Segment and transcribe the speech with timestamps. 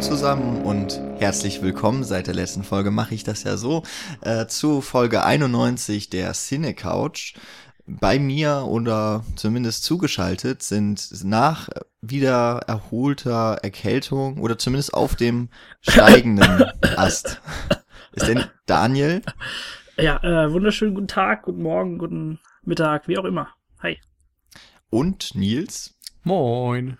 [0.00, 2.04] zusammen und herzlich willkommen.
[2.04, 3.82] Seit der letzten Folge mache ich das ja so
[4.20, 7.34] äh, zu Folge 91 der Cine Couch.
[7.84, 11.68] Bei mir oder zumindest zugeschaltet sind nach
[12.00, 15.48] wieder erholter Erkältung oder zumindest auf dem
[15.80, 16.64] steigenden
[16.96, 17.40] Ast.
[18.12, 19.22] Ist denn Daniel?
[19.96, 23.48] Ja, äh, wunderschönen guten Tag, guten Morgen, guten Mittag, wie auch immer.
[23.82, 23.98] Hi.
[24.90, 25.98] Und Nils?
[26.22, 26.98] Moin.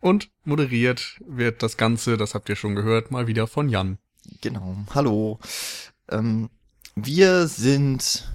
[0.00, 3.98] Und moderiert wird das Ganze, das habt ihr schon gehört, mal wieder von Jan.
[4.40, 4.76] Genau.
[4.94, 5.38] Hallo.
[6.08, 6.50] Ähm,
[6.94, 8.30] wir sind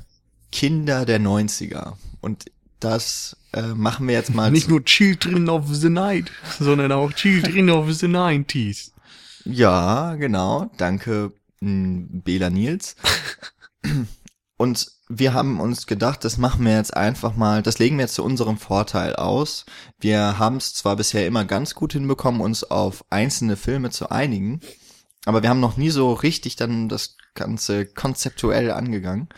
[0.51, 2.45] Kinder der 90er und
[2.79, 4.51] das äh, machen wir jetzt mal.
[4.51, 8.91] Nicht nur Children of the Night, sondern auch Children of the 90s.
[9.45, 10.69] Ja, genau.
[10.77, 12.95] Danke, Bela Nils.
[14.57, 18.15] Und wir haben uns gedacht, das machen wir jetzt einfach mal, das legen wir jetzt
[18.15, 19.65] zu unserem Vorteil aus.
[19.99, 24.61] Wir haben es zwar bisher immer ganz gut hinbekommen, uns auf einzelne Filme zu einigen,
[25.25, 29.29] aber wir haben noch nie so richtig dann das Ganze konzeptuell angegangen.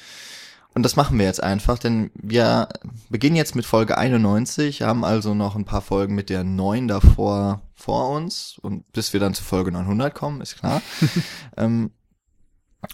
[0.74, 2.68] Und das machen wir jetzt einfach, denn wir
[3.10, 7.62] beginnen jetzt mit Folge 91, haben also noch ein paar Folgen mit der 9 davor
[7.74, 10.82] vor uns und bis wir dann zu Folge 900 kommen, ist klar.
[11.58, 11.92] ähm,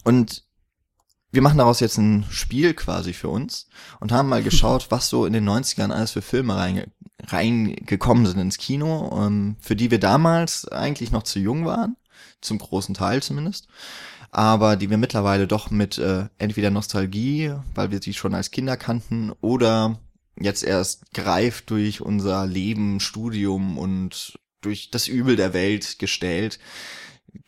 [0.04, 0.44] und
[1.32, 3.68] wir machen daraus jetzt ein Spiel quasi für uns
[4.00, 6.88] und haben mal geschaut, was so in den 90ern alles für Filme reinge
[7.28, 11.96] reingekommen sind ins Kino, ähm, für die wir damals eigentlich noch zu jung waren,
[12.42, 13.68] zum großen Teil zumindest,
[14.32, 18.76] aber die wir mittlerweile doch mit äh, entweder Nostalgie, weil wir sie schon als Kinder
[18.76, 20.00] kannten, oder
[20.40, 26.60] jetzt erst greift durch unser Leben, Studium und durch das Übel der Welt gestellt,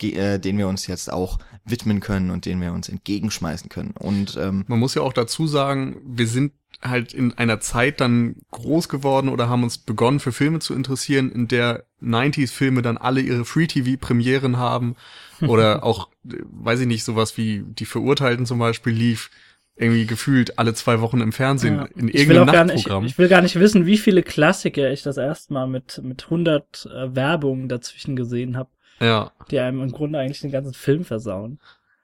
[0.02, 3.92] äh, den wir uns jetzt auch widmen können und den wir uns entgegenschmeißen können.
[3.92, 8.36] Und ähm, man muss ja auch dazu sagen, wir sind halt in einer Zeit dann
[8.52, 12.98] groß geworden oder haben uns begonnen für Filme zu interessieren, in der 90s Filme dann
[12.98, 14.96] alle ihre Free TV Premieren haben
[15.42, 19.30] oder auch, weiß ich nicht, sowas wie die Verurteilten zum Beispiel lief
[19.76, 21.88] irgendwie gefühlt alle zwei Wochen im Fernsehen ja.
[21.96, 23.04] in irgendeinem Nachtprogramm.
[23.04, 26.00] Nicht, ich, ich, will gar nicht wissen, wie viele Klassiker ich das erste Mal mit
[26.04, 28.70] mit 100 äh, Werbungen dazwischen gesehen habe.
[29.00, 29.32] Ja.
[29.52, 31.60] Die einem im Grunde eigentlich den ganzen Film versauen.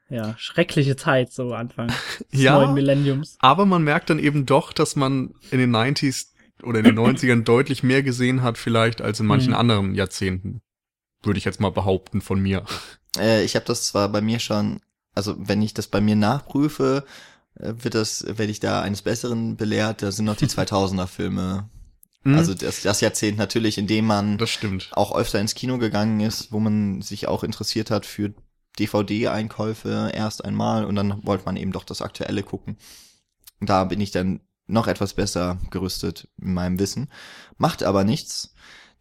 [0.10, 1.88] Ja, schreckliche Zeit, so Anfang
[2.34, 3.38] des ja, neuen Millenniums.
[3.40, 6.30] Aber man merkt dann eben doch, dass man in den 90s
[6.64, 9.60] oder in den 90ern deutlich mehr gesehen hat, vielleicht als in manchen hm.
[9.60, 10.62] anderen Jahrzehnten.
[11.22, 12.64] Würde ich jetzt mal behaupten von mir.
[13.18, 14.82] Äh, ich habe das zwar bei mir schon,
[15.14, 17.06] also wenn ich das bei mir nachprüfe,
[17.56, 20.02] äh, wird das, werde ich da eines Besseren belehrt.
[20.02, 21.70] Da sind noch die 2000er Filme
[22.24, 22.38] Mhm.
[22.38, 24.90] Also das, das Jahrzehnt natürlich, in dem man das stimmt.
[24.94, 28.34] auch öfter ins Kino gegangen ist, wo man sich auch interessiert hat für
[28.78, 32.78] DVD-Einkäufe erst einmal und dann wollte man eben doch das Aktuelle gucken.
[33.60, 37.10] Da bin ich dann noch etwas besser gerüstet in meinem Wissen.
[37.58, 38.54] Macht aber nichts,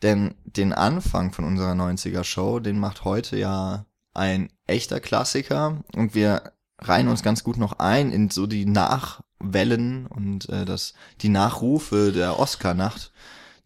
[0.03, 6.15] denn den Anfang von unserer 90er Show, den macht heute ja ein echter Klassiker und
[6.15, 8.65] wir reihen uns ganz gut noch ein in so die
[9.41, 13.13] Nachwellen und äh, das die Nachrufe der Oscar-Nacht,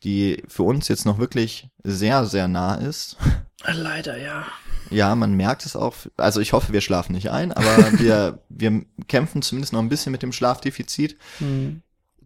[0.05, 3.17] die für uns jetzt noch wirklich sehr, sehr nah ist.
[3.65, 4.47] Leider, ja.
[4.91, 5.95] Ja, man merkt es auch.
[6.17, 10.13] Also ich hoffe, wir schlafen nicht ein, aber wir, wir kämpfen zumindest noch ein bisschen
[10.13, 11.17] mit dem Schlafdefizit.
[11.41, 11.83] Mhm.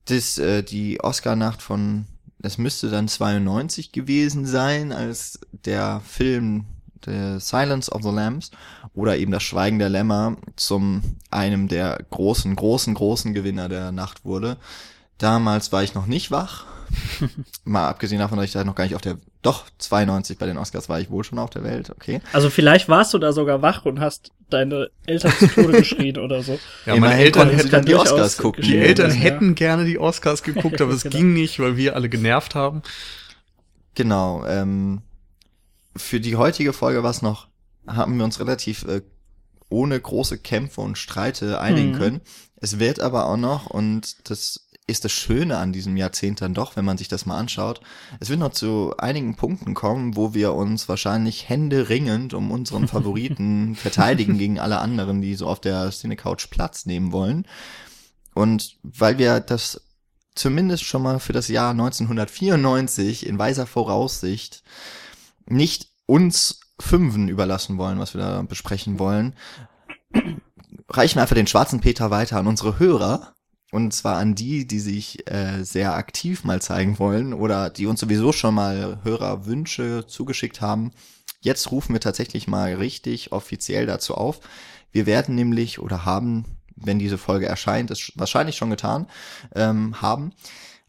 [0.07, 2.07] Das, äh, die Oscar-Nacht von,
[2.43, 6.65] es müsste dann 92 gewesen sein, als der Film
[7.07, 8.51] The Silence of the Lambs
[8.95, 14.25] oder eben das Schweigen der Lämmer zum einem der großen, großen, großen Gewinner der Nacht
[14.25, 14.57] wurde.
[15.19, 16.65] Damals war ich noch nicht wach.
[17.65, 20.59] Mal abgesehen davon, dass ich da noch gar nicht auf der, doch 92 bei den
[20.59, 22.21] Oscars war ich wohl schon auf der Welt, okay.
[22.33, 26.43] Also vielleicht warst du da sogar wach und hast deine Eltern zu Tode geschrien oder
[26.43, 26.59] so.
[26.85, 28.63] Ja, meine Eltern hätten dann die Oscars gucken.
[28.63, 31.17] Die Eltern hätten gerne die Oscars geguckt, aber es genau.
[31.17, 32.83] ging nicht, weil wir alle genervt haben.
[33.95, 35.03] Genau, ähm,
[35.97, 37.49] für die heutige Folge war es noch,
[37.87, 39.03] haben wir uns relativ äh,
[39.69, 41.97] ohne große Kämpfe und Streite einigen mhm.
[41.97, 42.21] können.
[42.57, 46.77] Es wird aber auch noch, und das ist das Schöne an diesem Jahrzehnt dann doch,
[46.77, 47.81] wenn man sich das mal anschaut.
[48.21, 53.75] Es wird noch zu einigen Punkten kommen, wo wir uns wahrscheinlich händeringend um unseren Favoriten
[53.75, 57.47] verteidigen gegen alle anderen, die so auf der Cinecouch Platz nehmen wollen.
[58.35, 59.81] Und weil wir das
[60.37, 64.63] zumindest schon mal für das Jahr 1994 in weiser Voraussicht
[65.49, 69.35] nicht uns Fünfen überlassen wollen, was wir da besprechen wollen,
[70.91, 73.33] reichen wir einfach den schwarzen Peter weiter an unsere Hörer.
[73.73, 77.99] Und zwar an die, die sich äh, sehr aktiv mal zeigen wollen oder die uns
[77.99, 80.93] sowieso schon mal Hörerwünsche zugeschickt haben.
[81.41, 84.41] Jetzt rufen wir tatsächlich mal richtig offiziell dazu auf.
[84.93, 86.45] Wir werden nämlich oder haben,
[86.77, 89.09] wenn diese Folge erscheint, ist wahrscheinlich schon getan,
[89.55, 90.33] ähm, haben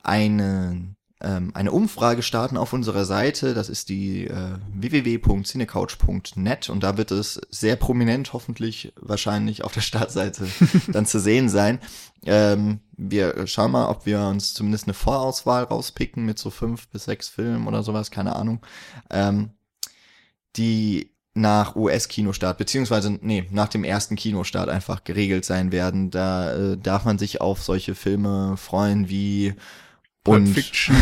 [0.03, 3.53] einen ähm, eine Umfrage starten auf unserer Seite.
[3.53, 9.81] Das ist die äh, www.cinecouch.net und da wird es sehr prominent hoffentlich wahrscheinlich auf der
[9.81, 10.47] Startseite
[10.91, 11.79] dann zu sehen sein.
[12.23, 17.05] Ähm, wir schauen mal, ob wir uns zumindest eine Vorauswahl rauspicken mit so fünf bis
[17.05, 18.63] sechs Filmen oder sowas, keine Ahnung.
[19.09, 19.51] Ähm,
[20.55, 26.09] die nach US-Kinostart, beziehungsweise, nee, nach dem ersten Kinostart einfach geregelt sein werden.
[26.09, 29.53] Da äh, darf man sich auf solche Filme freuen wie
[30.27, 30.95] und Fiction,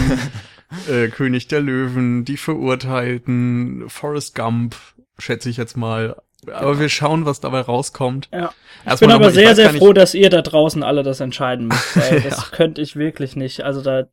[0.90, 4.76] äh, König der Löwen, Die Verurteilten, Forrest Gump,
[5.18, 6.16] schätze ich jetzt mal.
[6.52, 8.30] Aber wir schauen, was dabei rauskommt.
[8.32, 8.54] Ja.
[8.82, 11.68] Ich Erstmal bin aber ich sehr, sehr froh, dass ihr da draußen alle das entscheiden
[11.68, 11.96] müsst.
[12.12, 13.64] Weil das könnte ich wirklich nicht.
[13.64, 14.08] Also da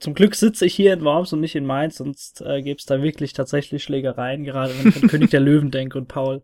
[0.00, 2.84] zum Glück sitze ich hier in Worms und nicht in Mainz, sonst äh, gäbe es
[2.84, 6.42] da wirklich tatsächlich Schlägereien, gerade wenn ich an König der Löwen denke und Paul.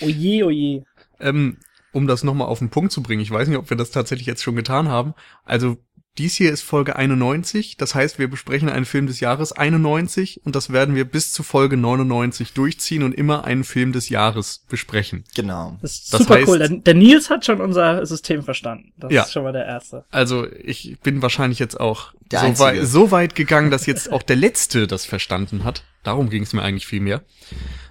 [0.00, 0.84] Oje, oje.
[1.20, 1.58] Ähm,
[1.92, 4.26] um das nochmal auf den Punkt zu bringen, ich weiß nicht, ob wir das tatsächlich
[4.26, 5.14] jetzt schon getan haben.
[5.44, 5.76] Also
[6.18, 10.54] dies hier ist Folge 91, das heißt, wir besprechen einen Film des Jahres 91 und
[10.54, 15.24] das werden wir bis zu Folge 99 durchziehen und immer einen Film des Jahres besprechen.
[15.34, 15.78] genau.
[15.80, 16.58] Das ist Das super heißt- cool.
[16.58, 18.92] Der, der Nils hat schon unser System verstanden.
[18.98, 19.22] Das Ja.
[19.22, 20.04] ist schon mal der erste.
[20.10, 24.36] Also ich bin wahrscheinlich jetzt auch so weit, so weit gegangen, dass jetzt auch der
[24.36, 25.82] Letzte das verstanden hat.
[26.02, 27.22] Darum ging es mir eigentlich viel mehr.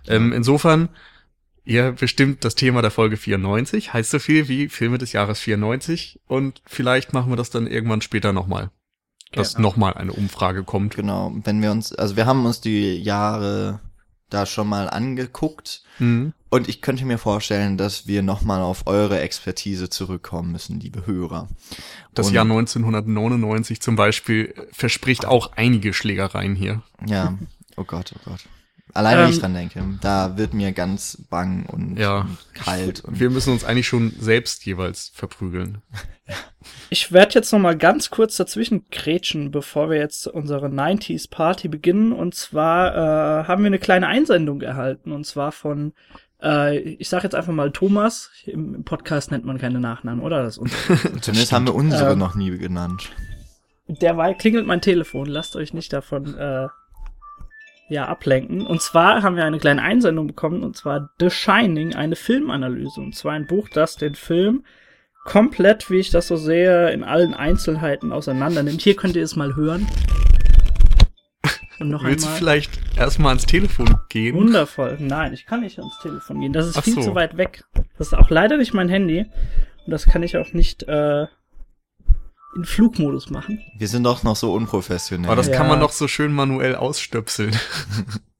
[0.08, 0.90] Ähm, insofern,
[1.64, 6.20] ihr bestimmt das Thema der Folge 94, heißt so viel wie Filme des Jahres 94
[6.28, 8.72] und vielleicht machen wir das dann irgendwann später nochmal.
[9.32, 9.70] Dass Genau.
[9.70, 10.96] nochmal eine Umfrage kommt.
[10.96, 13.80] Genau, wenn wir uns, also wir haben uns die Jahre
[14.30, 16.34] da schon mal angeguckt Mhm.
[16.50, 21.48] und ich könnte mir vorstellen, dass wir nochmal auf eure Expertise zurückkommen müssen, liebe Hörer.
[22.14, 26.82] Das Und- Jahr 1999 zum Beispiel verspricht auch einige Schlägereien hier.
[27.06, 27.38] Ja,
[27.78, 28.40] oh Gott, oh Gott.
[28.94, 32.22] Allein wenn ich Ähm, dran denke, da wird mir ganz bang und, Ja.
[32.22, 35.82] und kalt und Wir müssen uns eigentlich schon selbst jeweils verprügeln.
[36.90, 41.68] Ich werde jetzt noch mal ganz kurz dazwischen grätschen, bevor wir jetzt unsere 90s Party
[41.68, 42.14] beginnen.
[42.14, 45.12] Und zwar äh, haben wir eine kleine Einsendung erhalten.
[45.12, 45.94] Und zwar von,
[46.42, 48.30] äh, ich sage jetzt einfach mal Thomas.
[48.46, 50.44] Im, Podcast nennt man keine Nachnamen, oder?
[50.44, 50.56] Das
[51.22, 53.10] zumindest haben wir unsere Ähm, noch nie genannt.
[53.88, 55.26] Derweil klingelt mein Telefon.
[55.28, 56.68] Lasst euch nicht davon äh,
[57.92, 58.66] ja ablenken.
[58.66, 63.02] Und zwar haben wir eine kleine Einsendung bekommen, und zwar The Shining, eine Filmanalyse.
[63.02, 64.64] Und zwar ein Buch, das den Film
[65.26, 68.82] komplett, wie ich das so sehe, in allen Einzelheiten auseinander nimmt.
[68.82, 69.88] Hier könnt ihr es mal hören.
[71.80, 72.40] Und noch Willst du einmal.
[72.40, 74.36] vielleicht erstmal ans Telefon gehen?
[74.36, 74.98] Wundervoll.
[75.00, 76.54] Nein, ich kann nicht ans Telefon gehen.
[76.54, 77.02] Das ist Ach viel so.
[77.02, 77.64] zu weit weg.
[77.98, 79.26] Das ist auch leider nicht mein Handy.
[79.86, 81.26] Und das kann ich auch nicht äh,
[82.56, 83.60] in Flugmodus machen.
[83.78, 85.28] Wir sind doch noch so unprofessionell.
[85.28, 85.56] Aber das Ja.
[85.56, 87.56] kann man doch so schön manuell ausstöpseln.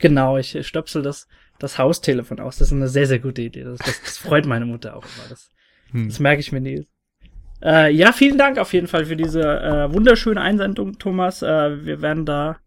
[0.00, 1.26] Genau, ich stöpsel das,
[1.58, 2.58] das Haustelefon aus.
[2.58, 3.64] Das ist eine sehr, sehr gute Idee.
[3.64, 5.28] Das, das, das freut meine Mutter auch immer.
[5.28, 5.50] Das,
[5.90, 6.06] Hm.
[6.08, 6.86] das merke ich mir nie.
[7.62, 11.42] Äh, ja, vielen Dank auf jeden Fall für diese äh, wunderschöne Einsendung, Thomas.
[11.42, 12.58] Äh, wir werden da,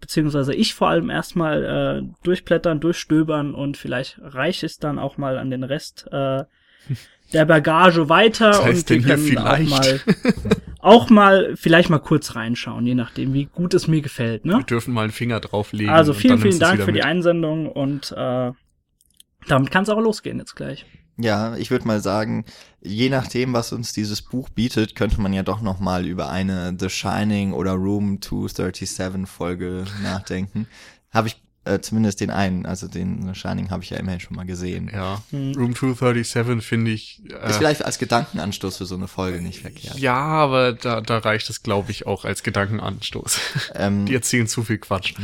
[0.00, 1.64] beziehungsweise ich vor allem erstmal
[2.04, 6.44] äh, durchblättern, durchstöbern und vielleicht reicht es dann auch mal an den Rest äh,
[7.32, 9.70] der Bagage weiter Was heißt und wir können auch vielleicht?
[9.70, 10.00] mal,
[10.80, 14.58] auch mal, vielleicht mal kurz reinschauen, je nachdem, wie gut es mir gefällt, ne?
[14.58, 15.92] Wir dürfen mal einen Finger drauflegen.
[15.92, 17.04] Also und vielen, dann vielen Dank für die mit.
[17.04, 18.52] Einsendung und äh,
[19.48, 20.86] damit kann es auch losgehen jetzt gleich.
[21.16, 22.46] Ja, ich würde mal sagen,
[22.80, 26.74] je nachdem, was uns dieses Buch bietet, könnte man ja doch noch mal über eine
[26.78, 30.66] The Shining oder Room 237 Folge nachdenken.
[31.10, 34.46] Habe ich äh, zumindest den einen, also den Shining habe ich ja immerhin schon mal
[34.46, 34.90] gesehen.
[34.92, 35.52] Ja, Hm.
[35.56, 37.22] Room 237 finde ich.
[37.30, 39.98] Äh, Ist vielleicht als Gedankenanstoß für so eine Folge nicht verkehrt.
[39.98, 43.38] ja, aber da, da reicht es, glaube ich, auch als Gedankenanstoß.
[43.74, 45.14] Ähm, Die erzählen zu viel Quatsch.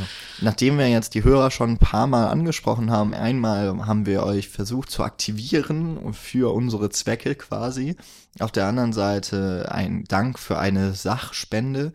[0.42, 4.48] Nachdem wir jetzt die Hörer schon ein paar Mal angesprochen haben, einmal haben wir euch
[4.48, 7.96] versucht zu aktivieren für unsere Zwecke quasi.
[8.38, 11.92] Auf der anderen Seite ein Dank für eine Sachspende.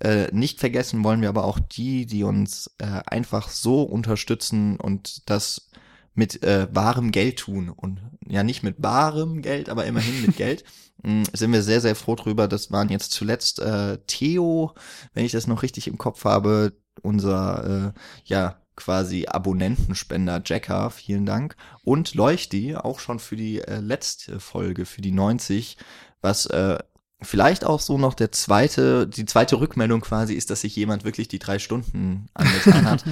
[0.00, 5.28] Äh, nicht vergessen wollen wir aber auch die, die uns äh, einfach so unterstützen und
[5.28, 5.70] das
[6.14, 7.68] mit äh, barem Geld tun.
[7.68, 10.64] Und ja, nicht mit barem Geld, aber immerhin mit Geld.
[11.02, 12.48] Mm, Sind wir sehr, sehr froh drüber.
[12.48, 14.74] Das waren jetzt zuletzt äh, Theo,
[15.14, 21.26] wenn ich das noch richtig im Kopf habe, unser äh, ja quasi Abonnentenspender Jacker, vielen
[21.26, 21.56] Dank.
[21.82, 25.76] Und Leuchti, auch schon für die äh, letzte Folge, für die 90,
[26.20, 26.78] was äh,
[27.20, 31.28] vielleicht auch so noch der zweite, die zweite Rückmeldung quasi ist, dass sich jemand wirklich
[31.28, 33.04] die drei Stunden angetan hat.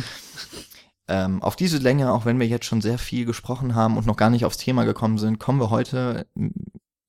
[1.09, 4.17] ähm, auf diese Länge, auch wenn wir jetzt schon sehr viel gesprochen haben und noch
[4.17, 6.49] gar nicht aufs Thema gekommen sind, kommen wir heute mm,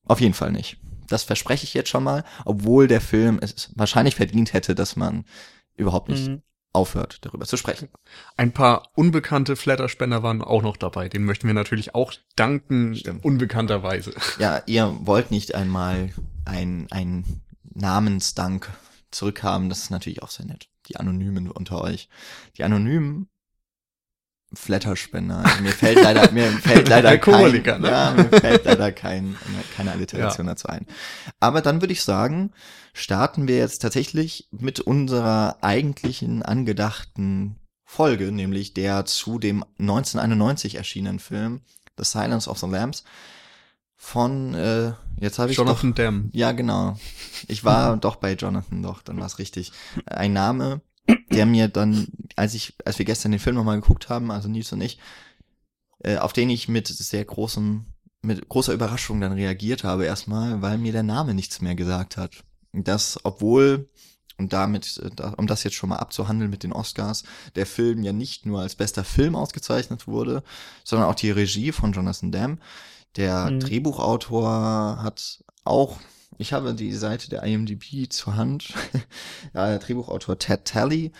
[0.06, 0.78] auf jeden Fall nicht.
[1.08, 5.24] Das verspreche ich jetzt schon mal, obwohl der Film es wahrscheinlich verdient hätte, dass man
[5.76, 6.42] überhaupt nicht Mhm.
[6.78, 7.88] Aufhört, darüber zu sprechen.
[8.36, 11.08] Ein paar unbekannte Flatterspender waren auch noch dabei.
[11.08, 13.24] Den möchten wir natürlich auch danken, Stimmt.
[13.24, 14.14] unbekannterweise.
[14.38, 16.10] Ja, ihr wollt nicht einmal
[16.44, 18.70] ein, ein Namensdank
[19.10, 19.68] zurückkamen.
[19.68, 20.68] Das ist natürlich auch sehr nett.
[20.86, 22.08] Die Anonymen unter euch.
[22.56, 23.28] Die Anonymen
[24.54, 25.44] Flatterspender.
[25.44, 27.88] Also mir fällt leider, mir fällt leider kein, ne?
[27.88, 29.36] ja, mir fällt leider kein,
[29.76, 30.52] keine Alliteration ja.
[30.52, 30.86] dazu ein.
[31.38, 32.52] Aber dann würde ich sagen,
[32.94, 41.18] starten wir jetzt tatsächlich mit unserer eigentlichen angedachten Folge, nämlich der zu dem 1991 erschienenen
[41.18, 41.60] Film
[41.98, 43.04] The Silence of the Lambs
[43.96, 46.30] von, äh, jetzt habe ich Jonathan doch, Demme.
[46.32, 46.96] Ja, genau.
[47.48, 49.72] Ich war doch bei Jonathan, doch, dann war es richtig.
[50.06, 50.80] Ein Name,
[51.38, 54.72] der mir dann, als ich, als wir gestern den Film nochmal geguckt haben, also Nils
[54.72, 54.98] und ich,
[56.00, 57.84] äh, auf den ich mit sehr großem,
[58.22, 62.42] mit großer Überraschung dann reagiert habe erstmal, weil mir der Name nichts mehr gesagt hat.
[62.72, 63.88] Das, obwohl
[64.36, 65.00] und damit,
[65.36, 67.22] um das jetzt schon mal abzuhandeln mit den Oscars,
[67.54, 70.42] der Film ja nicht nur als bester Film ausgezeichnet wurde,
[70.82, 72.58] sondern auch die Regie von Jonathan Demme.
[73.14, 73.60] Der mhm.
[73.60, 76.00] Drehbuchautor hat auch,
[76.38, 78.72] ich habe die Seite der IMDb zur Hand,
[79.54, 81.12] ja, der Drehbuchautor Ted Talley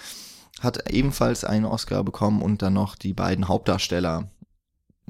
[0.60, 4.28] hat ebenfalls einen Oscar bekommen und dann noch die beiden Hauptdarsteller,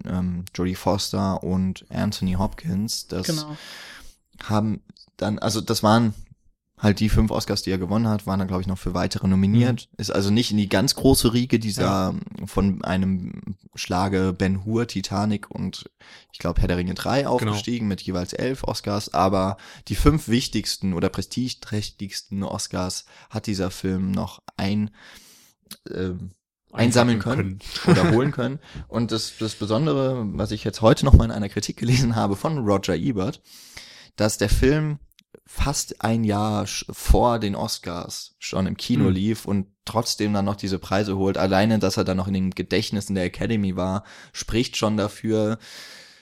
[0.04, 3.06] ähm, Jodie Foster und Anthony Hopkins.
[3.06, 3.56] Das genau.
[4.42, 4.82] haben
[5.16, 6.14] dann, also das waren
[6.78, 9.26] halt die fünf Oscars, die er gewonnen hat, waren dann, glaube ich, noch für weitere
[9.26, 9.88] nominiert.
[9.90, 9.96] Mhm.
[9.98, 12.14] Ist also nicht in die ganz große Riege dieser ja.
[12.46, 15.90] von einem Schlage Ben Hur, Titanic und
[16.32, 17.32] ich glaube Herr der Ringe 3 genau.
[17.32, 17.88] aufgestiegen genau.
[17.90, 19.56] mit jeweils elf Oscars, aber
[19.88, 24.90] die fünf wichtigsten oder prestigeträchtigsten Oscars hat dieser Film noch ein
[25.90, 26.12] äh,
[26.72, 28.58] einsammeln können, können, oder holen können.
[28.88, 32.36] Und das, das Besondere, was ich jetzt heute noch mal in einer Kritik gelesen habe
[32.36, 33.42] von Roger Ebert,
[34.16, 34.98] dass der Film
[35.50, 39.14] fast ein Jahr vor den Oscars schon im Kino mhm.
[39.14, 41.38] lief und trotzdem dann noch diese Preise holt.
[41.38, 45.58] Alleine, dass er dann noch in den Gedächtnissen der Academy war, spricht schon dafür.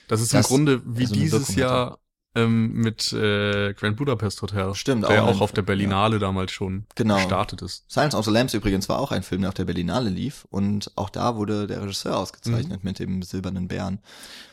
[0.07, 1.99] Das ist im Grunde wie so dieses Jahr
[2.35, 4.73] ähm, mit äh, Grand Budapest Hotel.
[4.75, 6.19] Stimmt, der auch, auch auf der Berlinale ja.
[6.19, 7.17] damals schon genau.
[7.17, 7.83] gestartet ist.
[7.91, 10.89] Silence of the Lambs übrigens war auch ein Film, der auf der Berlinale lief und
[10.95, 12.89] auch da wurde der Regisseur ausgezeichnet mhm.
[12.89, 13.99] mit dem Silbernen Bären.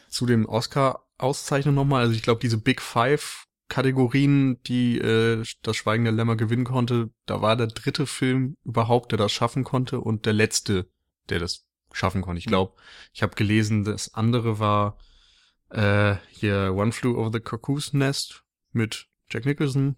[0.09, 6.05] Zu den Oscar-Auszeichnungen nochmal, also ich glaube, diese Big Five Kategorien, die äh, das Schweigen
[6.05, 10.27] der Lämmer gewinnen konnte, da war der dritte Film überhaupt, der das schaffen konnte und
[10.27, 10.89] der letzte,
[11.29, 12.39] der das schaffen konnte.
[12.39, 12.75] Ich glaube,
[13.13, 14.97] ich habe gelesen, das andere war
[15.71, 19.97] äh, hier One Flew Over the Cuckoo's Nest mit Jack Nicholson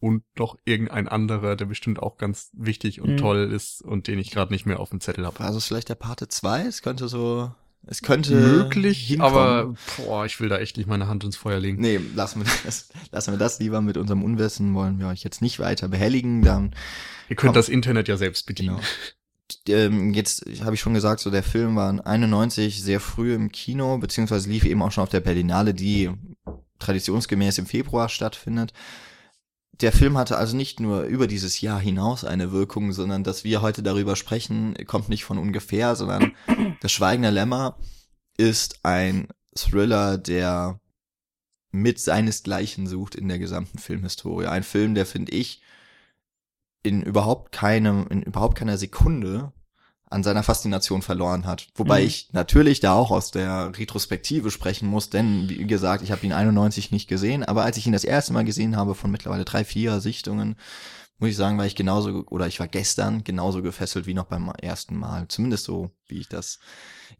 [0.00, 3.16] und noch irgendein anderer, der bestimmt auch ganz wichtig und mhm.
[3.16, 5.40] toll ist und den ich gerade nicht mehr auf dem Zettel habe.
[5.40, 6.66] Also vielleicht der Pate 2?
[6.66, 7.54] Es könnte so
[7.86, 9.36] es könnte möglich, hinkommen.
[9.36, 11.80] aber boah, ich will da echt nicht meine Hand ins Feuer legen.
[11.80, 15.42] Nee, lassen wir das, lassen wir das lieber mit unserem Unwissen, wollen wir euch jetzt
[15.42, 16.42] nicht weiter behelligen.
[16.42, 16.74] Dann
[17.28, 18.76] Ihr könnt kommt, das Internet ja selbst bedienen.
[18.76, 18.88] Genau.
[19.68, 23.98] Ähm, jetzt habe ich schon gesagt, so der Film war 91 sehr früh im Kino,
[23.98, 26.10] beziehungsweise lief eben auch schon auf der Berlinale, die
[26.78, 28.72] traditionsgemäß im Februar stattfindet
[29.80, 33.62] der Film hatte also nicht nur über dieses Jahr hinaus eine Wirkung, sondern dass wir
[33.62, 36.32] heute darüber sprechen, kommt nicht von ungefähr, sondern
[36.80, 37.78] Das Schweigende Lämmer
[38.36, 40.80] ist ein Thriller, der
[41.72, 44.46] mit seinesgleichen sucht in der gesamten Filmhistorie.
[44.46, 45.60] Ein Film, der finde ich
[46.84, 49.52] in überhaupt keinem, in überhaupt keiner Sekunde
[50.14, 51.66] an seiner Faszination verloren hat.
[51.74, 52.06] Wobei mhm.
[52.06, 56.32] ich natürlich da auch aus der Retrospektive sprechen muss, denn wie gesagt, ich habe ihn
[56.32, 59.64] 91 nicht gesehen, aber als ich ihn das erste Mal gesehen habe von mittlerweile drei,
[59.64, 60.56] vier Sichtungen,
[61.18, 64.50] muss ich sagen, war ich genauso, oder ich war gestern genauso gefesselt wie noch beim
[64.60, 65.26] ersten Mal.
[65.28, 66.58] Zumindest so, wie ich das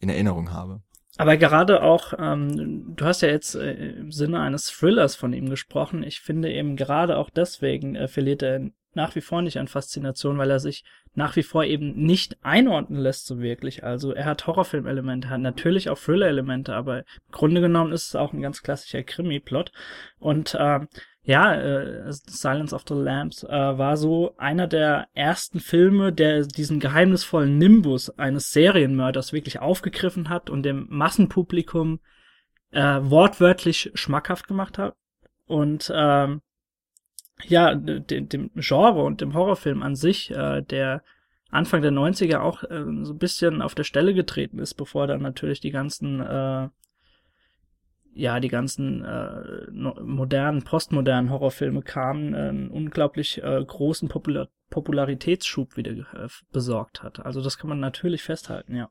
[0.01, 0.81] in Erinnerung habe.
[1.17, 5.49] Aber gerade auch, ähm, du hast ja jetzt äh, im Sinne eines Thrillers von ihm
[5.49, 6.03] gesprochen.
[6.03, 10.39] Ich finde eben gerade auch deswegen äh, verliert er nach wie vor nicht an Faszination,
[10.39, 13.85] weil er sich nach wie vor eben nicht einordnen lässt so wirklich.
[13.85, 18.33] Also er hat Horrorfilmelemente, hat natürlich auch Thriller-Elemente, aber im Grunde genommen ist es auch
[18.33, 19.73] ein ganz klassischer Krimi-Plot.
[20.19, 20.81] Und äh,
[21.23, 26.81] ja, äh, Silence of the Lambs äh, war so einer der ersten Filme, der diesen
[26.81, 32.01] geheimnisvollen Nimbus eines Serienmörders wirklich aufgegriffen hat und dem Massenpublikum
[32.73, 34.97] äh, wortwörtlich schmackhaft gemacht hat.
[35.47, 36.43] Und ähm,
[37.43, 41.03] ja, dem, dem Genre und dem Horrorfilm an sich, äh, der
[41.51, 45.23] Anfang der 90er auch äh, so ein bisschen auf der Stelle getreten ist, bevor dann
[45.23, 46.69] natürlich die ganzen äh,
[48.17, 55.77] ja, die ganzen äh, modernen, postmodernen Horrorfilme kamen, äh, einen unglaublich äh, großen Popular Popularitätsschub
[55.77, 57.25] wieder äh, besorgt hat.
[57.25, 58.91] Also das kann man natürlich festhalten, ja.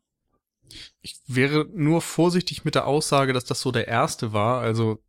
[1.01, 4.61] Ich wäre nur vorsichtig mit der Aussage, dass das so der erste war.
[4.61, 4.99] Also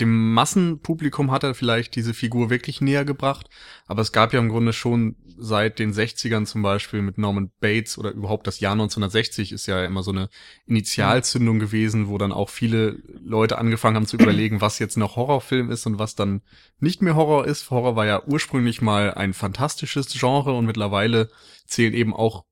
[0.00, 3.48] dem Massenpublikum hat er vielleicht diese Figur wirklich näher gebracht,
[3.86, 7.98] aber es gab ja im Grunde schon seit den 60ern zum Beispiel mit Norman Bates
[7.98, 10.28] oder überhaupt das Jahr 1960 ist ja immer so eine
[10.66, 15.70] Initialzündung gewesen, wo dann auch viele Leute angefangen haben zu überlegen, was jetzt noch Horrorfilm
[15.70, 16.42] ist und was dann
[16.78, 17.70] nicht mehr Horror ist.
[17.70, 21.30] Horror war ja ursprünglich mal ein fantastisches Genre und mittlerweile
[21.66, 22.44] zählen eben auch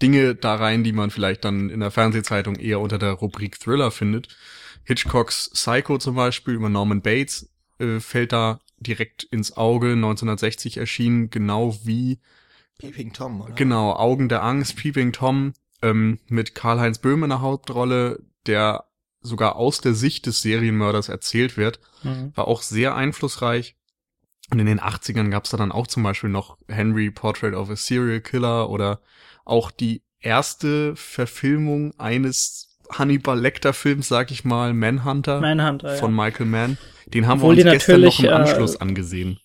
[0.00, 3.90] Dinge da rein, die man vielleicht dann in der Fernsehzeitung eher unter der Rubrik Thriller
[3.90, 4.28] findet.
[4.90, 11.30] Hitchcocks Psycho zum Beispiel über Norman Bates äh, fällt da direkt ins Auge, 1960 erschienen,
[11.30, 12.18] genau wie
[12.78, 13.54] Peeping Tom, oder?
[13.54, 18.84] Genau, Augen der Angst, Peeping Tom, ähm, mit Karl-Heinz Böhme in der Hauptrolle, der
[19.20, 22.32] sogar aus der Sicht des Serienmörders erzählt wird, Mhm.
[22.34, 23.76] war auch sehr einflussreich.
[24.50, 27.70] Und in den 80ern gab es da dann auch zum Beispiel noch Henry Portrait of
[27.70, 29.02] a Serial Killer oder
[29.44, 36.24] auch die erste Verfilmung eines Hannibal Lecter Films, sag ich mal, Manhunter Manhunter, von ja.
[36.24, 36.78] Michael Mann.
[37.06, 39.40] Den haben Obwohl wir uns gestern noch im äh, Anschluss angesehen,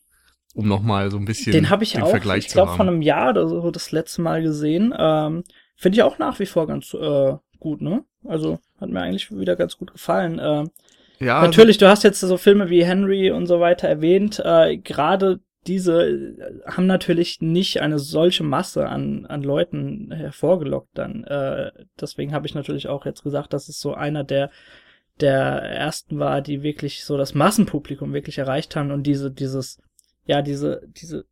[0.53, 2.77] um nochmal so ein bisschen Den habe ich den auch, Vergleich ich zu glaube, haben.
[2.77, 4.93] von einem Jahr oder so das letzte Mal gesehen.
[4.97, 5.43] Ähm,
[5.75, 8.03] Finde ich auch nach wie vor ganz äh, gut, ne?
[8.27, 10.39] Also hat mir eigentlich wieder ganz gut gefallen.
[10.41, 10.69] Ähm,
[11.19, 14.41] ja, also Natürlich, du hast jetzt so Filme wie Henry und so weiter erwähnt.
[14.43, 21.23] Äh, Gerade diese äh, haben natürlich nicht eine solche Masse an, an Leuten hervorgelockt dann.
[21.23, 24.51] Äh, deswegen habe ich natürlich auch jetzt gesagt, dass es so einer der
[25.21, 29.81] der ersten war, die wirklich so das Massenpublikum wirklich erreicht haben und diese dieses
[30.25, 31.25] ja diese diese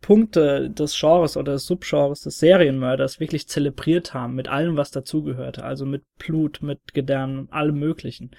[0.00, 5.62] Punkte des Genres oder des Subgenres des Serienmörders wirklich zelebriert haben mit allem, was dazugehörte,
[5.62, 8.30] also mit Blut, mit Gedärmen, allem Möglichen.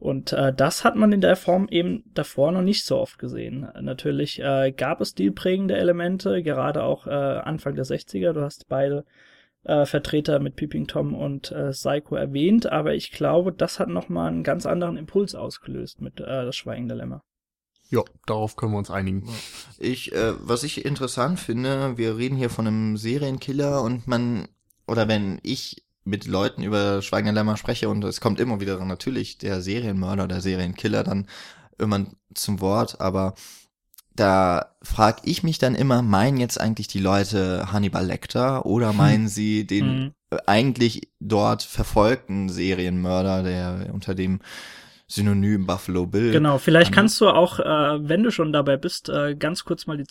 [0.00, 3.68] Und äh, das hat man in der Form eben davor noch nicht so oft gesehen.
[3.80, 8.32] Natürlich äh, gab es stilprägende Elemente, gerade auch äh, Anfang der 60er.
[8.32, 9.04] Du hast beide
[9.64, 14.28] äh, Vertreter mit Peeping Tom und äh, Psycho erwähnt, aber ich glaube, das hat nochmal
[14.28, 17.22] einen ganz anderen Impuls ausgelöst mit äh, das Schweigende Lämmer.
[17.88, 19.28] ja, darauf können wir uns einigen.
[19.78, 24.48] Ich, äh, was ich interessant finde, wir reden hier von einem Serienkiller und man,
[24.86, 29.38] oder wenn ich mit Leuten über Schweigende Lämmer spreche und es kommt immer wieder natürlich
[29.38, 31.26] der Serienmörder, der Serienkiller dann
[31.78, 33.34] irgendwann zum Wort, aber
[34.14, 39.28] da frage ich mich dann immer, meinen jetzt eigentlich die Leute Hannibal Lecter oder meinen
[39.28, 40.12] sie den Mhm.
[40.46, 44.40] eigentlich dort verfolgten Serienmörder, der unter dem
[45.06, 46.32] Synonym Buffalo Bill.
[46.32, 49.86] Genau, vielleicht An- kannst du auch, äh, wenn du schon dabei bist, äh, ganz kurz
[49.86, 50.04] mal die,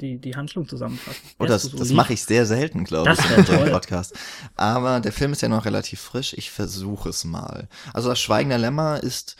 [0.00, 1.22] die, die Handlung zusammenfassen.
[1.38, 3.70] Oh, das, so das mache ich sehr selten, glaube ich, in unserem.
[3.70, 4.14] Podcast.
[4.54, 6.34] Aber der Film ist ja noch relativ frisch.
[6.36, 7.68] Ich versuche es mal.
[7.94, 9.36] Also das Schweigende Lämmer ist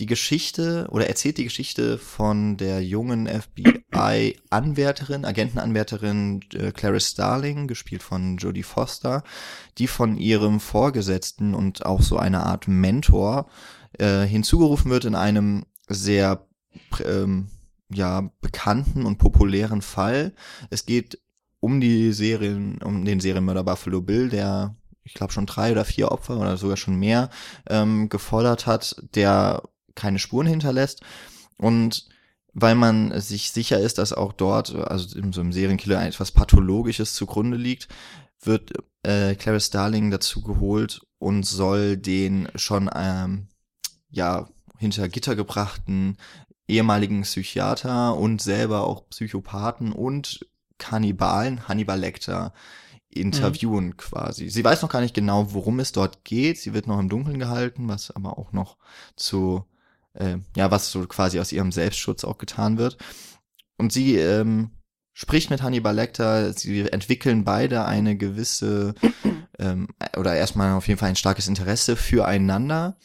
[0.00, 8.02] die Geschichte oder erzählt die Geschichte von der jungen FBI-Anwärterin, Agentenanwärterin äh, Clarice Starling, gespielt
[8.02, 9.22] von Jodie Foster,
[9.78, 13.46] die von ihrem Vorgesetzten und auch so eine Art Mentor
[13.98, 16.46] äh, hinzugerufen wird in einem sehr
[17.04, 17.48] ähm,
[17.92, 20.32] ja bekannten und populären Fall.
[20.70, 21.20] Es geht
[21.60, 26.12] um die Serien, um den Serienmörder Buffalo Bill, der ich glaube schon drei oder vier
[26.12, 27.30] Opfer oder sogar schon mehr
[27.68, 29.62] ähm, gefordert hat, der
[29.94, 31.02] keine Spuren hinterlässt
[31.56, 32.08] und
[32.52, 37.14] weil man sich sicher ist, dass auch dort, also in so einem Serienkiller etwas Pathologisches
[37.14, 37.88] zugrunde liegt,
[38.42, 38.72] wird
[39.02, 43.48] äh, Clarice Starling dazu geholt und soll den schon ähm,
[44.10, 46.16] ja hinter Gitter gebrachten
[46.70, 50.46] ehemaligen Psychiater und selber auch Psychopathen und
[50.78, 52.54] Kannibalen, Hannibal Lecter,
[53.10, 54.48] interviewen quasi.
[54.48, 56.58] Sie weiß noch gar nicht genau, worum es dort geht.
[56.58, 58.76] Sie wird noch im Dunkeln gehalten, was aber auch noch
[59.16, 59.64] zu,
[60.14, 62.98] äh, ja, was so quasi aus ihrem Selbstschutz auch getan wird.
[63.76, 64.70] Und sie ähm,
[65.12, 66.52] spricht mit Hannibal Lecter.
[66.52, 68.94] Sie entwickeln beide eine gewisse
[69.58, 72.96] ähm, oder erstmal auf jeden Fall ein starkes Interesse füreinander.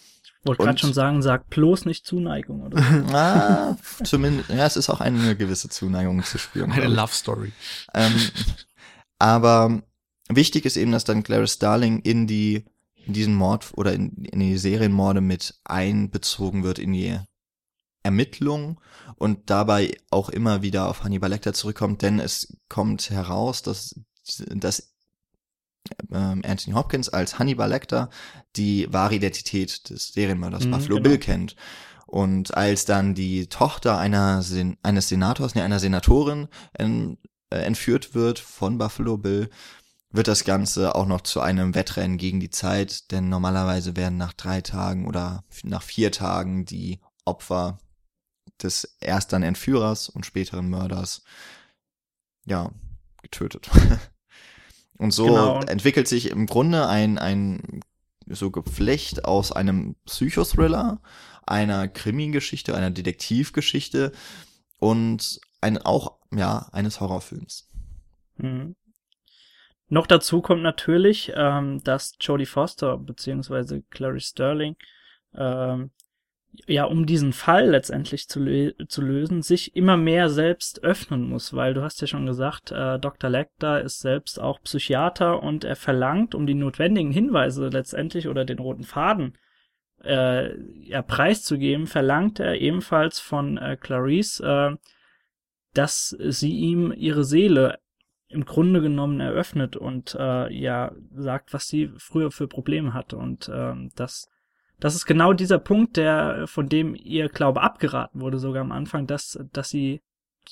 [0.45, 3.13] Wollte gerade schon sagen, sag bloß nicht Zuneigung oder so.
[3.15, 6.71] Ah, zumindest, ja, es ist auch eine gewisse Zuneigung zu spüren.
[6.71, 6.87] Eine.
[6.87, 7.51] Love Story.
[7.93, 8.13] Ähm,
[9.17, 9.81] aber
[10.29, 12.65] wichtig ist eben, dass dann Clarice Starling in die
[13.05, 17.19] in diesen Mord oder in, in die Serienmorde mit einbezogen wird in die
[18.03, 18.79] Ermittlung
[19.17, 23.99] und dabei auch immer wieder auf Hannibal Lecter zurückkommt, denn es kommt heraus, dass,
[24.37, 24.94] dass
[26.11, 28.09] ähm, Anthony Hopkins als Hannibal Lecter
[28.55, 31.09] die wahre Identität des Serienmörders Mhm, Buffalo genau.
[31.09, 31.55] Bill kennt.
[32.07, 37.17] Und als dann die Tochter einer Sen eines Senators, nee, einer Senatorin en
[37.49, 39.49] äh, entführt wird von Buffalo Bill,
[40.11, 44.33] wird das Ganze auch noch zu einem Wettrennen gegen die Zeit, denn normalerweise werden nach
[44.33, 47.79] drei Tagen oder nach vier Tagen die Opfer
[48.61, 51.23] des erst dann Entführers und späteren Mörders
[52.45, 52.71] ja
[53.21, 53.69] getötet.
[54.97, 55.59] und so Genau.
[55.61, 57.81] entwickelt sich im Grunde ein ein
[58.27, 60.99] so Geflecht aus einem Psychothriller,
[61.45, 64.11] einer Krimi-Geschichte, einer Detektivgeschichte
[64.79, 67.69] und ein, auch, ja, eines Horrorfilms.
[68.37, 68.75] Mhm.
[69.89, 74.75] Noch dazu kommt natürlich, ähm, dass Jodie Foster beziehungsweise Clarice Sterling
[75.35, 75.91] ähm,
[76.67, 81.73] ja, um diesen Fall letztendlich zu, zu lösen, sich immer mehr selbst öffnen muss, weil
[81.73, 83.29] du hast ja schon gesagt, äh, Dr.
[83.29, 88.59] Lecter ist selbst auch Psychiater und er verlangt, um die notwendigen Hinweise letztendlich oder den
[88.59, 89.37] roten Faden
[90.03, 94.75] äh, ja, preiszugeben, verlangt er ebenfalls von äh, Clarice, äh,
[95.73, 97.79] dass sie ihm ihre Seele
[98.27, 103.49] im Grunde genommen eröffnet und äh, ja sagt, was sie früher für Probleme hatte und
[103.49, 104.29] äh, das
[104.79, 109.07] das ist genau dieser Punkt, der, von dem ihr Glaube abgeraten wurde, sogar am Anfang,
[109.07, 110.01] dass, dass sie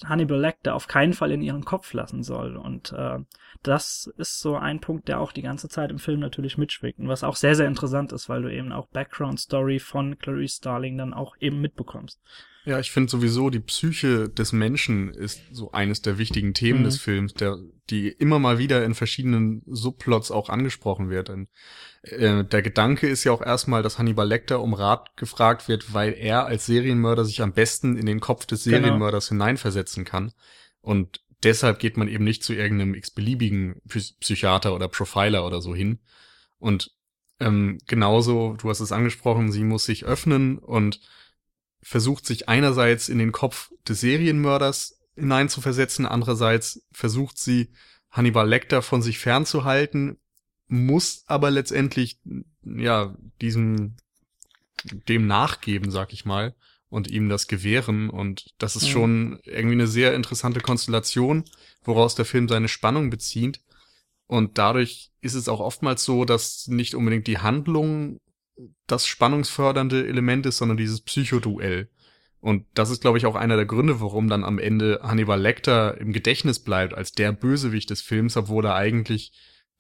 [0.04, 2.58] Hannibal Lecter auf keinen Fall in ihren Kopf lassen soll.
[2.58, 3.20] Und äh,
[3.62, 7.00] das ist so ein Punkt, der auch die ganze Zeit im Film natürlich mitschwingt.
[7.00, 10.58] Und was auch sehr, sehr interessant ist, weil du eben auch Background Story von Clarice
[10.58, 12.20] Starling dann auch eben mitbekommst.
[12.66, 16.84] Ja, ich finde sowieso, die Psyche des Menschen ist so eines der wichtigen Themen mhm.
[16.86, 17.58] des Films, der,
[17.90, 21.30] die immer mal wieder in verschiedenen Subplots auch angesprochen wird.
[21.30, 21.50] Und,
[22.04, 26.14] äh, der Gedanke ist ja auch erstmal, dass Hannibal Lecter um Rat gefragt wird, weil
[26.14, 28.78] er als Serienmörder sich am besten in den Kopf des genau.
[28.78, 29.44] Serienmörders genau.
[29.44, 30.32] hineinversetzen kann.
[30.80, 33.82] Und deshalb geht man eben nicht zu irgendeinem x-beliebigen
[34.22, 36.00] Psychiater oder Profiler oder so hin.
[36.60, 36.92] Und
[37.42, 41.02] ähm, genauso, du hast es angesprochen, sie muss sich öffnen und
[41.84, 47.72] versucht sich einerseits in den Kopf des Serienmörders hineinzuversetzen, andererseits versucht sie
[48.10, 50.18] Hannibal Lecter von sich fernzuhalten,
[50.68, 52.20] muss aber letztendlich
[52.64, 53.96] ja diesem
[55.08, 56.56] dem nachgeben, sag ich mal,
[56.90, 58.92] und ihm das gewähren und das ist mhm.
[58.92, 61.44] schon irgendwie eine sehr interessante Konstellation,
[61.84, 63.62] woraus der Film seine Spannung bezieht.
[64.28, 68.20] Und dadurch ist es auch oftmals so, dass nicht unbedingt die Handlung
[68.88, 71.90] das spannungsfördernde Element ist, sondern dieses Psychoduell.
[72.40, 75.98] Und das ist, glaube ich, auch einer der Gründe, warum dann am Ende Hannibal Lecter
[76.00, 79.32] im Gedächtnis bleibt als der Bösewicht des Films, obwohl er eigentlich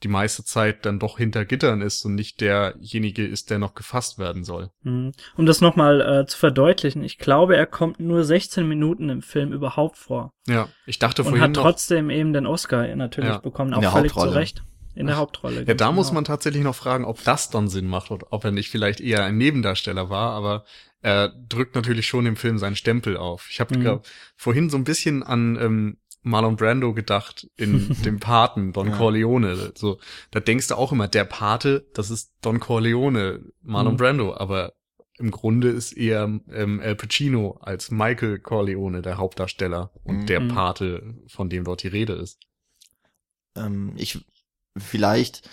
[0.03, 4.19] die meiste Zeit dann doch hinter Gittern ist und nicht derjenige ist, der noch gefasst
[4.19, 4.69] werden soll.
[4.83, 5.11] Mhm.
[5.35, 9.53] Um das nochmal äh, zu verdeutlichen, ich glaube, er kommt nur 16 Minuten im Film
[9.53, 10.31] überhaupt vor.
[10.47, 13.91] Ja, ich dachte und vorhin Und hat trotzdem eben den Oscar natürlich ja, bekommen, auch
[13.91, 14.63] völlig zu Recht.
[14.95, 15.59] In der Hauptrolle.
[15.59, 15.93] Ja, da genau.
[15.93, 19.01] muss man tatsächlich noch fragen, ob das dann Sinn macht oder ob er nicht vielleicht
[19.01, 20.65] eher ein Nebendarsteller war, aber
[21.01, 23.47] er drückt natürlich schon im Film seinen Stempel auf.
[23.49, 23.99] Ich habe mhm.
[24.35, 28.95] vorhin so ein bisschen an ähm, Marlon Brando gedacht in dem Paten Don ja.
[28.95, 29.73] Corleone.
[29.75, 29.99] So,
[30.31, 33.97] da denkst du auch immer, der Pate, das ist Don Corleone, Marlon mhm.
[33.97, 34.73] Brando, aber
[35.17, 40.25] im Grunde ist eher ähm, Al Pacino als Michael Corleone der Hauptdarsteller und mhm.
[40.25, 42.39] der Pate, von dem dort die Rede ist.
[43.55, 44.25] Ähm, ich
[44.77, 45.47] vielleicht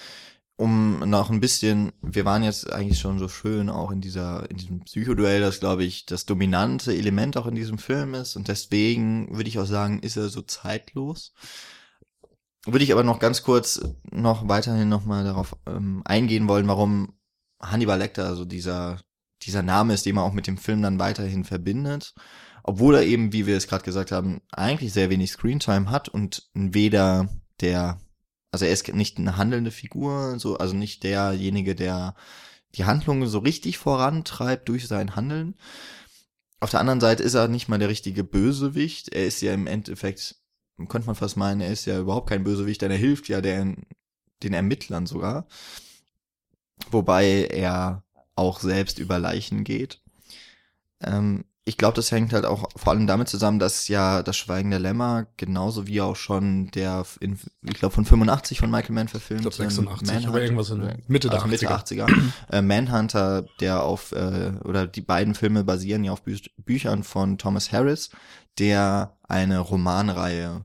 [0.61, 4.59] um noch ein bisschen, wir waren jetzt eigentlich schon so schön auch in dieser, in
[4.59, 9.35] diesem Psychoduell, das glaube ich das dominante Element auch in diesem Film ist und deswegen
[9.35, 11.33] würde ich auch sagen, ist er so zeitlos.
[12.67, 13.81] Würde ich aber noch ganz kurz
[14.11, 17.15] noch weiterhin nochmal darauf ähm, eingehen wollen, warum
[17.59, 19.01] Hannibal Lecter, also dieser,
[19.43, 22.15] dieser Name ist, den man auch mit dem Film dann weiterhin verbindet.
[22.63, 26.51] Obwohl er eben, wie wir es gerade gesagt haben, eigentlich sehr wenig Screentime hat und
[26.53, 27.31] weder
[27.63, 27.99] der
[28.51, 32.15] also er ist nicht eine handelnde Figur, so, also nicht derjenige, der
[32.75, 35.55] die Handlung so richtig vorantreibt durch sein Handeln.
[36.61, 39.09] Auf der anderen Seite ist er nicht mal der richtige Bösewicht.
[39.09, 40.37] Er ist ja im Endeffekt,
[40.89, 43.87] könnte man fast meinen, er ist ja überhaupt kein Bösewicht, denn er hilft ja den,
[44.43, 45.47] den Ermittlern sogar.
[46.91, 48.05] Wobei er
[48.37, 50.01] auch selbst über Leichen geht.
[51.03, 54.71] Ähm, ich glaube, das hängt halt auch vor allem damit zusammen, dass ja das Schweigen
[54.71, 59.07] der Lämmer genauso wie auch schon der, in, ich glaube von 85 von Michael Mann
[59.07, 59.47] verfilmt.
[59.47, 61.51] Ich glaube 86, Manhunter, aber irgendwas in Mitte der also 80er.
[61.51, 62.33] Mitte 80er.
[62.51, 67.39] äh, Manhunter, der auf, äh, oder die beiden Filme basieren ja auf Bü Büchern von
[67.39, 68.11] Thomas Harris,
[68.59, 70.65] der eine Romanreihe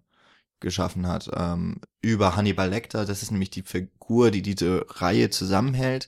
[0.60, 3.06] geschaffen hat ähm, über Hannibal Lecter.
[3.06, 6.08] Das ist nämlich die Figur, die diese Reihe zusammenhält.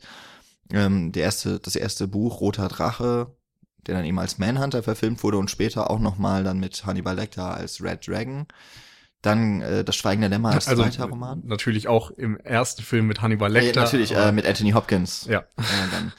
[0.73, 3.37] Ähm, der erste, das erste Buch Roter Drache
[3.88, 7.56] der dann eben als Manhunter verfilmt wurde und später auch nochmal dann mit Hannibal Lecter
[7.56, 8.45] als Red Dragon.
[9.21, 11.41] Dann äh, Das Schweigen der Lämmer als also, zweiter Roman.
[11.45, 13.82] Natürlich auch im ersten Film mit Hannibal Lecter.
[13.82, 15.26] Ja, natürlich, äh, mit Anthony Hopkins.
[15.30, 15.39] Ja.
[15.58, 16.13] Äh, dann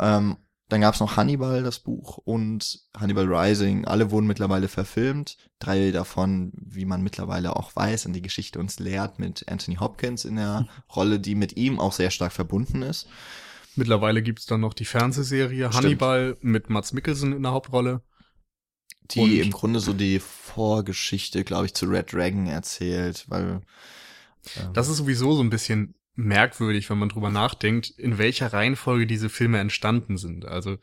[0.00, 0.36] ähm,
[0.68, 3.86] dann gab es noch Hannibal, das Buch, und Hannibal Rising.
[3.86, 5.38] Alle wurden mittlerweile verfilmt.
[5.60, 10.26] Drei davon, wie man mittlerweile auch weiß und die Geschichte uns lehrt, mit Anthony Hopkins
[10.26, 13.08] in der Rolle, die mit ihm auch sehr stark verbunden ist.
[13.78, 15.74] Mittlerweile gibt's dann noch die Fernsehserie Stimmt.
[15.74, 18.02] Hannibal mit Mats Mikkelsen in der Hauptrolle.
[19.12, 23.62] Die Und im Grunde so die Vorgeschichte, glaube ich, zu Red Dragon erzählt, weil.
[24.56, 29.06] Ähm, das ist sowieso so ein bisschen merkwürdig, wenn man drüber nachdenkt, in welcher Reihenfolge
[29.06, 30.44] diese Filme entstanden sind.
[30.44, 30.78] Also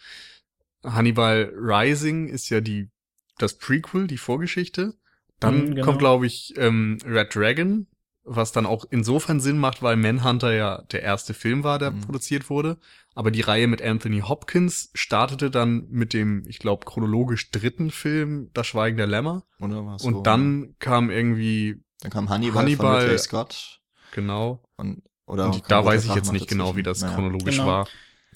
[0.83, 2.89] Hannibal Rising ist ja die
[3.37, 4.93] das Prequel, die Vorgeschichte.
[5.39, 5.85] Dann Mhm, genau.
[5.85, 7.87] kommt, glaube ich, ähm, Red Dragon,
[8.25, 12.01] was dann auch insofern Sinn macht, weil Manhunter ja der erste Film war, der Mhm.
[12.01, 12.77] produziert wurde.
[13.13, 18.49] Aber die Reihe mit Anthony Hopkins startete dann mit dem, ich glaube, chronologisch dritten Film,
[18.53, 19.43] Das Schweigen der Lämmer.
[19.61, 20.03] Oder was?
[20.03, 23.79] Und dann kam irgendwie, dann kam Hannibal, Hannibal- von Ridley Scott.
[24.11, 27.13] genau, Und, oder und da weiß ich jetzt nicht genau, wie das Naja.
[27.13, 27.67] chronologisch Genau.
[27.67, 27.87] war.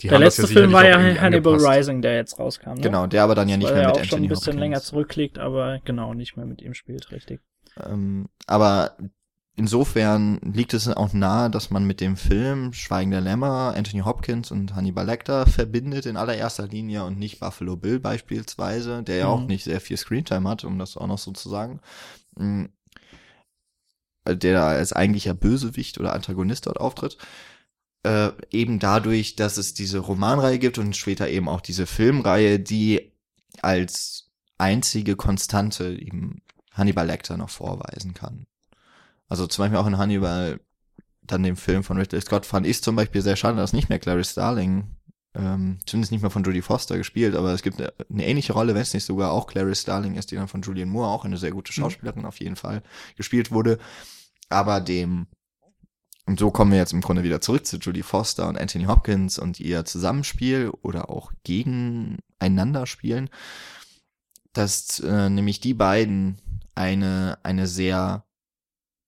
[0.02, 1.68] Die Der letzte Film war ja Hannibal angepasst.
[1.80, 2.76] Rising, der jetzt rauskam.
[2.76, 2.82] Ne?
[2.82, 4.46] Genau, der aber dann ja nicht Weil mehr er mit auch schon Anthony ein bisschen
[4.54, 4.60] Hopkins.
[4.62, 7.42] länger zurückliegt, aber genau, nicht mehr mit ihm spielt, richtig.
[7.86, 8.96] Ähm, aber
[9.60, 14.50] insofern liegt es auch nahe, dass man mit dem Film Schweigen der Lämmer Anthony Hopkins
[14.50, 19.32] und Hannibal Lecter verbindet in allererster Linie und nicht Buffalo Bill beispielsweise, der ja Mhm.
[19.32, 21.80] auch nicht sehr viel Screentime hat, um das auch noch so zu sagen.
[22.38, 22.66] Mm,
[24.26, 27.18] Der da als eigentlicher Bösewicht oder Antagonist dort auftritt.
[28.04, 33.12] Äh, eben dadurch, dass es diese Romanreihe gibt und später eben auch diese Filmreihe, die
[33.62, 36.42] als einzige Konstante eben
[36.72, 38.46] Hannibal Lecter noch vorweisen kann.
[39.30, 40.60] Also zum Beispiel auch in Hannibal,
[41.22, 44.00] dann dem Film von Ridley Scott, fand ich zum Beispiel sehr schade, dass nicht mehr
[44.00, 44.96] Clarice Starling,
[45.36, 48.74] ähm, zumindest nicht mehr von Jodie Foster gespielt, aber es gibt eine, eine ähnliche Rolle,
[48.74, 51.38] wenn es nicht sogar auch Clarice Starling ist, die dann von Julianne Moore, auch eine
[51.38, 52.82] sehr gute Schauspielerin auf jeden Fall,
[53.16, 53.78] gespielt wurde.
[54.50, 55.28] Aber dem,
[56.26, 59.38] und so kommen wir jetzt im Grunde wieder zurück zu Judy Foster und Anthony Hopkins
[59.38, 63.30] und ihr Zusammenspiel oder auch gegeneinander spielen,
[64.54, 66.42] dass äh, nämlich die beiden
[66.74, 68.26] eine, eine sehr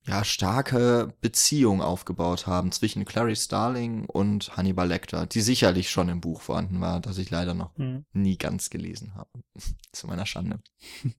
[0.08, 6.22] ja, starke Beziehung aufgebaut haben zwischen Clarice Starling und Hannibal Lecter, die sicherlich schon im
[6.22, 8.06] Buch vorhanden war, das ich leider noch Hm.
[8.14, 9.30] nie ganz gelesen habe.
[9.92, 10.60] Zu meiner Schande.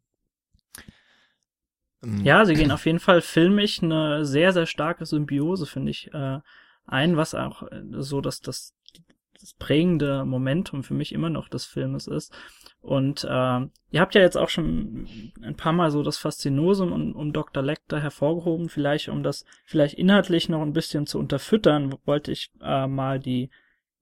[2.05, 6.13] Ähm, Ja, sie gehen auf jeden Fall filmisch eine sehr, sehr starke Symbiose, finde ich,
[6.13, 6.41] äh,
[6.87, 8.75] ein, was auch äh, so, dass das,
[9.43, 12.33] das prägende Momentum für mich immer noch des Filmes ist.
[12.81, 17.13] Und äh, ihr habt ja jetzt auch schon ein paar Mal so das Faszinosum um,
[17.13, 17.63] um Dr.
[17.63, 22.87] Lecter hervorgehoben, vielleicht um das vielleicht inhaltlich noch ein bisschen zu unterfüttern, wollte ich äh,
[22.87, 23.51] mal die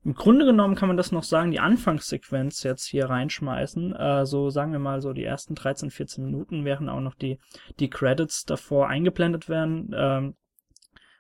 [0.03, 3.95] im Grunde genommen kann man das noch sagen, die Anfangssequenz jetzt hier reinschmeißen.
[3.95, 7.39] Äh, so sagen wir mal so die ersten 13, 14 Minuten, während auch noch die,
[7.81, 9.95] die Credits davor eingeblendet werden.
[9.95, 10.37] Ähm,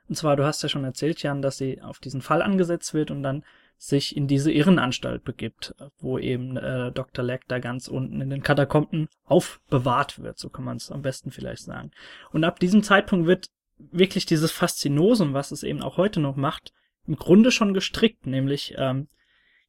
[0.08, 3.10] und zwar, du hast ja schon erzählt, Jan, dass sie auf diesen Fall angesetzt wird
[3.10, 3.44] und dann
[3.82, 7.24] sich in diese Irrenanstalt begibt, wo eben äh, Dr.
[7.24, 11.62] Lecter ganz unten in den Katakomben aufbewahrt wird, so kann man es am besten vielleicht
[11.62, 11.90] sagen.
[12.30, 16.74] Und ab diesem Zeitpunkt wird wirklich dieses Faszinosum, was es eben auch heute noch macht,
[17.06, 19.08] im Grunde schon gestrickt, nämlich ähm,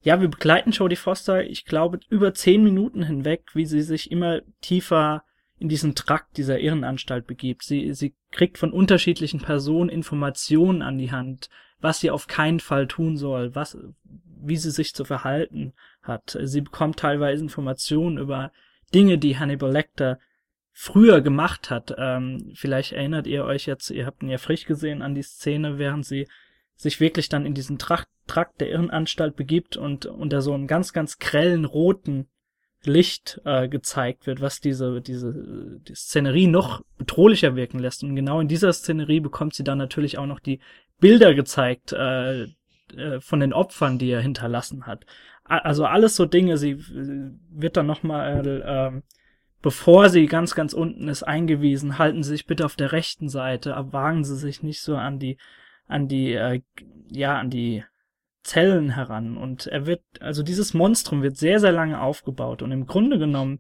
[0.02, 4.41] ja, wir begleiten Jodie Foster, ich glaube, über zehn Minuten hinweg, wie sie sich immer
[4.60, 5.24] tiefer
[5.58, 7.63] in diesen Trakt dieser Irrenanstalt begibt.
[7.63, 11.50] Sie, sie kriegt von unterschiedlichen Personen Informationen an die Hand,
[11.81, 16.37] was sie auf keinen Fall tun soll, was, wie sie sich zu verhalten hat.
[16.43, 18.51] Sie bekommt teilweise Informationen über
[18.93, 20.19] Dinge, die Hannibal Lecter
[20.71, 21.93] früher gemacht hat.
[21.97, 25.77] Ähm, vielleicht erinnert ihr euch jetzt, ihr habt ihn ja frisch gesehen an die Szene,
[25.77, 26.27] während sie
[26.75, 30.93] sich wirklich dann in diesen Trakt, Trakt der Irrenanstalt begibt und unter so einem ganz,
[30.93, 32.27] ganz grellen roten
[32.83, 38.03] Licht äh, gezeigt wird, was diese, diese die Szenerie noch bedrohlicher wirken lässt.
[38.03, 40.59] Und genau in dieser Szenerie bekommt sie dann natürlich auch noch die
[41.01, 45.05] Bilder gezeigt äh, äh, von den Opfern, die er hinterlassen hat.
[45.43, 49.01] Also alles so Dinge, sie äh, wird dann nochmal, äh,
[49.61, 53.75] bevor sie ganz, ganz unten ist, eingewiesen, halten Sie sich bitte auf der rechten Seite,
[53.91, 55.37] wagen Sie sich nicht so an die,
[55.87, 56.61] an die, äh,
[57.09, 57.83] ja, an die
[58.43, 59.37] Zellen heran.
[59.37, 62.61] Und er wird, also dieses Monstrum wird sehr, sehr lange aufgebaut.
[62.61, 63.59] Und im Grunde genommen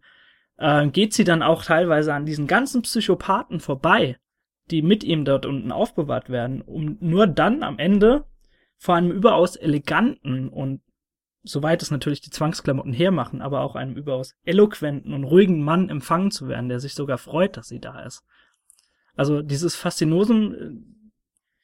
[0.57, 4.17] äh, geht sie dann auch teilweise an diesen ganzen Psychopathen vorbei,
[4.69, 8.25] die mit ihm dort unten aufbewahrt werden, um nur dann am Ende
[8.77, 10.81] vor einem überaus eleganten und
[11.43, 16.31] soweit es natürlich die Zwangsklamotten hermachen, aber auch einem überaus eloquenten und ruhigen Mann empfangen
[16.31, 18.23] zu werden, der sich sogar freut, dass sie da ist.
[19.15, 20.69] Also dieses Faszinosum, äh,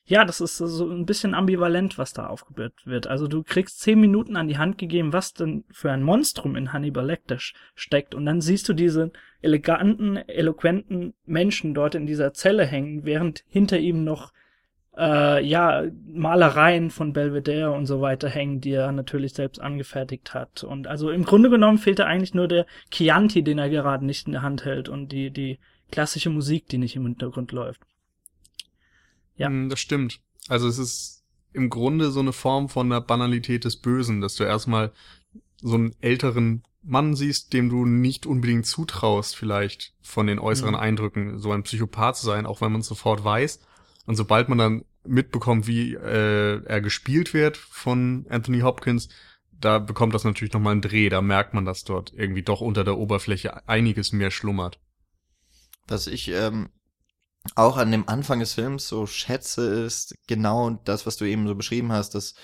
[0.09, 3.07] ja, das ist so ein bisschen ambivalent, was da aufgebaut wird.
[3.07, 6.71] Also du kriegst zehn Minuten an die Hand gegeben, was denn für ein Monstrum in
[6.71, 7.37] Hannibal Lecter
[7.75, 8.15] steckt.
[8.15, 13.79] Und dann siehst du diese eleganten, eloquenten Menschen dort in dieser Zelle hängen, während hinter
[13.79, 14.31] ihm noch
[14.97, 20.63] äh, ja, Malereien von Belvedere und so weiter hängen, die er natürlich selbst angefertigt hat.
[20.63, 24.25] Und also im Grunde genommen fehlt da eigentlich nur der Chianti, den er gerade nicht
[24.25, 25.59] in der Hand hält und die, die
[25.91, 27.81] klassische Musik, die nicht im Hintergrund läuft.
[29.37, 29.49] Ja.
[29.49, 30.19] Mm, Das stimmt.
[30.47, 31.23] Also es ist
[31.53, 34.91] im Grunde so eine Form von der Banalität des Bösen, dass du erstmal
[35.61, 40.79] so einen älteren Mann siehst, dem du nicht unbedingt zutraust, vielleicht von den äußeren Mhm.
[40.79, 43.59] Eindrücken, so ein Psychopath zu sein, auch wenn man es sofort weiß.
[44.05, 49.09] Und sobald man dann mitbekommt, wie äh, er gespielt wird von Anthony Hopkins,
[49.51, 52.83] da bekommt das natürlich nochmal einen Dreh, da merkt man, dass dort irgendwie doch unter
[52.83, 54.79] der Oberfläche einiges mehr schlummert.
[55.87, 56.69] Was ich ähm,
[57.55, 61.55] auch an dem Anfang des Films so schätze, ist genau das, was du eben so
[61.55, 62.35] beschrieben hast, dass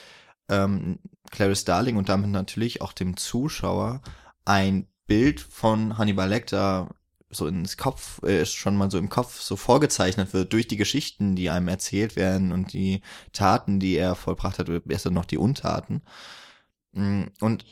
[0.50, 1.00] ähm,
[1.32, 4.02] Clarice Darling und damit natürlich auch dem Zuschauer
[4.46, 6.96] ein Bild von Hannibal Lecter
[7.30, 11.36] so ins Kopf, äh, schon mal so im Kopf so vorgezeichnet wird durch die Geschichten,
[11.36, 16.04] die einem erzählt werden und die Taten, die er vollbracht hat, besser noch die Untaten.
[16.94, 17.66] Mm, und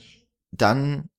[0.52, 1.10] dann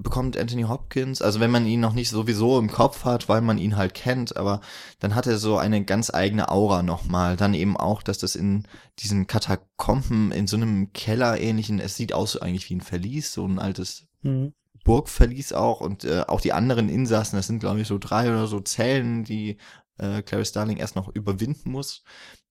[0.00, 3.58] bekommt Anthony Hopkins, also wenn man ihn noch nicht sowieso im Kopf hat, weil man
[3.58, 4.60] ihn halt kennt, aber
[5.00, 7.36] dann hat er so eine ganz eigene Aura nochmal.
[7.36, 8.64] Dann eben auch, dass das in
[9.00, 13.44] diesen Katakomben, in so einem Keller ähnlichen, es sieht aus eigentlich wie ein Verlies, so
[13.44, 14.54] ein altes mhm.
[14.84, 18.46] Burgverlies auch und äh, auch die anderen Insassen, das sind glaube ich so drei oder
[18.46, 19.56] so Zellen, die
[19.98, 22.04] äh, Clarice Starling erst noch überwinden muss.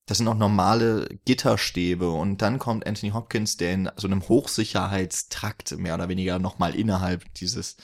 [0.08, 5.78] Das sind auch normale Gitterstäbe und dann kommt Anthony Hopkins, der in so einem Hochsicherheitstrakt
[5.78, 7.78] mehr oder weniger nochmal innerhalb dieses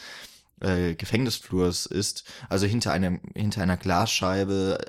[0.61, 4.79] äh, Gefängnisflurs ist, also hinter einem hinter einer Glasscheibe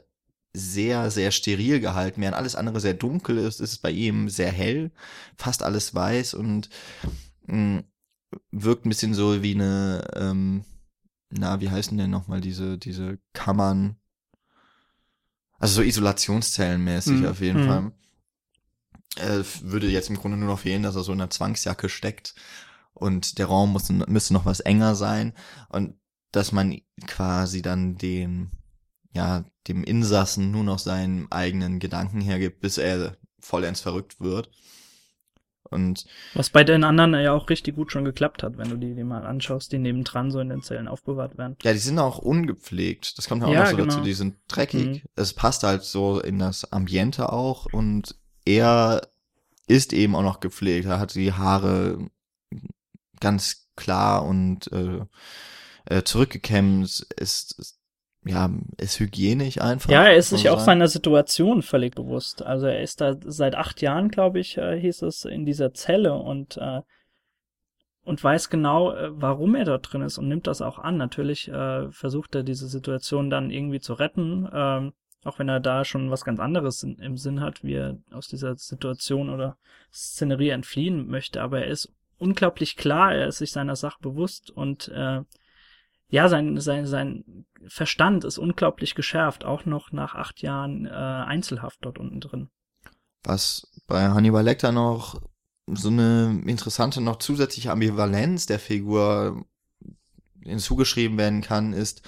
[0.52, 4.52] sehr sehr steril gehalten, während alles andere sehr dunkel ist, ist es bei ihm sehr
[4.52, 4.92] hell,
[5.36, 6.70] fast alles weiß und
[7.46, 7.84] mh, mm,
[8.52, 10.64] wirkt ein bisschen so wie eine ähm,
[11.36, 13.96] na, wie heißen denn nochmal diese, diese Kammern,
[15.58, 17.26] also so Isolationszellen-mäßig mhm.
[17.26, 17.66] auf jeden mhm.
[17.66, 17.92] Fall.
[19.16, 22.34] Äh, würde jetzt im Grunde nur noch fehlen, dass er so in einer Zwangsjacke steckt
[22.94, 25.32] und der Raum muss, müsste noch was enger sein
[25.68, 25.94] und
[26.32, 28.50] dass man quasi dann dem,
[29.12, 34.50] ja, dem Insassen nur noch seinen eigenen Gedanken hergibt, bis er vollends verrückt wird.
[35.74, 38.94] Und Was bei den anderen ja auch richtig gut schon geklappt hat, wenn du die,
[38.94, 41.56] die mal anschaust, die nebendran so in den Zellen aufbewahrt werden.
[41.62, 43.18] Ja, die sind auch ungepflegt.
[43.18, 43.88] Das kommt ja auch ja, noch so genau.
[43.88, 44.00] dazu.
[44.00, 44.86] Die sind dreckig.
[44.86, 45.02] Mhm.
[45.16, 48.14] Es passt halt so in das Ambiente auch und
[48.46, 49.08] er
[49.66, 50.86] ist eben auch noch gepflegt.
[50.86, 52.10] Er hat die Haare
[53.20, 55.00] ganz klar und äh,
[55.86, 57.78] äh, zurückgekämmt, ist, ist
[58.24, 59.90] ja, ist hygienisch einfach.
[59.90, 62.42] Ja, er ist sich auch seiner Situation völlig bewusst.
[62.42, 66.14] Also er ist da seit acht Jahren, glaube ich, äh, hieß es, in dieser Zelle
[66.14, 66.80] und äh,
[68.04, 70.96] und weiß genau, äh, warum er dort drin ist und nimmt das auch an.
[70.96, 74.92] Natürlich äh, versucht er diese Situation dann irgendwie zu retten, ähm,
[75.24, 78.28] auch wenn er da schon was ganz anderes in, im Sinn hat, wie er aus
[78.28, 79.56] dieser Situation oder
[79.92, 81.40] Szenerie entfliehen möchte.
[81.40, 85.22] Aber er ist unglaublich klar, er ist sich seiner Sache bewusst und äh,
[86.08, 91.78] ja, sein, sein, sein Verstand ist unglaublich geschärft, auch noch nach acht Jahren äh, Einzelhaft
[91.82, 92.50] dort unten drin.
[93.22, 95.20] Was bei Hannibal Lecter noch
[95.66, 99.46] so eine interessante, noch zusätzliche Ambivalenz der Figur
[100.42, 102.02] hinzugeschrieben werden kann, ist,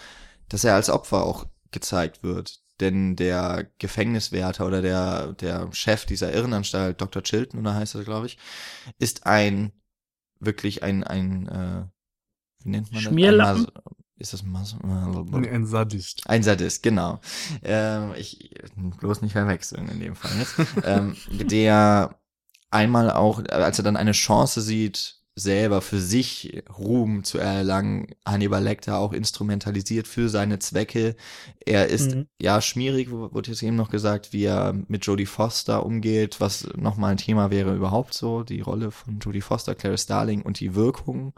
[0.48, 2.60] dass er als Opfer auch gezeigt wird.
[2.80, 7.22] Denn der Gefängniswärter oder der, der Chef dieser Irrenanstalt, Dr.
[7.22, 8.36] Chilton, oder heißt er, glaube ich,
[8.98, 9.72] ist ein,
[10.40, 11.86] wirklich ein, ein, äh,
[12.66, 13.66] wie nennt man Schmierlappen?
[13.66, 13.74] das?
[13.74, 16.22] Ein ist das Mas ein Sadist.
[16.26, 17.20] Ein Sadist, genau.
[17.62, 18.50] Ähm, ich
[19.00, 20.54] bloß nicht verwechseln in dem Fall jetzt.
[20.84, 22.18] ähm, der
[22.70, 28.64] einmal auch, als er dann eine Chance sieht, selber für sich Ruhm zu erlangen, Hannibal
[28.64, 31.14] Lecter auch instrumentalisiert für seine Zwecke.
[31.66, 32.26] Er ist mhm.
[32.40, 37.12] ja schmierig, wurde jetzt eben noch gesagt, wie er mit Jodie Foster umgeht, was nochmal
[37.12, 41.34] ein Thema wäre überhaupt so, die Rolle von Jodie Foster, Clarice Starling und die Wirkung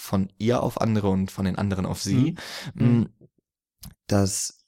[0.00, 2.36] von ihr auf andere und von den anderen auf sie,
[2.74, 2.86] mhm.
[2.86, 3.06] Mm,
[4.06, 4.64] dass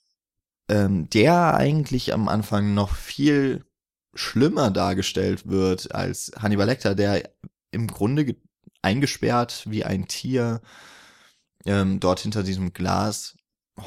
[0.69, 3.65] ähm, der eigentlich am Anfang noch viel
[4.13, 7.29] schlimmer dargestellt wird als Hannibal Lecter, der
[7.71, 8.35] im Grunde
[8.81, 10.61] eingesperrt wie ein Tier
[11.65, 13.35] ähm, dort hinter diesem Glas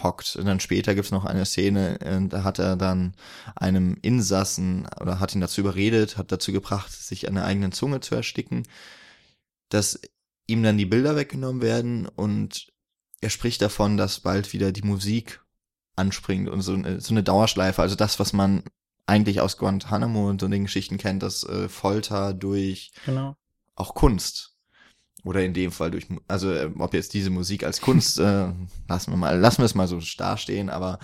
[0.03, 0.37] hockt.
[0.37, 3.15] Und dann später gibt's noch eine Szene, äh, da hat er dann
[3.55, 8.01] einem Insassen oder hat ihn dazu überredet, hat dazu gebracht, sich an der eigenen Zunge
[8.01, 8.65] zu ersticken.
[9.69, 10.01] Das
[10.47, 12.73] ihm dann die Bilder weggenommen werden und
[13.21, 15.41] er spricht davon, dass bald wieder die Musik
[15.97, 18.63] anspringt und so, eine, so eine Dauerschleife, also das, was man
[19.07, 23.37] eigentlich aus Guantanamo und so den Geschichten kennt, das äh, Folter durch genau.
[23.75, 24.57] auch Kunst
[25.25, 28.53] oder in dem Fall durch, also äh, ob jetzt diese Musik als Kunst, äh,
[28.89, 30.99] lassen wir mal, lassen wir es mal so dastehen, aber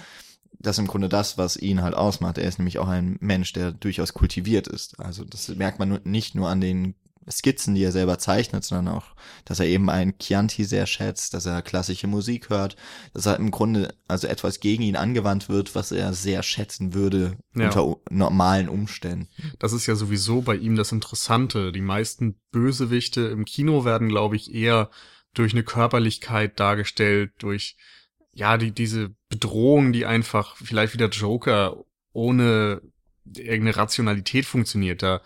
[0.58, 2.38] das ist im Grunde das, was ihn halt ausmacht.
[2.38, 5.00] Er ist nämlich auch ein Mensch, der durchaus kultiviert ist.
[5.00, 6.94] Also das merkt man nicht nur an den
[7.30, 9.14] Skizzen, die er selber zeichnet, sondern auch,
[9.44, 12.76] dass er eben ein Chianti sehr schätzt, dass er klassische Musik hört,
[13.14, 17.36] dass er im Grunde also etwas gegen ihn angewandt wird, was er sehr schätzen würde
[17.54, 17.66] ja.
[17.66, 19.28] unter normalen Umständen.
[19.58, 21.72] Das ist ja sowieso bei ihm das Interessante.
[21.72, 24.90] Die meisten Bösewichte im Kino werden, glaube ich, eher
[25.34, 27.76] durch eine Körperlichkeit dargestellt, durch
[28.32, 32.82] ja, die, diese Bedrohung, die einfach vielleicht wie der Joker ohne
[33.24, 35.02] irgendeine Rationalität funktioniert.
[35.02, 35.20] Da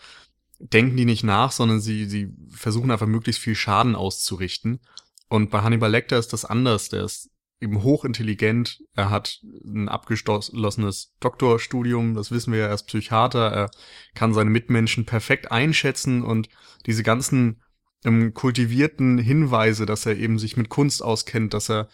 [0.58, 4.80] denken die nicht nach, sondern sie, sie versuchen einfach möglichst viel Schaden auszurichten.
[5.28, 6.88] Und bei Hannibal Lecter ist das anders.
[6.88, 7.30] Der ist
[7.60, 8.82] eben hochintelligent.
[8.94, 12.14] Er hat ein abgeschlossenes Doktorstudium.
[12.14, 13.50] Das wissen wir ja, er ist Psychiater.
[13.52, 13.70] Er
[14.14, 16.48] kann seine Mitmenschen perfekt einschätzen und
[16.86, 17.62] diese ganzen
[18.04, 21.88] ähm, kultivierten Hinweise, dass er eben sich mit Kunst auskennt, dass er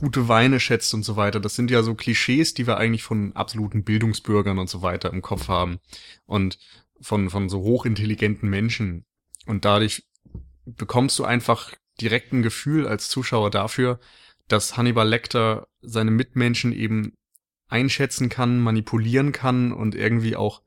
[0.00, 1.40] gute Weine schätzt und so weiter.
[1.40, 5.22] Das sind ja so Klischees, die wir eigentlich von absoluten Bildungsbürgern und so weiter im
[5.22, 5.78] Kopf haben.
[6.26, 6.58] Und
[7.02, 9.04] von, von so hochintelligenten Menschen.
[9.46, 10.04] Und dadurch
[10.64, 14.00] bekommst du einfach direkt ein Gefühl als Zuschauer dafür,
[14.48, 17.16] dass Hannibal Lecter seine Mitmenschen eben
[17.68, 20.62] einschätzen kann, manipulieren kann und irgendwie auch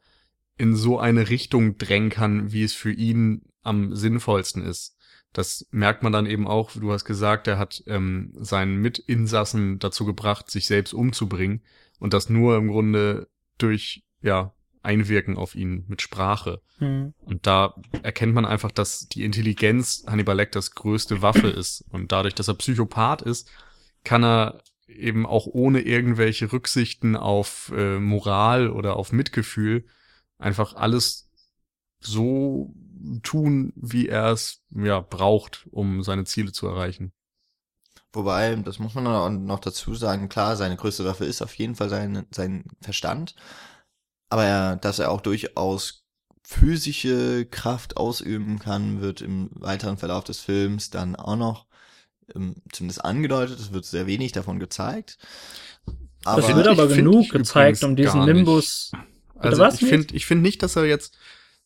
[0.57, 4.95] in so eine Richtung drängen kann, wie es für ihn am sinnvollsten ist.
[5.33, 10.05] Das merkt man dann eben auch, du hast gesagt, er hat ähm, seinen Mitinsassen dazu
[10.05, 11.61] gebracht, sich selbst umzubringen
[11.99, 13.27] und das nur im Grunde
[13.57, 14.54] durch ja
[14.85, 16.61] einwirken auf ihn mit Sprache.
[16.79, 17.13] Mhm.
[17.25, 21.83] Und da erkennt man einfach, dass die Intelligenz Hannibal Lecters größte Waffe ist.
[21.89, 23.51] Und dadurch, dass er Psychopath ist,
[24.03, 29.85] kann er eben auch ohne irgendwelche Rücksichten auf äh, Moral oder auf Mitgefühl
[30.37, 31.29] einfach alles
[31.99, 32.73] so
[33.23, 37.11] tun, wie er es ja braucht, um seine Ziele zu erreichen.
[38.13, 41.89] Wobei, das muss man noch dazu sagen, klar, seine größte Waffe ist auf jeden Fall
[41.89, 43.35] sein, sein Verstand.
[44.29, 46.05] Aber er, dass er auch durchaus
[46.43, 51.65] physische Kraft ausüben kann, wird im weiteren Verlauf des Films dann auch noch
[52.35, 53.59] ähm, zumindest angedeutet.
[53.59, 55.17] Es wird sehr wenig davon gezeigt.
[56.23, 58.91] Aber das wird aber genug gezeigt, um diesen Nimbus.
[59.37, 61.17] Also was ich finde, ich finde nicht, dass er jetzt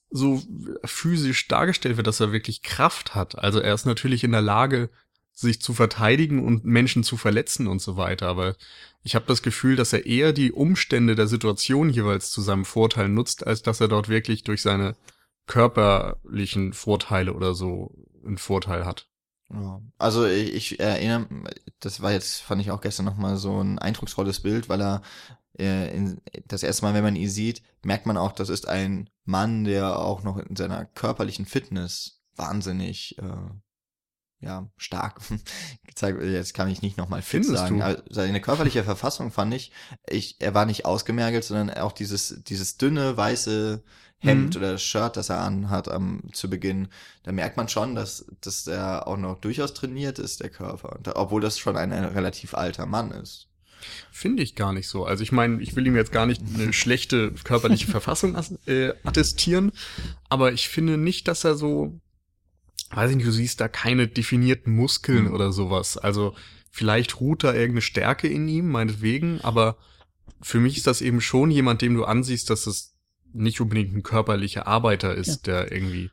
[0.10, 0.42] so
[0.84, 3.38] physisch dargestellt wird, dass er wirklich Kraft hat.
[3.38, 4.90] Also er ist natürlich in der Lage,
[5.40, 8.28] sich zu verteidigen und Menschen zu verletzen und so weiter.
[8.28, 8.56] Aber
[9.04, 13.10] ich habe das Gefühl, dass er eher die Umstände der Situation jeweils zu seinem Vorteil
[13.10, 14.96] nutzt, als dass er dort wirklich durch seine
[15.48, 17.92] körperlichen Vorteile oder so
[18.26, 19.08] einen Vorteil hat.
[19.98, 21.28] Also ich, ich erinnere,
[21.80, 25.02] das war jetzt, fand ich auch gestern nochmal so ein eindrucksvolles Bild, weil er
[25.58, 29.10] äh, in, das erste Mal, wenn man ihn sieht, merkt man auch, das ist ein
[29.26, 33.50] Mann, der auch noch in seiner körperlichen Fitness wahnsinnig äh,
[34.42, 35.22] ja, stark
[35.88, 36.22] gezeigt.
[36.22, 37.82] Jetzt kann ich nicht nochmal fit Findest sagen.
[37.82, 39.72] Also seine körperliche Verfassung fand ich,
[40.08, 43.84] ich, er war nicht ausgemergelt, sondern auch dieses, dieses dünne, weiße
[44.22, 44.62] Hemd mhm.
[44.62, 46.90] oder Shirt, das er anhat am, zu Beginn.
[47.24, 51.00] Da merkt man schon, dass, dass er auch noch durchaus trainiert ist, der Körper.
[51.04, 53.48] Da, obwohl das schon ein, ein relativ alter Mann ist.
[54.12, 55.06] Finde ich gar nicht so.
[55.06, 58.36] Also ich meine, ich will ihm jetzt gar nicht eine schlechte körperliche Verfassung
[58.66, 59.72] äh, attestieren,
[60.28, 61.98] aber ich finde nicht, dass er so
[62.92, 65.34] weiß ich nicht, du siehst da keine definierten Muskeln mhm.
[65.34, 65.98] oder sowas.
[65.98, 66.36] Also
[66.72, 69.78] vielleicht ruht da irgendeine Stärke in ihm, meinetwegen, aber
[70.42, 72.96] für mich ist das eben schon jemand, dem du ansiehst, dass es
[73.34, 75.54] nicht unbedingt ein körperlicher Arbeiter ist, ja.
[75.54, 76.10] der irgendwie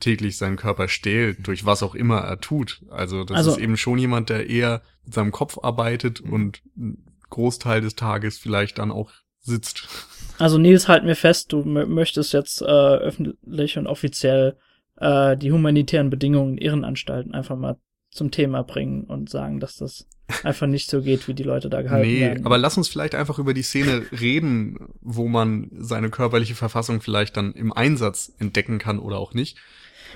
[0.00, 2.82] täglich seinen Körper stählt, durch was auch immer er tut.
[2.90, 6.32] Also das also, ist eben schon jemand, der eher mit seinem Kopf arbeitet mhm.
[6.32, 9.10] und einen Großteil des Tages vielleicht dann auch
[9.40, 9.88] sitzt.
[10.38, 14.56] Also Nils, halt mir fest, du möchtest jetzt äh, öffentlich und offiziell
[14.96, 17.76] äh, die humanitären Bedingungen in Irrenanstalten einfach mal
[18.10, 20.08] zum Thema bringen und sagen, dass das
[20.44, 22.40] einfach nicht so geht, wie die Leute da gehalten nee, werden.
[22.40, 27.00] Nee, aber lass uns vielleicht einfach über die Szene reden, wo man seine körperliche Verfassung
[27.00, 29.58] vielleicht dann im Einsatz entdecken kann oder auch nicht.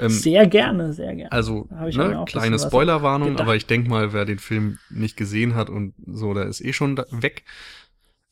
[0.01, 1.33] Ähm, sehr gerne, sehr gerne.
[1.33, 5.95] Also, ne, kleine Spoilerwarnung, aber ich denke mal, wer den Film nicht gesehen hat und
[6.07, 7.45] so, der ist eh schon weg.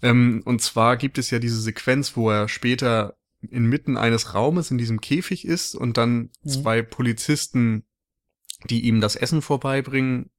[0.03, 4.78] Ähm, und zwar gibt es ja diese Sequenz, wo er später inmitten eines Raumes in
[4.78, 6.49] diesem Käfig ist und dann mhm.
[6.49, 7.84] zwei Polizisten,
[8.68, 10.30] die ihm das Essen vorbeibringen,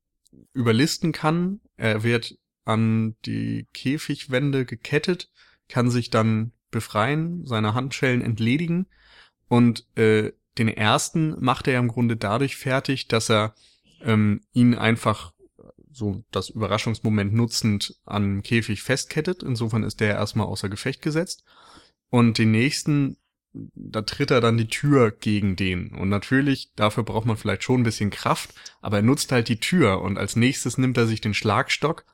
[0.53, 1.61] überlisten kann.
[1.77, 5.31] Er wird an die Käfigwände gekettet,
[5.69, 8.87] kann sich dann befreien, seine Handschellen entledigen
[9.47, 13.55] und äh, den ersten macht er im Grunde dadurch fertig, dass er
[14.01, 15.33] ähm, ihn einfach
[15.91, 19.43] so das Überraschungsmoment nutzend an Käfig festkettet.
[19.43, 21.43] Insofern ist der erstmal außer Gefecht gesetzt.
[22.09, 23.17] Und den nächsten,
[23.53, 25.93] da tritt er dann die Tür gegen den.
[25.93, 29.59] Und natürlich, dafür braucht man vielleicht schon ein bisschen Kraft, aber er nutzt halt die
[29.59, 32.05] Tür und als nächstes nimmt er sich den Schlagstock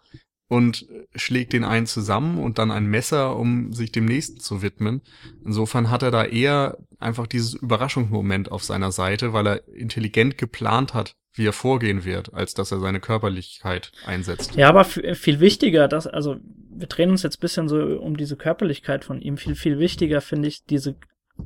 [0.47, 5.01] und schlägt den einen zusammen und dann ein Messer, um sich dem nächsten zu widmen.
[5.43, 10.93] Insofern hat er da eher einfach dieses Überraschungsmoment auf seiner Seite, weil er intelligent geplant
[10.93, 14.55] hat, wie er vorgehen wird, als dass er seine Körperlichkeit einsetzt.
[14.55, 16.37] Ja, aber viel wichtiger, dass, also
[16.69, 19.37] wir drehen uns jetzt bisschen so um diese Körperlichkeit von ihm.
[19.37, 20.95] Viel, viel wichtiger finde ich diese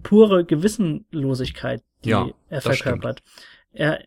[0.03, 3.23] pure Gewissenlosigkeit, die ja, er verkörpert.
[3.71, 4.03] Er,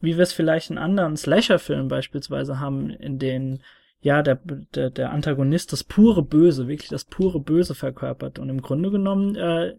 [0.00, 3.62] wie wir es vielleicht in anderen Slasher-Filmen beispielsweise haben, in denen
[4.00, 4.40] ja der,
[4.74, 8.38] der, der Antagonist das pure Böse, wirklich das pure Böse verkörpert.
[8.38, 9.74] Und im Grunde genommen äh,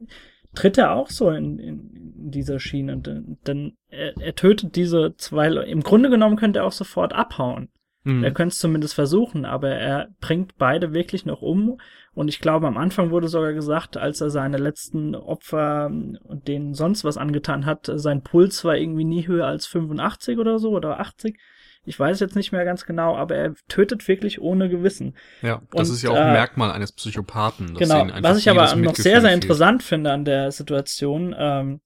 [0.53, 2.97] tritt er auch so in, in dieser Schiene.
[2.97, 5.69] Denn, denn er, er tötet diese zwei Leute.
[5.69, 7.69] Im Grunde genommen könnte er auch sofort abhauen.
[8.03, 8.23] Mhm.
[8.23, 11.79] Er könnte es zumindest versuchen, aber er bringt beide wirklich noch um.
[12.13, 16.73] Und ich glaube, am Anfang wurde sogar gesagt, als er seine letzten Opfer und denen
[16.73, 20.99] sonst was angetan hat, sein Puls war irgendwie nie höher als 85 oder so oder
[20.99, 21.37] 80.
[21.84, 25.15] Ich weiß jetzt nicht mehr ganz genau, aber er tötet wirklich ohne Gewissen.
[25.41, 27.75] Ja, das Und, ist ja auch ein äh, Merkmal eines Psychopathen.
[27.75, 29.43] Genau, was ich aber noch sehr, sehr fehlt.
[29.43, 31.82] interessant finde an der Situation, ähm,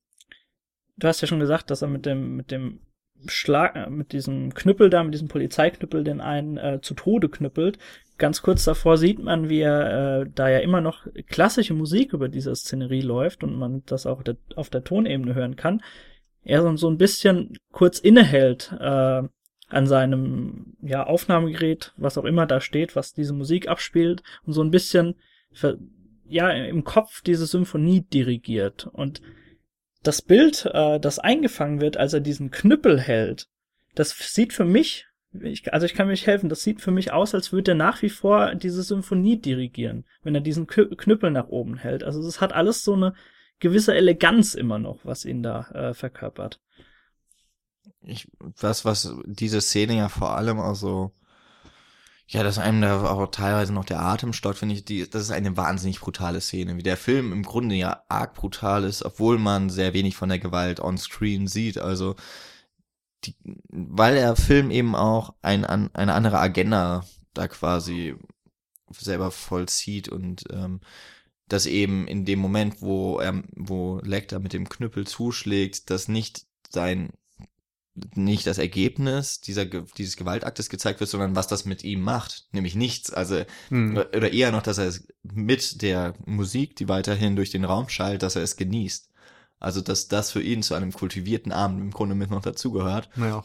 [0.98, 2.82] du hast ja schon gesagt, dass er mit dem, mit dem
[3.28, 7.78] Schlag, äh, mit diesem Knüppel da, mit diesem Polizeiknüppel den einen äh, zu Tode knüppelt.
[8.18, 12.30] Ganz kurz davor sieht man, wie er, äh, da ja immer noch klassische Musik über
[12.30, 15.82] diese Szenerie läuft und man das auch der, auf der Tonebene hören kann,
[16.44, 19.24] er so, so ein bisschen kurz innehält äh,
[19.70, 24.62] an seinem ja, Aufnahmegerät, was auch immer da steht, was diese Musik abspielt und so
[24.62, 25.16] ein bisschen
[26.28, 29.22] ja im Kopf diese Symphonie dirigiert und
[30.04, 33.48] das Bild, äh, das eingefangen wird, als er diesen Knüppel hält,
[33.96, 35.08] das sieht für mich,
[35.42, 38.02] ich, also ich kann mich helfen, das sieht für mich aus, als würde er nach
[38.02, 42.04] wie vor diese Symphonie dirigieren, wenn er diesen Knüppel nach oben hält.
[42.04, 43.14] Also es hat alles so eine
[43.60, 46.60] gewisse Eleganz immer noch, was ihn da äh, verkörpert.
[48.06, 51.12] Ich, was, was diese Szene ja vor allem auch so,
[52.28, 55.32] ja, dass einem da auch teilweise noch der Atem stockt, finde ich, die, das ist
[55.32, 59.70] eine wahnsinnig brutale Szene, wie der Film im Grunde ja arg brutal ist, obwohl man
[59.70, 62.16] sehr wenig von der Gewalt on screen sieht, also,
[63.24, 63.36] die,
[63.70, 68.16] weil der Film eben auch ein, an, eine andere Agenda da quasi
[68.92, 70.80] selber vollzieht und ähm,
[71.48, 76.46] dass eben in dem Moment, wo er, wo Lecter mit dem Knüppel zuschlägt, das nicht
[76.70, 77.12] sein
[78.16, 82.76] nicht das Ergebnis dieser, dieses Gewaltaktes gezeigt wird, sondern was das mit ihm macht, nämlich
[82.76, 83.12] nichts.
[83.14, 83.98] Also Mhm.
[83.98, 88.22] oder eher noch, dass er es mit der Musik, die weiterhin durch den Raum schallt,
[88.24, 89.10] dass er es genießt.
[89.60, 93.44] Also dass das für ihn zu einem kultivierten Abend im Grunde mit noch dazugehört Naja.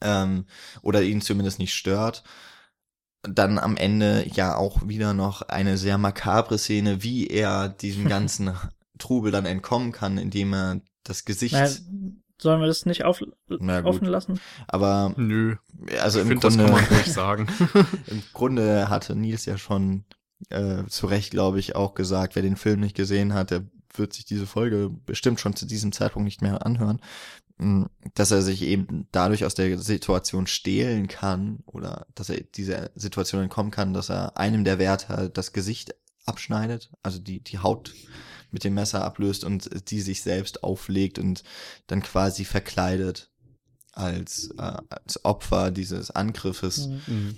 [0.00, 0.46] ähm,
[0.82, 2.22] oder ihn zumindest nicht stört.
[3.22, 8.52] Dann am Ende ja auch wieder noch eine sehr makabre Szene, wie er diesem ganzen
[8.98, 11.74] Trubel dann entkommen kann, indem er das Gesicht, Naja,
[12.44, 13.90] sollen wir das nicht auf, Na gut.
[13.94, 14.40] offen lassen?
[14.68, 15.56] aber Nö.
[16.00, 17.48] also ich im finde, das Grunde, kann man ruhig sagen.
[18.06, 20.04] im Grunde hatte Nils ja schon
[20.50, 23.64] äh, zu Recht, glaube ich, auch gesagt, wer den Film nicht gesehen hat, der
[23.94, 27.00] wird sich diese Folge bestimmt schon zu diesem Zeitpunkt nicht mehr anhören,
[27.58, 32.90] mh, dass er sich eben dadurch aus der Situation stehlen kann oder dass er dieser
[32.94, 35.94] Situation entkommen kann, dass er einem der Wärter das Gesicht
[36.26, 37.94] abschneidet, also die, die Haut
[38.54, 41.42] mit dem Messer ablöst und die sich selbst auflegt und
[41.88, 43.30] dann quasi verkleidet
[43.92, 47.36] als, äh, als Opfer dieses Angriffes Mhm.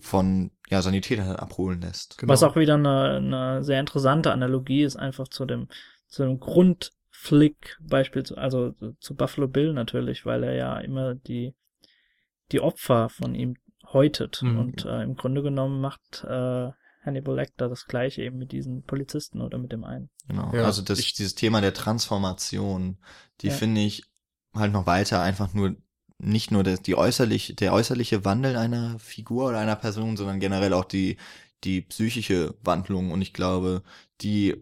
[0.00, 2.18] Von ja, Sanitätern abholen lässt.
[2.18, 2.32] Genau.
[2.32, 5.68] Was auch wieder eine, eine sehr interessante Analogie ist, einfach zu dem,
[6.08, 11.54] zu dem Grundflick, beispielsweise, also zu Buffalo Bill natürlich, weil er ja immer die,
[12.50, 13.54] die Opfer von ihm
[13.92, 14.42] häutet.
[14.42, 14.58] Mhm.
[14.58, 16.70] Und äh, im Grunde genommen macht äh,
[17.04, 20.08] Hannibal Lecter das gleiche eben mit diesen Polizisten oder mit dem einen.
[20.28, 20.52] Genau.
[20.54, 22.98] Ja, also das, ich- dieses Thema der Transformation,
[23.40, 23.52] die Ja.
[23.54, 24.04] finde ich
[24.54, 25.76] halt noch weiter einfach nur
[26.18, 30.72] nicht nur das, die äußerlich, der äußerliche Wandel einer Figur oder einer Person, sondern generell
[30.72, 31.16] auch die,
[31.64, 33.10] die psychische Wandlung.
[33.10, 33.82] Und ich glaube,
[34.20, 34.54] die,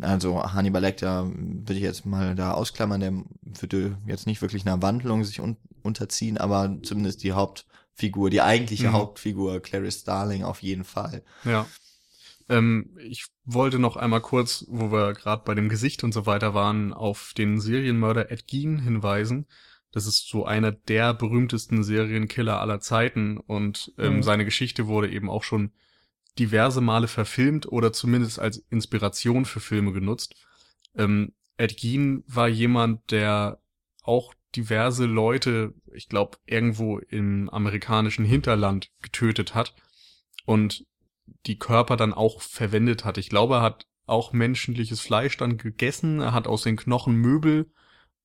[0.00, 3.12] also Hannibal Lecter würde ich jetzt mal da ausklammern, der
[3.60, 7.32] würde jetzt nicht wirklich einer Wandlung sich un unterziehen, aber zumindest die
[7.98, 8.92] Hauptfigur, die eigentliche Mhm.
[8.92, 11.24] Hauptfigur, Clarice Starling auf jeden Fall.
[11.44, 11.66] Ja.
[12.48, 16.54] Ähm, ich wollte noch einmal kurz, wo wir gerade bei dem Gesicht und so weiter
[16.54, 19.46] waren, auf den Serienmörder Ed Gein hinweisen.
[19.90, 24.22] Das ist so einer der berühmtesten Serienkiller aller Zeiten und ähm, Mhm.
[24.22, 25.72] seine Geschichte wurde eben auch schon
[26.38, 30.36] diverse Male verfilmt oder zumindest als Inspiration für Filme genutzt.
[30.94, 33.58] Ähm, Ed Gein war jemand, der
[34.04, 39.74] auch diverse Leute, ich glaube, irgendwo im amerikanischen Hinterland getötet hat
[40.46, 40.86] und
[41.46, 43.18] die Körper dann auch verwendet hat.
[43.18, 47.70] Ich glaube, er hat auch menschliches Fleisch dann gegessen, er hat aus den Knochen Möbel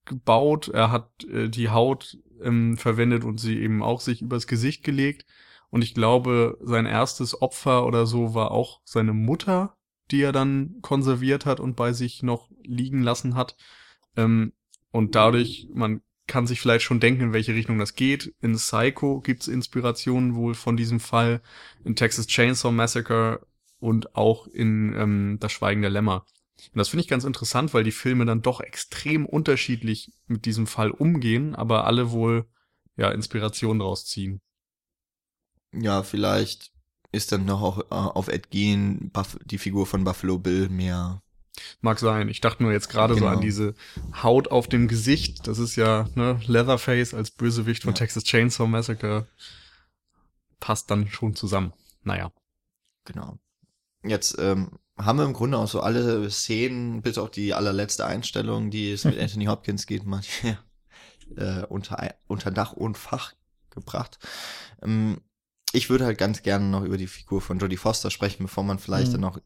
[0.06, 4.84] gebaut, er hat äh, die Haut ähm, verwendet und sie eben auch sich übers Gesicht
[4.84, 5.26] gelegt.
[5.70, 9.76] Und ich glaube, sein erstes Opfer oder so war auch seine Mutter,
[10.12, 13.58] die er dann konserviert hat und bei sich noch liegen lassen hat.
[14.16, 14.54] Ähm,
[14.92, 18.34] und dadurch, man kann sich vielleicht schon denken, in welche Richtung das geht.
[18.42, 21.42] In Psycho gibt's Inspirationen wohl von diesem Fall,
[21.84, 23.46] in Texas Chainsaw Massacre
[23.80, 26.26] und auch in ähm, Das Schweigen der Lämmer.
[26.72, 30.68] Und das finde ich ganz interessant, weil die Filme dann doch extrem unterschiedlich mit diesem
[30.68, 32.46] Fall umgehen, aber alle wohl
[32.96, 34.40] ja Inspiration draus ziehen.
[35.74, 36.72] Ja, vielleicht
[37.12, 41.23] ist dann noch auch äh, auf Ed Gein Buff die Figur von Buffalo Bill mehr
[41.82, 42.30] Mag sein.
[42.30, 43.28] Ich dachte nur jetzt gerade genau.
[43.28, 43.46] so an genau.
[43.46, 43.76] diese
[44.22, 45.48] Haut auf dem Gesicht.
[45.48, 47.98] Das ist ja ne, Leatherface als Bösewicht von ja.
[47.98, 49.28] Texas Chainsaw Massacre.
[50.60, 51.74] Passt dann schon zusammen.
[52.04, 52.32] Naja.
[53.06, 53.38] Genau.
[54.04, 58.70] Jetzt ähm, haben wir im Grunde auch so alle Szenen, bis auf die allerletzte Einstellung,
[58.70, 60.22] die es mit Anthony Hopkins geht, mal
[61.36, 63.34] äh, unter, unter Dach und Fach
[63.70, 64.20] gebracht.
[64.82, 65.22] Ähm,
[65.72, 68.80] ich würde halt ganz gerne noch über die Figur von Jodie Foster sprechen, bevor man
[68.80, 69.12] vielleicht mhm.
[69.14, 69.40] dann noch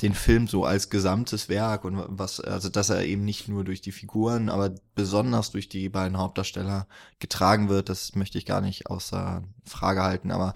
[0.00, 3.80] den Film so als gesamtes Werk und was, also dass er eben nicht nur durch
[3.80, 6.86] die Figuren, aber besonders durch die beiden Hauptdarsteller
[7.18, 10.54] getragen wird, das möchte ich gar nicht außer Frage halten, aber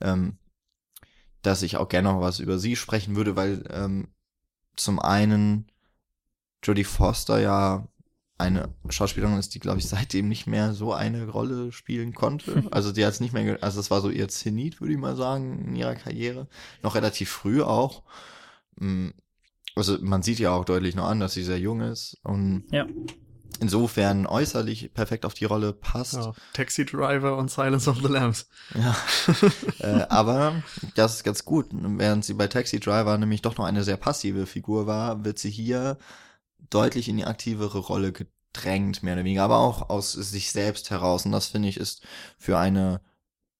[0.00, 0.38] ähm,
[1.42, 4.08] dass ich auch gerne noch was über sie sprechen würde, weil ähm,
[4.76, 5.66] zum einen
[6.62, 7.86] Jodie Foster ja
[8.38, 12.64] eine Schauspielerin ist, die, glaube ich, seitdem nicht mehr so eine Rolle spielen konnte.
[12.70, 15.16] Also die hat es nicht mehr, also das war so ihr Zenit, würde ich mal
[15.16, 16.46] sagen, in ihrer Karriere.
[16.82, 18.02] Noch relativ früh auch.
[18.78, 19.10] Mm,
[19.74, 22.86] also man sieht ja auch deutlich noch an, dass sie sehr jung ist und ja.
[23.60, 26.14] insofern äußerlich perfekt auf die Rolle passt.
[26.14, 28.48] Ja, Taxi Driver und Silence of the Lambs.
[28.74, 28.96] Ja,
[29.78, 30.62] äh, aber
[30.96, 31.68] das ist ganz gut.
[31.70, 35.50] Während sie bei Taxi Driver nämlich doch noch eine sehr passive Figur war, wird sie
[35.50, 35.98] hier
[36.70, 41.24] deutlich in die aktivere Rolle gedrängt, mehr oder weniger, aber auch aus sich selbst heraus.
[41.24, 42.02] Und das finde ich ist
[42.36, 43.00] für eine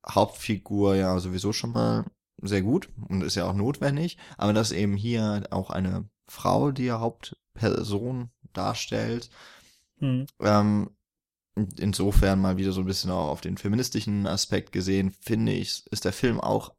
[0.09, 2.05] Hauptfigur ja sowieso schon mal
[2.43, 6.91] sehr gut und ist ja auch notwendig, aber dass eben hier auch eine Frau die
[6.91, 9.31] Hauptperson darstellt,
[9.99, 10.27] hm.
[10.41, 10.91] ähm,
[11.79, 16.05] insofern mal wieder so ein bisschen auch auf den feministischen Aspekt gesehen, finde ich, ist
[16.05, 16.75] der Film auch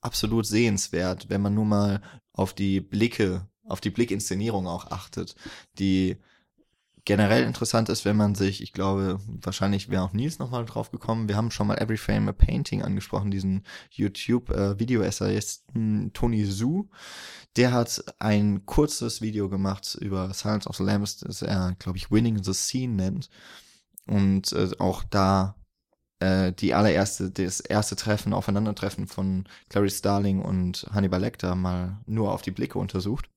[0.00, 2.02] absolut sehenswert, wenn man nur mal
[2.32, 5.34] auf die Blicke auf die Blickinszenierung auch achtet,
[5.78, 6.18] die
[7.04, 11.28] generell interessant ist, wenn man sich, ich glaube, wahrscheinlich wäre auch Nils nochmal drauf gekommen,
[11.28, 16.88] wir haben schon mal Every Frame a Painting angesprochen, diesen YouTube-Video-Essayisten äh, Tony Zhu,
[17.56, 22.10] der hat ein kurzes Video gemacht über Silence of the Lambs, das er, glaube ich,
[22.10, 23.28] Winning the Scene nennt.
[24.06, 25.56] Und äh, auch da
[26.20, 32.32] äh, die allererste, das erste Treffen, Aufeinandertreffen von Clarice Starling und Hannibal Lecter mal nur
[32.32, 33.28] auf die Blicke untersucht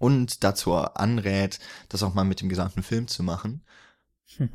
[0.00, 3.62] und dazu anrät, das auch mal mit dem gesamten Film zu machen.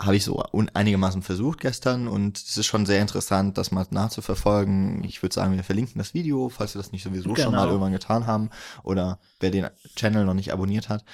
[0.00, 0.42] Habe ich so
[0.74, 5.04] einigermaßen versucht gestern und es ist schon sehr interessant, das mal nachzuverfolgen.
[5.04, 7.44] Ich würde sagen, wir verlinken das Video, falls wir das nicht sowieso genau.
[7.44, 7.72] schon mal genau.
[7.72, 8.50] irgendwann getan haben
[8.82, 11.04] oder wer den Channel noch nicht abonniert hat.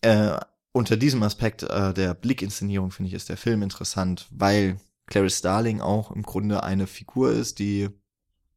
[0.00, 0.38] Äh,
[0.72, 5.80] unter diesem Aspekt äh, der Blickinszenierung finde ich ist der Film interessant, weil Clarice Starling
[5.80, 7.88] auch im Grunde eine Figur ist, die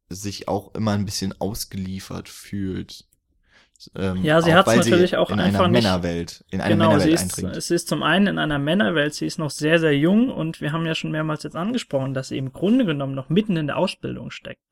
[0.08, 3.06] sich auch immer ein bisschen ausgeliefert fühlt
[3.94, 6.90] ähm, ja, sie hat es natürlich auch in einfach einer nicht, Männerwelt, in eine genau,
[6.90, 7.62] Männerwelt sie ist, eindringt.
[7.62, 10.72] Sie ist zum einen in einer Männerwelt, sie ist noch sehr, sehr jung und wir
[10.72, 13.78] haben ja schon mehrmals jetzt angesprochen, dass sie im Grunde genommen noch mitten in der
[13.78, 14.62] Ausbildung steckt.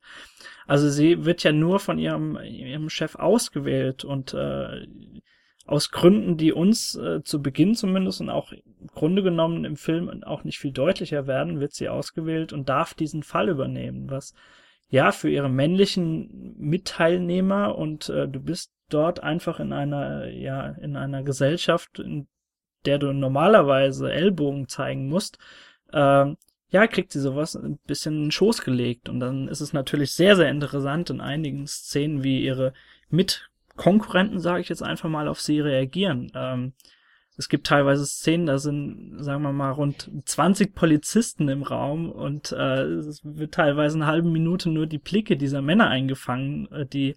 [0.67, 4.87] Also sie wird ja nur von ihrem, ihrem Chef ausgewählt und äh,
[5.65, 10.23] aus Gründen, die uns äh, zu Beginn zumindest und auch im Grunde genommen im Film
[10.23, 14.33] auch nicht viel deutlicher werden, wird sie ausgewählt und darf diesen Fall übernehmen, was
[14.89, 20.95] ja für ihre männlichen Mitteilnehmer und äh, du bist dort einfach in einer, ja, in
[20.95, 22.27] einer Gesellschaft, in
[22.85, 25.37] der du normalerweise Ellbogen zeigen musst,
[25.91, 26.35] äh,
[26.71, 29.09] ja, kriegt sie sowas ein bisschen in den Schoß gelegt.
[29.09, 32.73] Und dann ist es natürlich sehr, sehr interessant in einigen Szenen, wie ihre
[33.09, 36.31] Mitkonkurrenten, sage ich jetzt einfach mal, auf sie reagieren.
[36.33, 36.73] Ähm,
[37.37, 42.51] es gibt teilweise Szenen, da sind, sagen wir mal, rund 20 Polizisten im Raum und
[42.51, 47.15] äh, es wird teilweise eine halbe Minute nur die Blicke dieser Männer eingefangen, äh, die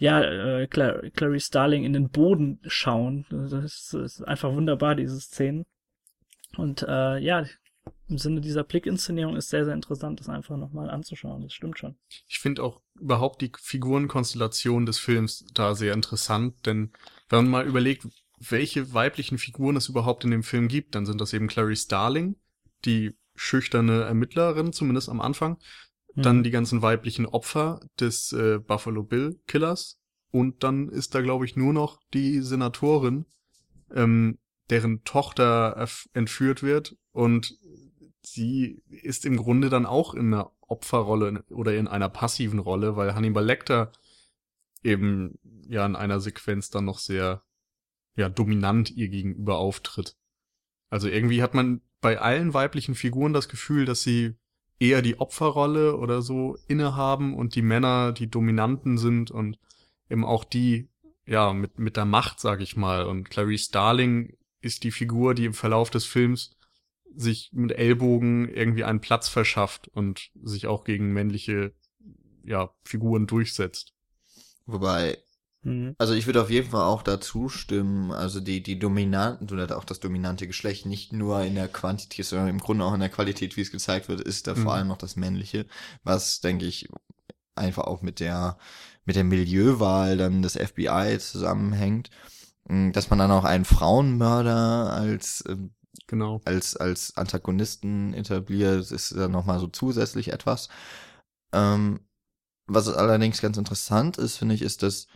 [0.00, 3.26] ja, äh, Clar Clarice Starling in den Boden schauen.
[3.30, 5.66] Das ist einfach wunderbar, diese Szenen.
[6.56, 7.44] Und äh, ja,
[8.08, 11.42] im Sinne dieser Blickinszenierung ist sehr, sehr interessant, das einfach nochmal anzuschauen.
[11.42, 11.96] Das stimmt schon.
[12.26, 16.92] Ich finde auch überhaupt die Figurenkonstellation des Films da sehr interessant, denn
[17.28, 21.20] wenn man mal überlegt, welche weiblichen Figuren es überhaupt in dem Film gibt, dann sind
[21.20, 22.36] das eben Clarice Starling,
[22.86, 25.58] die schüchterne Ermittlerin, zumindest am Anfang,
[26.14, 26.42] dann mhm.
[26.42, 29.98] die ganzen weiblichen Opfer des äh, Buffalo Bill Killers.
[30.30, 33.26] Und dann ist da, glaube ich, nur noch die Senatorin,
[33.92, 34.38] ähm,
[34.70, 36.96] deren Tochter entführt wird.
[37.12, 37.58] Und
[38.22, 43.14] sie ist im Grunde dann auch in einer Opferrolle oder in einer passiven Rolle, weil
[43.14, 43.90] Hannibal Lecter
[44.84, 45.38] eben
[45.68, 47.42] ja in einer Sequenz dann noch sehr
[48.16, 50.16] ja dominant ihr gegenüber auftritt.
[50.88, 54.36] Also irgendwie hat man bei allen weiblichen Figuren das Gefühl, dass sie
[54.80, 59.58] eher die Opferrolle oder so innehaben und die Männer die Dominanten sind und
[60.08, 60.88] eben auch die,
[61.26, 63.04] ja, mit, mit der Macht, sag ich mal.
[63.04, 66.56] Und Clarice Starling ist die Figur, die im Verlauf des Films
[67.14, 71.74] sich mit Ellbogen irgendwie einen Platz verschafft und sich auch gegen männliche,
[72.44, 73.94] ja, Figuren durchsetzt.
[74.64, 75.18] Wobei
[75.62, 75.94] Mhm.
[75.98, 79.84] Also ich würde auf jeden Fall auch dazu stimmen, also die, die dominanten oder auch
[79.84, 83.56] das dominante Geschlecht, nicht nur in der Quantität, sondern im Grunde auch in der Qualität,
[83.56, 84.62] wie es gezeigt wird, ist da Mhm.
[84.62, 85.66] vor allem noch das Männliche,
[86.02, 86.88] was, denke ich,
[87.54, 88.58] einfach auch mit der,
[89.04, 92.10] mit der Milieuwahl dann des FBI zusammenhängt,
[92.68, 95.72] Mm, dass man dann auch einen Frauenmörder als, ähm,
[96.06, 96.40] Genau.
[96.44, 100.68] als, als Antagonisten etabliert, ist dann nochmal so zusätzlich etwas.
[101.52, 102.00] Ähm,
[102.66, 105.08] was allerdings ganz interessant ist, finde ich, ist, dass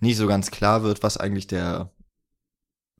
[0.00, 1.90] nicht so ganz klar wird, was eigentlich der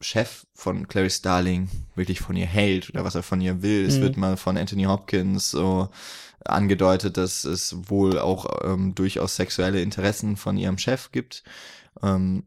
[0.01, 3.87] Chef von Clary Starling wirklich von ihr hält oder was er von ihr will.
[3.87, 4.01] Es Mhm.
[4.03, 5.89] wird mal von Anthony Hopkins so
[6.45, 11.45] angedeutet, dass es wohl auch ähm, durchaus sexuelle Interessen von ihrem Chef gibt.
[12.03, 12.45] Ähm,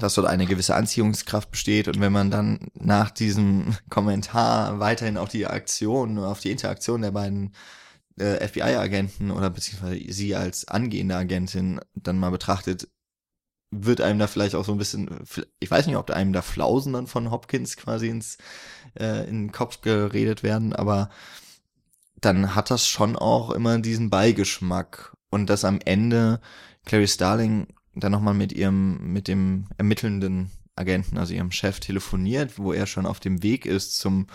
[0.00, 5.28] dass dort eine gewisse Anziehungskraft besteht und wenn man dann nach diesem Kommentar weiterhin auf
[5.28, 7.54] die Aktion, auf die Interaktion der beiden
[8.18, 12.88] äh, FBI-Agenten oder beziehungsweise sie als angehende Agentin dann mal betrachtet,
[13.70, 15.10] wird einem da vielleicht auch so ein bisschen,
[15.58, 18.38] ich weiß nicht, ob da einem da Flausen dann von Hopkins quasi ins
[18.98, 21.10] äh, in den Kopf geredet werden, aber
[22.20, 26.40] dann hat das schon auch immer diesen Beigeschmack und dass am Ende
[26.84, 32.72] Clary Starling dann nochmal mit ihrem, mit dem ermittelnden Agenten, also ihrem Chef, telefoniert, wo
[32.72, 34.26] er schon auf dem Weg ist zum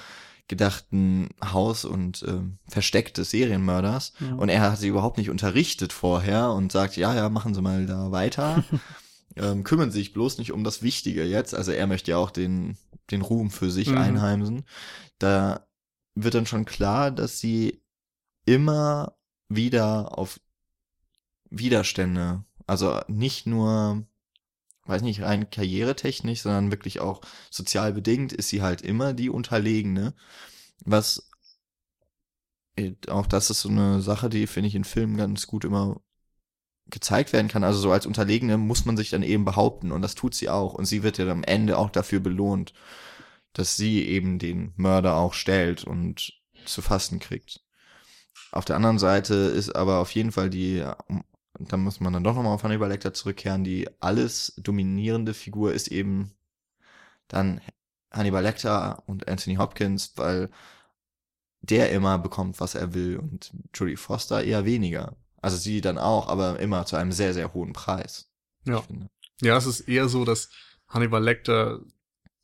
[0.48, 4.14] gedachten Haus und äh, Versteck des Serienmörders.
[4.20, 4.34] Ja.
[4.36, 7.86] Und er hat sie überhaupt nicht unterrichtet vorher und sagt, ja, ja, machen Sie mal
[7.86, 8.64] da weiter.
[9.36, 11.54] ähm, kümmern sich bloß nicht um das Wichtige jetzt.
[11.56, 12.78] Also er möchte ja auch den,
[13.10, 13.98] den Ruhm für sich Mhm.
[13.98, 14.66] einheimsen.
[15.20, 15.68] Da
[16.16, 17.82] wird dann schon klar, dass sie
[18.46, 19.16] immer
[19.50, 20.40] wieder auf
[21.50, 24.06] Widerstände, also nicht nur,
[24.86, 30.14] weiß nicht, rein karrieretechnisch, sondern wirklich auch sozial bedingt ist sie halt immer die Unterlegene,
[30.84, 31.30] was
[32.76, 36.02] äh, auch das ist so eine Sache, die finde ich in Filmen ganz gut immer
[36.88, 37.64] gezeigt werden kann.
[37.64, 40.74] Also so als Unterlegene muss man sich dann eben behaupten und das tut sie auch
[40.74, 42.74] und sie wird ja am Ende auch dafür belohnt,
[43.54, 46.34] dass sie eben den Mörder auch stellt und
[46.66, 47.62] zu fassen kriegt.
[48.52, 50.84] Auf der anderen Seite ist aber auf jeden Fall die,
[51.54, 55.88] da muss man dann doch nochmal auf Hannibal Lecter zurückkehren, die alles dominierende Figur ist
[55.88, 56.34] eben
[57.28, 57.62] dann
[58.12, 60.50] Hannibal Lecter und Anthony Hopkins, weil
[61.62, 65.16] der immer bekommt, was er will und Jodie Foster eher weniger.
[65.42, 68.30] Also sie dann auch, aber immer zu einem sehr, sehr hohen Preis.
[68.66, 68.78] Ja.
[68.80, 69.10] Ich finde.
[69.42, 70.50] Ja, es ist eher so, dass
[70.88, 71.80] Hannibal Lecter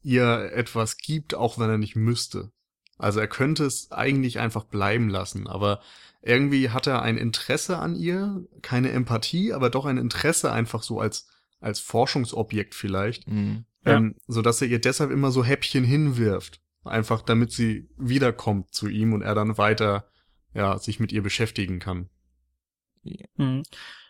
[0.01, 2.51] ihr etwas gibt, auch wenn er nicht müsste.
[2.97, 5.81] Also er könnte es eigentlich einfach bleiben lassen, aber
[6.23, 10.99] irgendwie hat er ein Interesse an ihr, keine Empathie, aber doch ein Interesse einfach so
[10.99, 11.27] als,
[11.59, 13.65] als Forschungsobjekt vielleicht, Mhm.
[13.85, 13.97] Ja.
[13.97, 16.59] ähm, so dass er ihr deshalb immer so Häppchen hinwirft.
[16.83, 20.09] Einfach damit sie wiederkommt zu ihm und er dann weiter,
[20.53, 22.09] ja, sich mit ihr beschäftigen kann.
[23.37, 23.63] Mhm.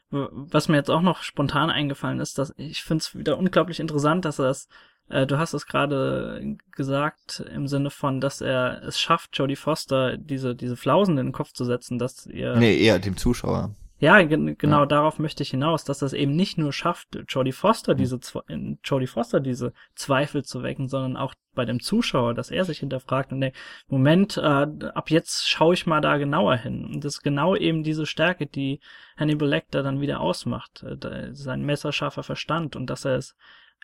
[0.09, 4.23] Was mir jetzt auch noch spontan eingefallen ist, dass ich finde es wieder unglaublich interessant,
[4.23, 4.69] dass er es,
[5.09, 10.17] äh, du hast es gerade gesagt, im Sinne von, dass er es schafft, Jodie Foster
[10.17, 12.55] diese, diese Flausen in den Kopf zu setzen, dass ihr.
[12.55, 13.75] Nee, eher dem Zuschauer.
[13.99, 14.85] Ja, gen genau Ja.
[14.85, 19.07] darauf möchte ich hinaus, dass das eben nicht nur schafft, Jodie Foster diese in Jodie
[19.07, 23.41] Foster diese Zweifel zu wecken, sondern auch bei dem Zuschauer, dass er sich hinterfragt und
[23.41, 26.85] denkt, Moment, äh, ab jetzt schaue ich mal da genauer hin.
[26.85, 28.79] Und das ist genau eben diese Stärke, die
[29.17, 33.35] Hannibal Lecter dann wieder ausmacht, äh, sein messerscharfer Verstand und dass er es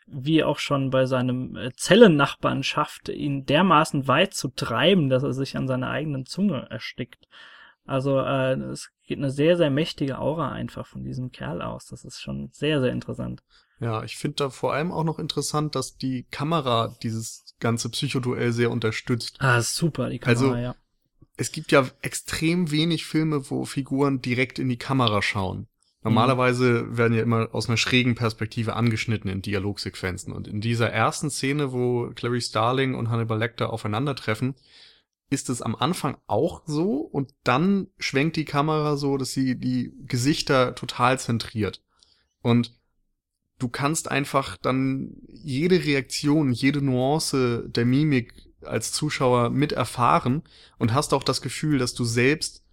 [0.05, 5.33] wie auch schon bei seinem äh, Zellennachbarn schafft, ihn dermaßen weit zu treiben, dass er
[5.33, 7.27] sich an seiner eigenen Zunge erstickt.
[7.85, 11.87] Also äh, es geht eine sehr, sehr mächtige Aura einfach von diesem Kerl aus.
[11.87, 13.43] Das ist schon sehr, sehr interessant.
[13.79, 18.53] Ja, ich finde da vor allem auch noch interessant, dass die Kamera dieses ganze Psychoduell
[18.53, 19.37] sehr unterstützt.
[19.39, 20.75] Ah, super, die Kamera, Also- ja.
[21.35, 25.67] Es gibt ja extrem wenig Filme, wo Figuren direkt in die Kamera schauen.
[26.03, 30.31] Normalerweise werden ja immer aus einer schrägen Perspektive angeschnitten in Dialogsequenzen.
[30.33, 34.53] Und in dieser ersten Szene, wo Clary Starling und Hannibal Lecter aufeinandertreffen,
[35.29, 39.93] ist es am Anfang auch so und dann schwenkt die Kamera so, dass sie die
[40.05, 41.81] Gesichter total zentriert.
[42.41, 42.77] Und
[43.59, 50.43] du kannst einfach dann jede Reaktion, jede Nuance der Mimik als Zuschauer mit erfahren
[50.77, 52.63] und hast auch das Gefühl, dass du selbst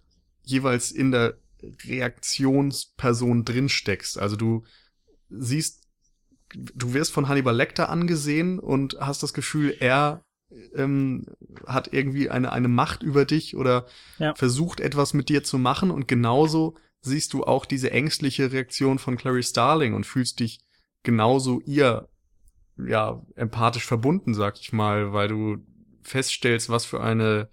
[0.43, 1.37] jeweils in der
[1.85, 4.17] Reaktionsperson drin steckst.
[4.17, 4.63] Also du
[5.29, 5.87] siehst,
[6.53, 10.23] du wirst von Hannibal Lecter angesehen und hast das Gefühl, er
[10.75, 11.25] ähm,
[11.65, 13.85] hat irgendwie eine, eine Macht über dich oder
[14.17, 14.35] Ja.
[14.35, 19.17] versucht etwas mit dir zu machen und genauso siehst du auch diese ängstliche Reaktion von
[19.17, 20.61] Clary Starling und fühlst dich
[21.03, 22.09] genauso ihr
[22.77, 25.57] ja empathisch verbunden, sag ich mal, weil du
[26.03, 27.49] feststellst, was für eine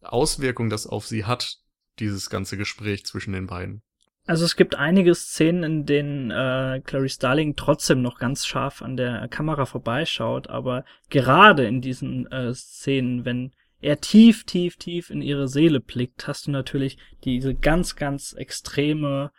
[0.00, 1.58] Auswirkung das auf sie hat,
[1.98, 3.82] dieses ganze Gespräch zwischen den beiden.
[4.24, 8.96] Also es gibt einige Szenen, in denen äh, Clary Starling trotzdem noch ganz scharf an
[8.96, 15.22] der Kamera vorbeischaut, aber gerade in diesen äh, Szenen, wenn er tief, tief, tief in
[15.22, 19.32] ihre Seele blickt, hast du natürlich diese ganz, ganz extreme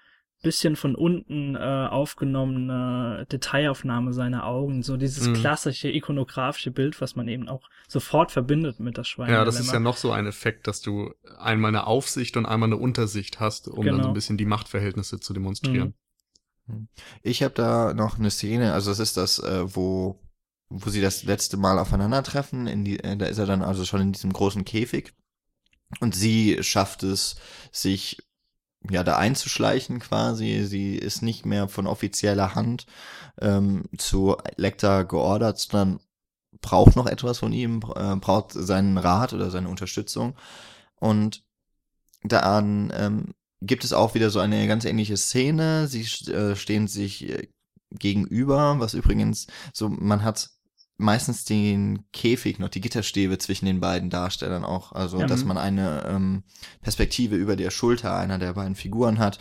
[0.43, 5.33] bisschen von unten äh, aufgenommene Detailaufnahme seiner Augen, so dieses mhm.
[5.33, 9.31] klassische ikonografische Bild, was man eben auch sofort verbindet mit das Schwein.
[9.31, 12.67] Ja, das ist ja noch so ein Effekt, dass du einmal eine Aufsicht und einmal
[12.69, 13.95] eine Untersicht hast, um genau.
[13.95, 15.95] dann so ein bisschen die Machtverhältnisse zu demonstrieren.
[16.67, 16.87] Mhm.
[17.23, 20.19] Ich habe da noch eine Szene, also es ist das, äh, wo
[20.75, 24.01] wo sie das letzte Mal aufeinandertreffen, in die, äh, da ist er dann also schon
[24.01, 25.13] in diesem großen Käfig
[25.99, 27.35] und sie schafft es,
[27.71, 28.17] sich
[28.89, 30.63] ja da einzuschleichen quasi.
[30.65, 32.85] Sie ist nicht mehr von offizieller Hand
[33.41, 35.99] ähm, zu Lecter geordert, sondern
[36.61, 40.35] braucht noch etwas von ihm, äh, braucht seinen Rat oder seine Unterstützung.
[40.99, 41.43] Und
[42.23, 45.87] dann ähm, gibt es auch wieder so eine ganz ähnliche Szene.
[45.87, 47.47] Sie äh, stehen sich äh,
[47.91, 50.49] gegenüber, was übrigens so, man hat
[50.97, 54.91] meistens den Käfig noch, die Gitterstäbe zwischen den beiden Darstellern auch.
[54.91, 55.27] Also, ja.
[55.27, 55.47] dass mhm.
[55.49, 56.43] man eine ähm,
[56.81, 59.39] Perspektive über der Schulter einer der beiden Figuren hat.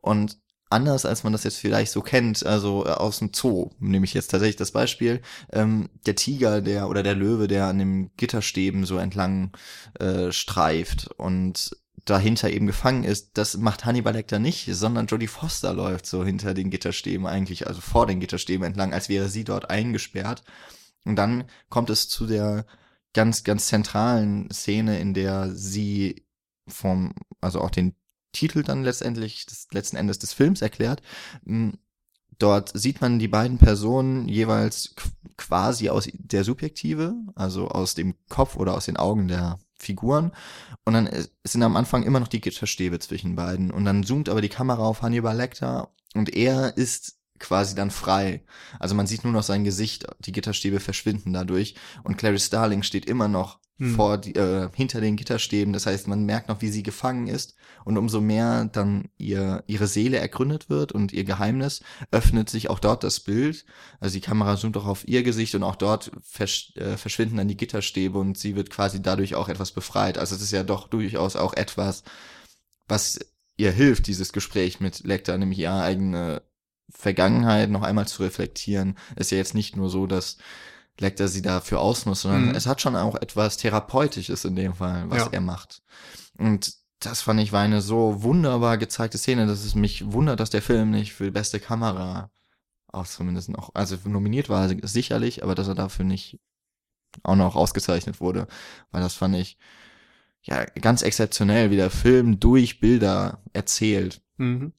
[0.00, 0.38] Und
[0.70, 4.14] anders als man das jetzt vielleicht so kennt, also äh, aus dem Zoo, nehme ich
[4.14, 8.84] jetzt tatsächlich das Beispiel, ähm, der Tiger, der oder der Löwe, der an dem Gitterstäben
[8.84, 9.52] so entlang
[9.98, 15.72] äh, streift und dahinter eben gefangen ist, das macht Hannibal Lecter nicht, sondern Jodie Foster
[15.72, 19.70] läuft so hinter den Gitterstäben eigentlich, also vor den Gitterstäben entlang, als wäre sie dort
[19.70, 20.42] eingesperrt.
[21.04, 22.66] Und dann kommt es zu der
[23.12, 26.26] ganz, ganz zentralen Szene, in der sie
[26.66, 27.94] vom, also auch den
[28.32, 31.02] Titel dann letztendlich, des letzten Endes des Films erklärt.
[31.44, 31.78] Hm,
[32.38, 34.94] dort sieht man die beiden Personen jeweils
[35.36, 40.32] quasi aus der Subjektive, also aus dem Kopf oder aus den Augen der Figuren.
[40.84, 41.08] Und dann
[41.44, 43.70] sind am Anfang immer noch die Gitterstäbe zwischen beiden.
[43.70, 48.42] Und dann zoomt aber die Kamera auf Hannibal Lecter und er ist quasi dann frei.
[48.78, 53.06] Also man sieht nur noch sein Gesicht, die Gitterstäbe verschwinden dadurch und Clary Starling steht
[53.06, 53.94] immer noch hm.
[53.96, 55.72] vor die, äh, hinter den Gitterstäben.
[55.72, 59.88] Das heißt, man merkt noch, wie sie gefangen ist und umso mehr dann ihr ihre
[59.88, 61.82] Seele ergründet wird und ihr Geheimnis
[62.12, 63.64] öffnet sich auch dort das Bild.
[63.98, 67.48] Also die Kamera zoomt auch auf ihr Gesicht und auch dort versch äh, verschwinden dann
[67.48, 70.18] die Gitterstäbe und sie wird quasi dadurch auch etwas befreit.
[70.18, 72.04] Also es ist ja doch durchaus auch etwas,
[72.86, 73.18] was
[73.56, 76.42] ihr hilft, dieses Gespräch mit Lecter, nämlich ihre eigene
[76.90, 80.38] Vergangenheit noch einmal zu reflektieren, ist ja jetzt nicht nur so, dass
[81.00, 82.54] Lecter sie dafür ausnutzt, sondern mhm.
[82.54, 85.28] es hat schon auch etwas Therapeutisches in dem Fall, was ja.
[85.32, 85.82] er macht.
[86.38, 90.50] Und das fand ich war eine so wunderbar gezeigte Szene, dass es mich wundert, dass
[90.50, 92.30] der Film nicht für die beste Kamera
[92.92, 96.38] auch zumindest noch, also nominiert war sicherlich, aber dass er dafür nicht
[97.24, 98.46] auch noch ausgezeichnet wurde,
[98.92, 99.58] weil das fand ich
[100.42, 104.22] ja ganz exzeptionell, wie der Film durch Bilder erzählt.
[104.36, 104.72] Mhm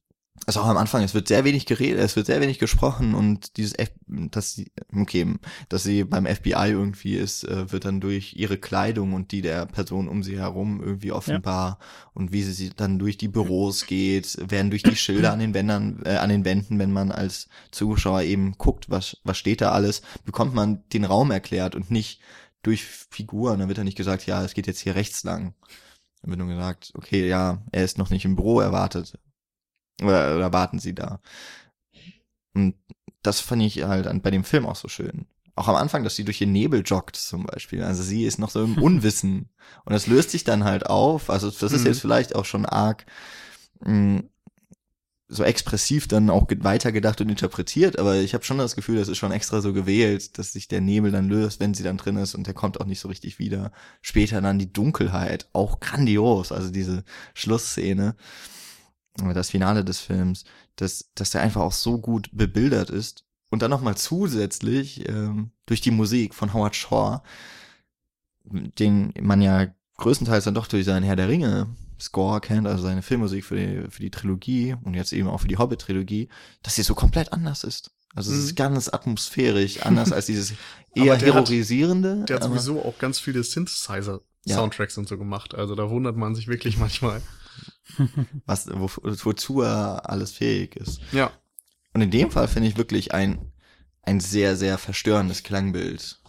[0.44, 3.56] also auch am Anfang, es wird sehr wenig geredet, es wird sehr wenig gesprochen und
[3.56, 5.34] dieses, F dass sie, okay,
[5.68, 9.66] dass sie beim FBI irgendwie ist, äh, wird dann durch ihre Kleidung und die der
[9.66, 11.86] Person um sie herum irgendwie offenbar ja.
[12.14, 16.02] und wie sie dann durch die Büros geht, werden durch die Schilder an den Wänden,
[16.04, 20.02] äh, an den Wänden, wenn man als Zuschauer eben guckt, was, was steht da alles,
[20.24, 22.20] bekommt man den Raum erklärt und nicht
[22.62, 25.54] durch Figuren, dann wird ja nicht gesagt, ja, es geht jetzt hier rechts lang.
[26.20, 29.18] Dann wird nur gesagt, okay, ja, er ist noch nicht im Büro erwartet,
[30.02, 31.20] oder, oder warten sie da?
[32.54, 32.74] Und
[33.22, 35.26] das fand ich halt an, bei dem Film auch so schön.
[35.54, 37.82] Auch am Anfang, dass sie durch den Nebel joggt zum Beispiel.
[37.82, 39.50] Also sie ist noch so im Unwissen.
[39.84, 41.30] Und das löst sich dann halt auf.
[41.30, 41.86] Also das ist mhm.
[41.86, 43.06] jetzt vielleicht auch schon arg
[43.80, 44.28] mh, mm,
[45.28, 49.18] so expressiv dann auch weitergedacht und interpretiert, aber ich habe schon das Gefühl, das ist
[49.18, 52.36] schon extra so gewählt, dass sich der Nebel dann löst, wenn sie dann drin ist
[52.36, 53.72] und der kommt auch nicht so richtig wieder.
[54.02, 57.02] Später dann die Dunkelheit, auch grandios, also diese
[57.34, 58.14] Schlussszene
[59.34, 60.44] das Finale des Films,
[60.76, 63.24] dass, dass der einfach auch so gut bebildert ist.
[63.48, 67.20] Und dann nochmal zusätzlich ähm, durch die Musik von Howard Shaw,
[68.44, 73.02] den man ja größtenteils dann doch durch seinen Herr der Ringe Score kennt, also seine
[73.02, 76.28] Filmmusik für die, für die Trilogie und jetzt eben auch für die Hobbit-Trilogie,
[76.62, 77.90] dass sie so komplett anders ist.
[78.14, 78.56] Also es ist mhm.
[78.56, 80.54] ganz atmosphärisch, anders als dieses
[80.94, 82.20] eher der heroisierende.
[82.20, 85.00] Hat, der hat sowieso auch ganz viele Synthesizer-Soundtracks ja.
[85.00, 85.54] und so gemacht.
[85.54, 87.22] Also da wundert man sich wirklich manchmal.
[88.46, 91.00] Was, wo, wozu er alles fähig ist.
[91.12, 91.30] Ja.
[91.92, 93.52] Und in dem Fall finde ich wirklich ein,
[94.02, 96.20] ein sehr, sehr verstörendes Klangbild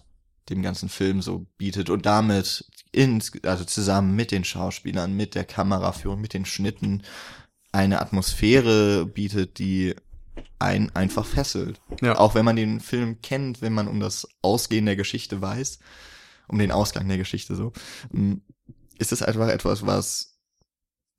[0.49, 5.43] dem ganzen Film so bietet und damit ins, also zusammen mit den Schauspielern, mit der
[5.43, 7.03] Kameraführung, mit den Schnitten
[7.72, 9.95] eine Atmosphäre bietet, die
[10.59, 11.80] einen einfach fesselt.
[12.01, 12.18] Ja.
[12.18, 15.80] Auch wenn man den Film kennt, wenn man um das Ausgehen der Geschichte weiß,
[16.47, 17.74] um den Ausgang der Geschichte so,
[18.97, 20.37] ist es einfach etwas, was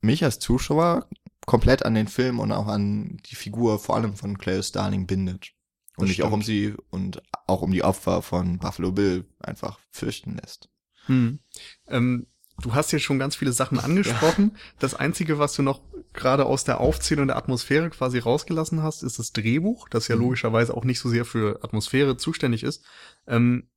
[0.01, 1.09] mich als Zuschauer
[1.46, 5.53] komplett an den Film und auch an die Figur vor allem von Claire Starling bindet.
[5.96, 9.80] Und Das sich auch um sie und auch um die Opfer von Buffalo Bill einfach
[9.90, 10.68] fürchten lässt.
[11.07, 11.40] Hm.
[11.88, 12.26] Ähm,
[12.61, 14.57] du hast hier schon ganz viele Sachen angesprochen.
[14.78, 15.80] Das Einzige, was du noch
[16.12, 20.22] gerade aus der Aufzählung der Atmosphäre quasi rausgelassen hast, ist das Drehbuch, das ja Mhm.
[20.22, 22.84] logischerweise auch nicht so sehr für Atmosphäre zuständig ist.
[23.26, 23.68] Ähm,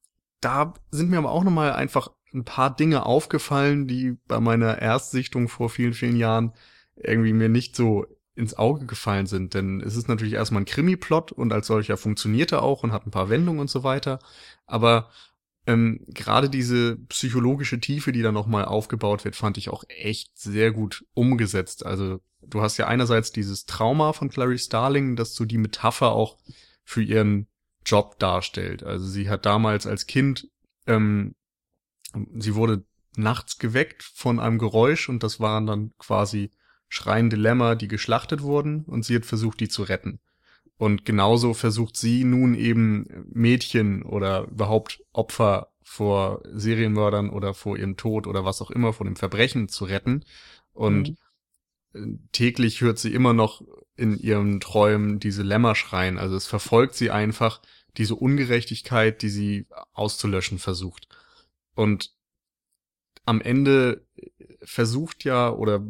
[0.42, 5.50] da sind mir aber auch nochmal einfach ein paar Dinge aufgefallen, die bei meiner Erstsichtung
[5.50, 6.54] vor vielen, vielen Jahren
[6.96, 8.06] irgendwie mir nicht so
[8.36, 9.54] ins Auge gefallen sind.
[9.54, 13.06] Denn es ist natürlich erstmal ein Krimi-Plot und als solcher funktioniert er auch und hat
[13.06, 14.20] ein paar Wendungen und so weiter.
[14.66, 15.10] Aber
[15.68, 20.72] ähm, gerade diese psychologische Tiefe, die da nochmal aufgebaut wird, fand ich auch echt sehr
[20.72, 21.86] gut umgesetzt.
[21.86, 26.38] Also du hast ja einerseits dieses Trauma von Clarice Starling, das so die Metapher auch
[26.84, 27.48] für ihren
[27.86, 28.84] Job darstellt.
[28.84, 30.50] Also sie hat damals als Kind,
[30.88, 31.36] ähm,
[32.38, 32.84] sie wurde
[33.16, 36.52] nachts geweckt von einem Geräusch und das waren dann quasi
[36.88, 40.20] schreiende Lämmer, die geschlachtet wurden und sie hat versucht, die zu retten.
[40.78, 47.98] Und genauso versucht sie nun eben Mädchen oder überhaupt Opfer vor Serienmördern oder vor ihrem
[47.98, 50.24] Tod oder was auch immer, vor dem Verbrechen zu retten.
[50.74, 51.16] Und
[51.94, 52.00] äh,
[52.32, 53.62] täglich hört sie immer noch
[53.96, 56.18] in ihren Träumen diese Lämmer schreien.
[56.18, 57.62] Also es verfolgt sie einfach
[57.98, 61.08] diese Ungerechtigkeit, die sie auszulöschen versucht.
[61.76, 62.12] Und
[63.26, 64.06] am Ende
[64.64, 65.84] versucht ja oder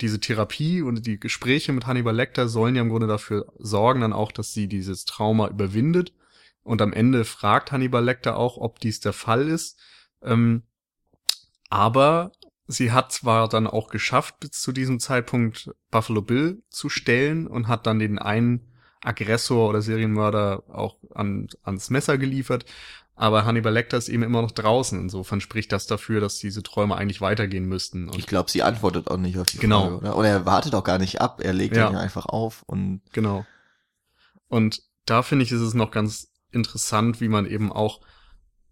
[0.00, 4.12] diese Therapie und die Gespräche mit Hannibal Lecter sollen ja im Grunde dafür sorgen dann
[4.12, 6.12] auch, dass sie dieses Trauma überwindet.
[6.64, 9.78] Und am Ende fragt Hannibal Lecter auch, ob dies der Fall ist.
[10.22, 10.62] Ähm,
[11.70, 12.32] aber
[12.66, 17.68] sie hat zwar dann auch geschafft, bis zu diesem Zeitpunkt Buffalo Bill zu stellen und
[17.68, 22.64] hat dann den einen Aggressor oder Serienmörder auch an, ans Messer geliefert.
[23.14, 24.98] Aber Hannibal Lecter ist eben immer noch draußen.
[24.98, 28.08] Insofern spricht das dafür, dass diese Träume eigentlich weitergehen müssten.
[28.08, 29.82] Und Ich glaube, sie antwortet auch nicht auf die Genau.
[29.82, 29.96] Frage.
[29.98, 31.90] Oder, oder er wartet auch gar nicht ab, er legt Ja.
[31.90, 33.44] ihn einfach auf und Genau.
[34.48, 38.00] Und da finde ich, ist es noch ganz interessant, wie man eben auch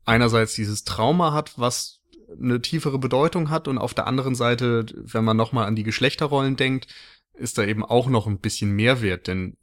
[0.05, 2.01] einerseits dieses Trauma hat, was
[2.41, 6.57] eine tiefere Bedeutung hat und auf der anderen Seite, wenn man nochmal an die Geschlechterrollen
[6.57, 6.87] denkt,
[7.35, 9.57] ist da eben auch noch ein bisschen Mehrwert, denn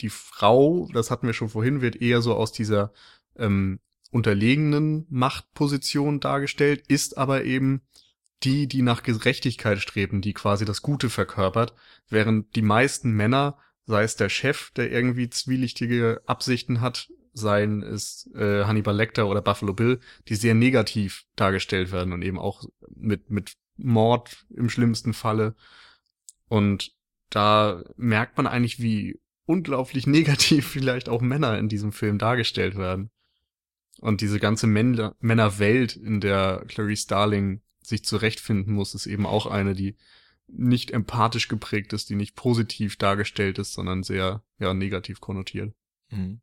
[0.00, 2.92] die Frau, das hatten wir schon vorhin, wird eher so aus dieser
[3.36, 3.78] ähm,
[4.14, 7.82] unterlegenen Machtposition dargestellt, ist aber eben
[8.44, 11.74] die, die nach Gerechtigkeit streben, die quasi das Gute verkörpert,
[12.08, 18.30] während die meisten Männer, sei es der Chef, der irgendwie zwielichtige Absichten hat, seien es
[18.36, 19.98] äh, Hannibal Lecter oder Buffalo Bill,
[20.28, 22.62] die sehr negativ dargestellt werden und eben auch
[22.94, 25.56] mit, mit Mord im schlimmsten Falle.
[26.48, 26.92] Und
[27.30, 33.10] da merkt man eigentlich, wie unglaublich negativ vielleicht auch Männer in diesem Film dargestellt werden.
[34.04, 39.46] Und diese ganze Männer Männerwelt, in der Clarice Starling sich zurechtfinden muss, ist eben auch
[39.46, 39.96] eine, die
[40.46, 45.72] nicht empathisch geprägt ist, die nicht positiv dargestellt ist, sondern sehr ja negativ konnotiert.
[46.10, 46.42] Mhm.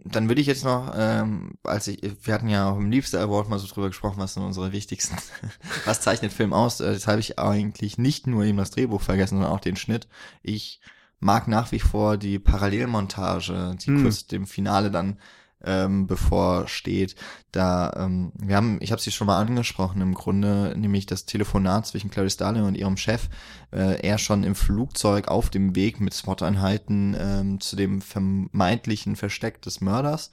[0.00, 3.48] Dann würde ich jetzt noch, ähm, als ich, wir hatten ja auch im Liebster Award
[3.48, 5.16] mal so drüber gesprochen, was sind unsere wichtigsten,
[5.86, 6.80] was zeichnet Film aus?
[6.80, 10.08] Äh, Jetzt habe ich eigentlich nicht nur eben das Drehbuch vergessen, sondern auch den Schnitt.
[10.42, 10.82] Ich
[11.20, 14.02] mag nach wie vor die Parallelmontage, die Hm.
[14.02, 15.18] kurz dem Finale dann
[15.64, 17.16] ähm, bevorsteht.
[17.52, 21.86] Da, ähm, wir haben, ich habe sie schon mal angesprochen, im Grunde, nämlich das Telefonat
[21.86, 23.28] zwischen Clarice Starling und ihrem Chef,
[23.72, 29.62] äh, er schon im Flugzeug auf dem Weg mit SWAT-Einheiten ähm, zu dem vermeintlichen Versteck
[29.62, 30.30] des Mörders.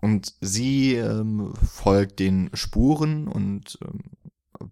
[0.00, 4.00] Und sie ähm, folgt den Spuren und ähm,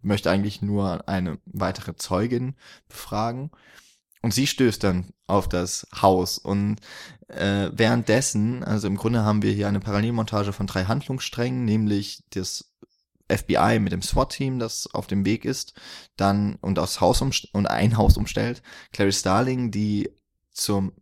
[0.02, 2.54] möchte eigentlich nur eine weitere Zeugin
[2.88, 3.50] befragen.
[4.22, 6.38] Und sie stößt dann auf das Haus.
[6.38, 6.76] Und
[7.28, 12.72] äh, währenddessen, also im Grunde haben wir hier eine Parallelmontage von drei Handlungssträngen, nämlich das
[13.30, 15.74] FBI mit dem SWAT-Team, das auf dem Weg ist,
[16.16, 18.62] dann und aufs Haus und ein Haus umstellt,
[18.92, 20.10] Clarice Starling, die
[20.50, 20.92] zum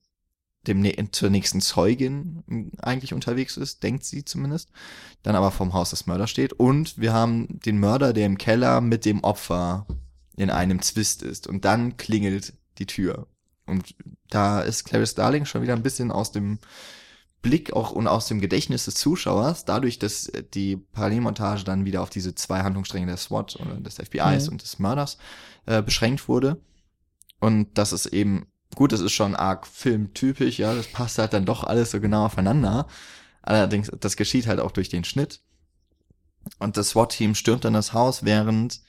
[0.67, 4.71] dem zur nächsten Zeugin m, eigentlich unterwegs ist, denkt sie zumindest,
[5.23, 6.53] dann aber vom Haus des Mörders steht.
[6.55, 9.87] Und wir haben den Mörder, der im Keller mit dem Opfer
[10.37, 11.47] in einem Zwist ist.
[11.47, 13.27] Und dann klingelt die Tür
[13.67, 13.95] und
[14.31, 16.59] da ist Clarice Starling schon wieder ein bisschen aus dem
[17.43, 22.03] Blick auch und aus dem Gedächtnis des Zuschauers, dadurch, dass äh, die Parallelmontage dann wieder
[22.03, 24.53] auf diese zwei Handlungsstränge der SWAT oder des FBIs Mhm.
[24.53, 25.19] und des Mörders
[25.67, 26.61] äh, beschränkt wurde.
[27.39, 31.45] Und das ist eben, gut, das ist schon arg filmtypisch, ja, das passt halt dann
[31.45, 32.87] doch alles so genau aufeinander.
[33.43, 35.41] Allerdings, das geschieht halt auch durch den Schnitt.
[36.59, 38.81] Und das SWAT-Team stürmt dann das Haus, während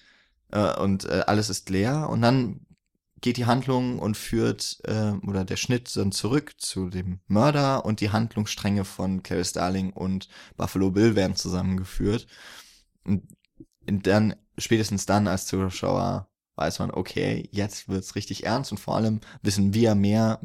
[0.52, 2.62] äh, und äh, alles ist leer und dann
[3.22, 8.02] geht die Handlung und führt äh, oder der Schnitt dann zurück zu dem Mörder und
[8.02, 12.28] die Handlungsstränge von Clarice Starling und Buffalo Bill werden zusammengeführt.
[13.06, 13.24] Und
[13.86, 19.22] dann spätestens dann als Zuschauer weiß man, okay, jetzt wird's richtig ernst und vor allem
[19.42, 20.42] wissen wir mehr,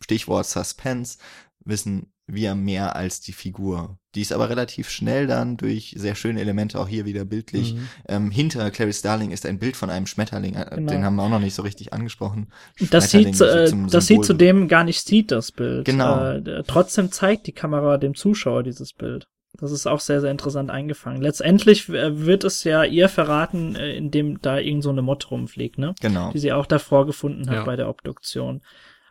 [0.00, 1.18] Stichwort Suspense,
[1.64, 3.98] wissen wir mehr als die Figur.
[4.14, 7.74] Die ist aber relativ schnell dann durch sehr schöne Elemente, auch hier wieder bildlich.
[7.74, 7.88] Mhm.
[8.08, 10.92] Ähm, hinter Clary Starling ist ein Bild von einem Schmetterling, äh, Genau.
[10.92, 12.52] den haben wir auch noch nicht so richtig angesprochen.
[12.90, 13.70] Das sieht, äh, das
[14.06, 14.24] sie Symbol.
[14.24, 15.84] zudem gar nicht sieht, das Bild.
[15.84, 16.32] Genau.
[16.34, 19.26] Äh, trotzdem zeigt die Kamera dem Zuschauer dieses Bild.
[19.58, 21.20] Das ist auch sehr, sehr interessant eingefangen.
[21.20, 25.76] Letztendlich äh, wird es ja ihr verraten, äh, indem da irgend so eine Motte rumfliegt,
[25.78, 25.94] ne?
[26.00, 26.30] Genau.
[26.32, 27.64] Die sie auch davor gefunden hat Ja.
[27.64, 28.62] bei der Obduktion.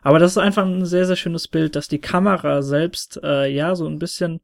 [0.02, 3.74] Aber das ist einfach ein sehr, sehr schönes Bild, dass die Kamera selbst, äh, ja,
[3.74, 4.40] so ein bisschen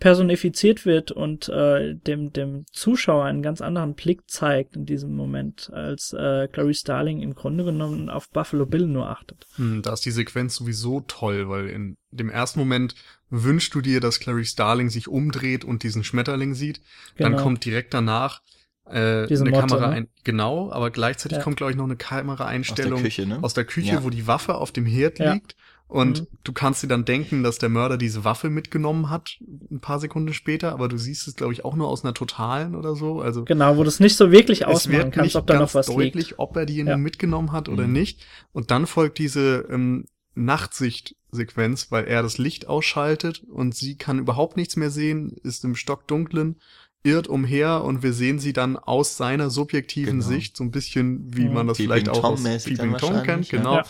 [0.00, 5.70] personifiziert wird und äh, dem, dem Zuschauer einen ganz anderen Blick zeigt in diesem Moment,
[5.72, 9.46] als äh, Clarice Starling im Grunde genommen auf Buffalo Bill nur achtet.
[9.56, 12.96] Hm, Da ist die Sequenz sowieso toll, weil in dem ersten Moment
[13.30, 16.80] wünschst du dir, dass Clary Starling sich umdreht und diesen Schmetterling sieht.
[17.16, 17.42] Dann Genau.
[17.44, 18.42] kommt direkt danach
[18.86, 19.94] äh, Diese eine Motte, Kamera ne?
[19.94, 20.08] ein.
[20.24, 21.44] Genau, aber gleichzeitig Ja.
[21.44, 23.38] kommt, glaube ich, noch eine Kameraeinstellung Aus der Küche, ne?
[23.42, 24.04] aus der Küche, Ja.
[24.04, 25.32] wo die Waffe auf dem Herd Ja.
[25.34, 25.56] liegt.
[25.86, 26.26] Und Mhm.
[26.44, 29.36] du kannst dir dann denken, dass der Mörder diese Waffe mitgenommen hat,
[29.70, 32.74] ein paar Sekunden später, aber du siehst es, glaube ich, auch nur aus einer totalen
[32.74, 33.20] oder so.
[33.20, 35.58] Also Genau, wo du es nicht so wirklich es ausmachen wird kannst, nicht ob da
[35.58, 36.38] noch was deutlich, liegt.
[36.38, 36.96] ob er die Ja.
[36.96, 37.92] mitgenommen hat oder Mhm.
[37.92, 38.24] nicht.
[38.52, 40.06] Und dann folgt diese ähm,
[40.36, 45.76] Nachtsicht-Sequenz, weil er das Licht ausschaltet und sie kann überhaupt nichts mehr sehen, ist im
[45.76, 46.60] Stockdunklen,
[47.04, 50.26] irrt umher und wir sehen sie dann aus seiner subjektiven Genau.
[50.28, 51.52] Sicht, so ein bisschen wie Mhm.
[51.54, 53.58] man das Peeping vielleicht auch aus Peeping Tom kennt, ja.
[53.58, 53.74] genau.
[53.76, 53.84] Ja.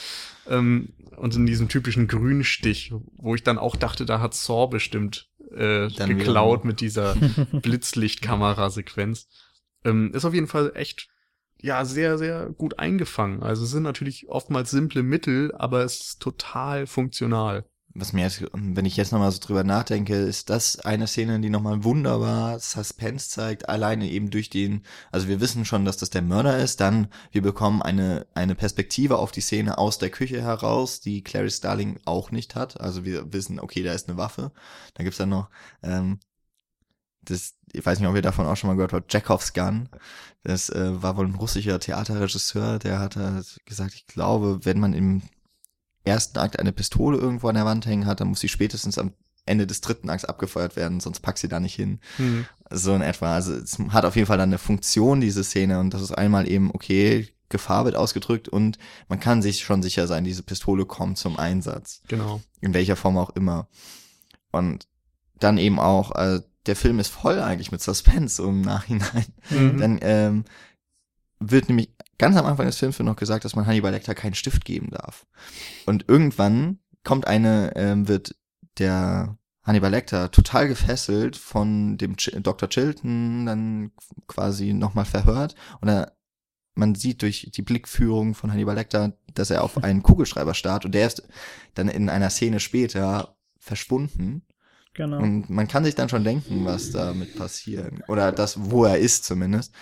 [0.50, 5.28] Ähm, und in diesem typischen Grünstich, wo ich dann auch dachte, da hat Saw bestimmt
[5.54, 7.14] äh, Dann geklaut mit dieser
[7.62, 9.28] Blitzlichtkamerasequenz.
[9.84, 11.08] Ähm, ist auf jeden Fall echt,
[11.60, 13.42] ja, sehr, sehr gut eingefangen.
[13.42, 17.64] Also es sind natürlich oftmals simple Mittel, aber es ist total funktional.
[17.96, 21.48] Was mir jetzt, wenn ich jetzt nochmal so drüber nachdenke, ist das eine Szene, die
[21.48, 24.82] nochmal wunderbar Suspense zeigt, alleine eben durch den,
[25.12, 29.18] also wir wissen schon, dass das der Mörder ist, dann wir bekommen eine, eine Perspektive
[29.18, 32.80] auf die Szene aus der Küche heraus, die Clarice Starling auch nicht hat.
[32.80, 34.50] Also wir wissen, okay, da ist eine Waffe.
[34.94, 35.48] Da gibt's dann noch,
[35.84, 36.18] ähm,
[37.22, 39.88] das, ich weiß nicht, ob ihr davon auch schon mal gehört habt, Chekhovs Gun.
[40.42, 44.92] Das äh, war wohl ein russischer Theaterregisseur, der hat halt gesagt, ich glaube, wenn man
[44.94, 45.22] im
[46.04, 49.12] ersten Akt eine Pistole irgendwo an der Wand hängen hat, dann muss sie spätestens am
[49.46, 52.00] Ende des dritten Akts abgefeuert werden, sonst packt sie da nicht hin.
[52.16, 52.46] Hm.
[52.70, 53.34] So in etwa.
[53.34, 56.48] Also es hat auf jeden Fall dann eine Funktion, diese Szene, und das ist einmal
[56.48, 58.78] eben, okay, Gefahr wird ausgedrückt und
[59.08, 62.00] man kann sich schon sicher sein, diese Pistole kommt zum Einsatz.
[62.08, 62.40] Genau.
[62.60, 63.68] In welcher Form auch immer.
[64.50, 64.88] Und
[65.38, 69.26] dann eben auch, äh, der Film ist voll eigentlich mit Suspense im Nachhinein.
[69.50, 69.78] Mhm.
[69.78, 70.44] Dann ähm,
[71.38, 71.93] wird nämlich
[72.24, 74.88] ganz am Anfang des Films wird noch gesagt, dass man Hannibal Lecter keinen Stift geben
[74.90, 75.26] darf.
[75.84, 78.34] Und irgendwann kommt eine, ähm, wird
[78.78, 82.70] der Hannibal Lecter total gefesselt von dem Ch Dr.
[82.70, 83.92] Chilton, dann
[84.26, 85.54] quasi nochmal verhört.
[85.82, 86.16] Und er,
[86.74, 90.94] man sieht durch die Blickführung von Hannibal Lecter, dass er auf einen Kugelschreiber starrt und
[90.94, 91.28] der ist
[91.74, 94.46] dann in einer Szene später verschwunden.
[94.94, 95.18] Genau.
[95.18, 97.92] Und man kann sich dann schon denken, was damit passiert.
[98.08, 99.74] Oder das, wo er ist zumindest.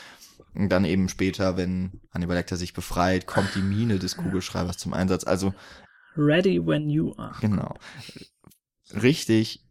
[0.55, 4.93] Und dann eben später, wenn Hannibal Lecter sich befreit, kommt die Mine des Kugelschreibers zum
[4.93, 5.25] Einsatz.
[5.25, 5.55] Also
[6.17, 7.35] Ready when you are.
[7.41, 7.75] genau.
[8.93, 9.65] Richtig.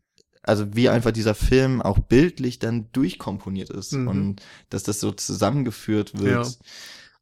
[0.43, 4.07] Also wie einfach dieser Film auch bildlich dann durchkomponiert ist Mhm.
[4.07, 6.51] und dass das so zusammengeführt wird, Ja.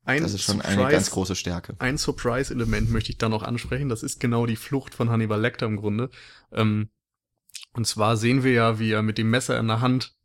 [0.05, 1.75] Ein das ist schon eine Surprise- ganz große Stärke.
[1.79, 3.89] Ein Surprise-Element möchte ich da noch ansprechen.
[3.89, 6.09] Das ist genau die Flucht von Hannibal Lecter im Grunde.
[6.53, 6.89] Ähm,
[7.73, 10.15] und zwar sehen wir ja, wie er mit dem Messer in der Hand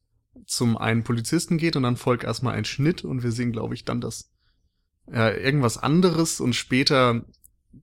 [0.47, 3.85] zum einen Polizisten geht und dann folgt erstmal ein Schnitt und wir sehen, glaube ich,
[3.85, 4.31] dann das
[5.11, 7.25] ja, irgendwas anderes und später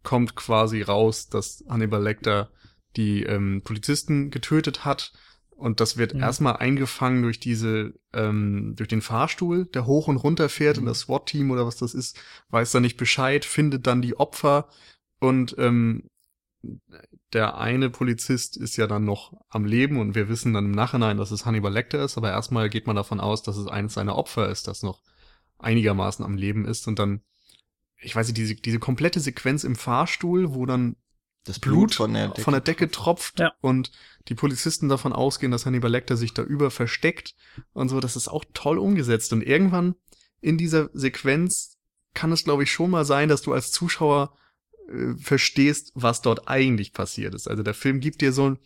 [0.04, 2.50] kommt quasi raus, dass Hannibal Lecter
[2.96, 5.14] die ähm, Polizisten getötet hat
[5.52, 6.22] und das wird Mhm.
[6.22, 10.90] erstmal eingefangen durch diese ähm, durch den Fahrstuhl, der hoch und runter fährt und Mhm.
[10.90, 12.20] das SWAT-Team oder was das ist,
[12.50, 14.68] weiß da nicht Bescheid, findet dann die Opfer
[15.20, 16.10] und ähm,
[17.34, 21.18] der eine Polizist ist ja dann noch am Leben und wir wissen dann im Nachhinein,
[21.18, 24.16] dass es Hannibal Lecter ist, aber erstmal geht man davon aus, dass es eines seiner
[24.16, 25.02] Opfer ist, das noch
[25.60, 27.22] einigermaßen am Leben ist und dann,
[27.98, 30.98] ich weiß nicht, diese, diese komplette Sequenz im Fahrstuhl, wo dann
[31.46, 33.54] Das Blut von der Decke, von der Decke tropft Ja.
[33.62, 33.92] und
[34.28, 37.36] die Polizisten davon ausgehen, dass Hannibal Lecter sich da über versteckt
[37.74, 39.96] und so, das ist auch toll umgesetzt und irgendwann
[40.42, 41.78] in dieser Sequenz
[42.14, 44.36] kann es, glaube ich, schon mal sein, dass du als Zuschauer
[44.90, 47.48] äh, verstehst, was dort eigentlich passiert ist.
[47.48, 48.58] Also der Film gibt dir so ein,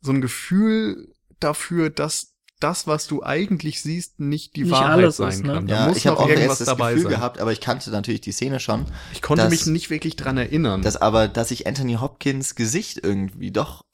[0.00, 2.28] so ein Gefühl dafür, dass
[2.60, 5.52] das, was du eigentlich siehst, nicht die Nicht Wahrheit alles sein ist, ne?
[5.54, 5.66] kann.
[5.66, 7.18] Da Ja, muss ich habe auch irgendwas das dabei Gefühl sein.
[7.18, 10.36] gehabt, aber ich kannte natürlich die Szene schon, Ich konnte dass- mich nicht wirklich dran
[10.38, 10.82] erinnern.
[10.82, 13.84] dass aber, dass ich Anthony Hopkins Gesicht irgendwie doch,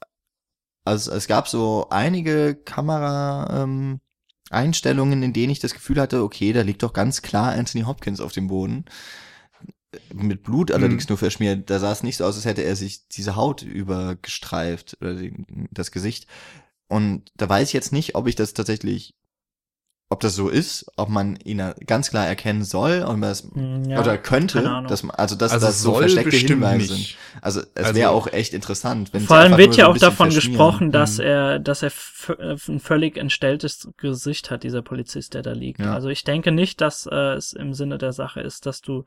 [0.85, 4.01] also es gab so einige Kamera, ähm,
[4.51, 8.21] Einstellungen, in denen ich das Gefühl hatte, okay, da liegt doch ganz klar Anthony Hopkins
[8.21, 8.85] auf dem Boden.
[10.13, 11.13] Mit Blut allerdings Mhm.
[11.13, 11.71] nur verschmiert.
[11.71, 15.33] Da sah es nicht so aus, als hätte er sich diese Haut übergestreift oder die,
[15.71, 16.27] das Gesicht.
[16.89, 19.15] Und da weiß ich jetzt nicht, ob ich das tatsächlich,
[20.11, 24.01] ob das so ist, ob man ihn ganz klar erkennen soll und das, Hm, ja,
[24.01, 27.17] oder könnte, dass man, also dass Also das so soll versteckte Hinweise nicht.
[27.19, 27.43] sind.
[27.43, 30.31] Also es Also- wäre auch echt interessant, wenn Vor allem wird ja so auch davon
[30.31, 31.25] gesprochen, dass Mhm.
[31.25, 31.93] er, dass er
[32.39, 35.81] äh, ein völlig entstelltes Gesicht hat, dieser Polizist, der da liegt.
[35.81, 35.93] Ja.
[35.95, 39.05] Also ich denke nicht, dass äh, es im Sinne der Sache ist, dass du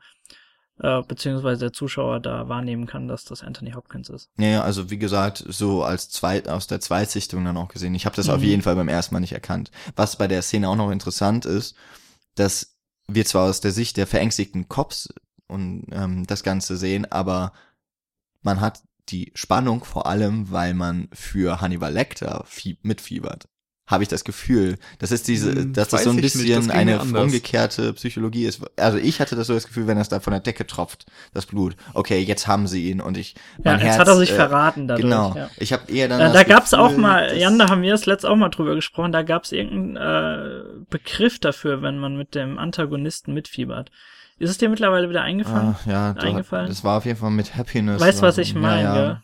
[0.80, 4.30] äh, beziehungsweise der Zuschauer da wahrnehmen kann, dass das Anthony Hopkins ist.
[4.38, 7.94] Ja, also wie gesagt, so als zweit aus der Zweitsichtung dann auch gesehen.
[7.94, 8.46] Ich habe das auf Mhm.
[8.46, 9.70] jeden Fall beim ersten Mal nicht erkannt.
[9.96, 11.74] Was bei der Szene auch noch interessant ist,
[12.34, 12.76] dass
[13.08, 15.12] wir zwar aus der Sicht der verängstigten Cops
[15.46, 17.52] und ähm, das Ganze sehen, aber
[18.42, 23.48] man hat die Spannung vor allem, weil man für Hannibal Lecter fie mitfiebert.
[23.92, 24.78] Habe ich das Gefühl.
[24.98, 28.60] Das ist diese, Hm, dass das so ein bisschen eine umgekehrte Psychologie ist.
[28.76, 31.46] Also ich hatte das so das Gefühl, wenn das da von der Decke tropft, das
[31.46, 31.76] Blut.
[31.94, 33.34] Okay, jetzt haben sie ihn und ich.
[33.64, 35.04] Ja, jetzt Herz, hat er sich äh, verraten dadurch.
[35.04, 35.34] Genau.
[35.36, 35.48] Ja.
[35.58, 36.20] Ich habe eher dann.
[36.20, 38.48] Äh, da gab's auch Gefühl, mal, dass- Jan, da haben wir das letzte auch mal
[38.48, 43.90] drüber gesprochen, da gab's irgendeinen äh, Begriff dafür, wenn man mit dem Antagonisten mitfiebert.
[44.38, 45.76] Ist es dir mittlerweile wieder eingefallen?
[45.84, 46.66] Ah, ja, da, eingefallen?
[46.66, 48.00] das war auf jeden Fall mit Happiness.
[48.00, 49.22] weißt du, was ich meine, ja, ja.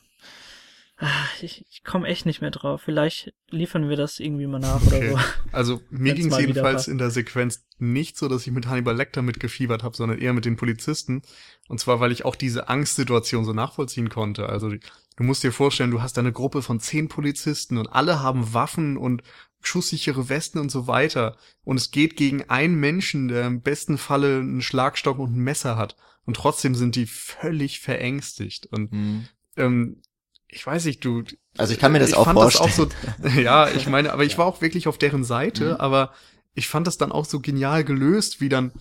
[1.01, 2.83] Ah, Ich, ich komme echt nicht mehr drauf.
[2.83, 5.11] Vielleicht liefern wir das irgendwie mal nach oder Okay.
[5.13, 5.19] so.
[5.53, 9.23] Also mir ging es jedenfalls in der Sequenz nicht so, dass ich mit Hannibal Lecter
[9.23, 11.23] mitgefiebert habe, sondern eher mit den Polizisten.
[11.69, 14.49] Und zwar, weil ich auch diese Angstsituation so nachvollziehen konnte.
[14.49, 18.21] Also du musst dir vorstellen, du hast da eine Gruppe von zehn Polizisten und alle
[18.21, 19.23] haben Waffen und
[19.61, 21.37] schusssichere Westen und so weiter.
[21.65, 25.77] Und es geht gegen einen Menschen, der im besten Falle einen Schlagstock und ein Messer
[25.77, 25.97] hat.
[26.25, 28.67] Und trotzdem sind die völlig verängstigt.
[28.67, 29.29] Und Hm.
[29.57, 30.03] ähm,
[30.49, 31.23] ich weiß nicht, du.
[31.57, 32.69] Also ich kann mir das auch fand vorstellen.
[32.69, 32.81] Das
[33.23, 35.81] auch so, ja, ich meine, aber ich war auch wirklich auf deren Seite, Mhm.
[35.81, 36.13] aber
[36.55, 38.73] ich fand das dann auch so genial gelöst, wie dann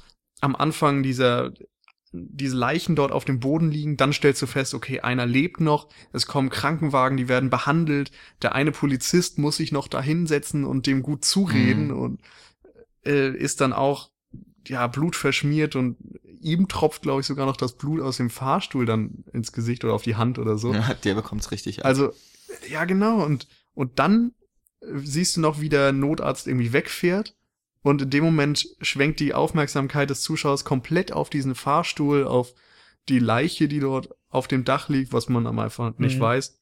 [0.41, 1.51] am Anfang dieser
[2.13, 5.89] diese Leichen dort auf dem Boden liegen, dann stellst du fest, okay, einer lebt noch,
[6.13, 8.11] es kommen Krankenwagen, die werden behandelt,
[8.41, 11.99] der eine Polizist muss sich noch da hinsetzen und dem gut zureden Mhm.
[11.99, 12.21] und
[13.05, 14.09] äh, ist dann auch
[14.67, 15.97] ja Blut verschmiert und
[16.41, 19.93] ihm tropft, glaube ich, sogar noch das Blut aus dem Fahrstuhl dann ins Gesicht oder
[19.93, 20.73] auf die Hand oder so.
[20.73, 21.85] Ja, der bekommt's richtig ab.
[21.85, 22.11] Also,
[22.69, 23.23] ja, genau.
[23.23, 24.33] Und, und dann
[24.81, 27.35] äh, siehst du noch, wie der Notarzt irgendwie wegfährt.
[27.81, 32.53] Und in dem Moment schwenkt die Aufmerksamkeit des Zuschauers komplett auf diesen Fahrstuhl, auf
[33.07, 36.21] die Leiche, die dort auf dem Dach liegt, was man am einfach nicht Mhm.
[36.21, 36.59] weiß.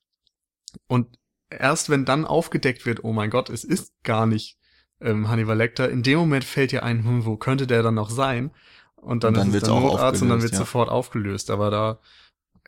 [0.88, 1.18] Und
[1.50, 4.58] erst wenn dann aufgedeckt wird, oh mein Gott, es ist gar nicht
[5.02, 8.10] ähm, Hannibal Lecter, in dem Moment fällt dir ein, hm, wo könnte der dann noch
[8.10, 8.52] sein?
[8.96, 10.58] Und dann, Und dann ist es auch Notarzt und dann wird ja.
[10.58, 11.50] sofort aufgelöst.
[11.52, 12.00] Aber da,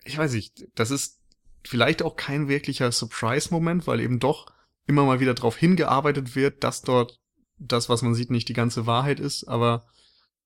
[0.04, 1.20] ich weiß nicht, das ist
[1.64, 4.52] vielleicht auch kein wirklicher Surprise-Moment, weil eben doch
[4.86, 7.20] immer mal wieder darauf hingearbeitet wird, dass dort
[7.58, 9.86] das, was man sieht, nicht die ganze Wahrheit ist, aber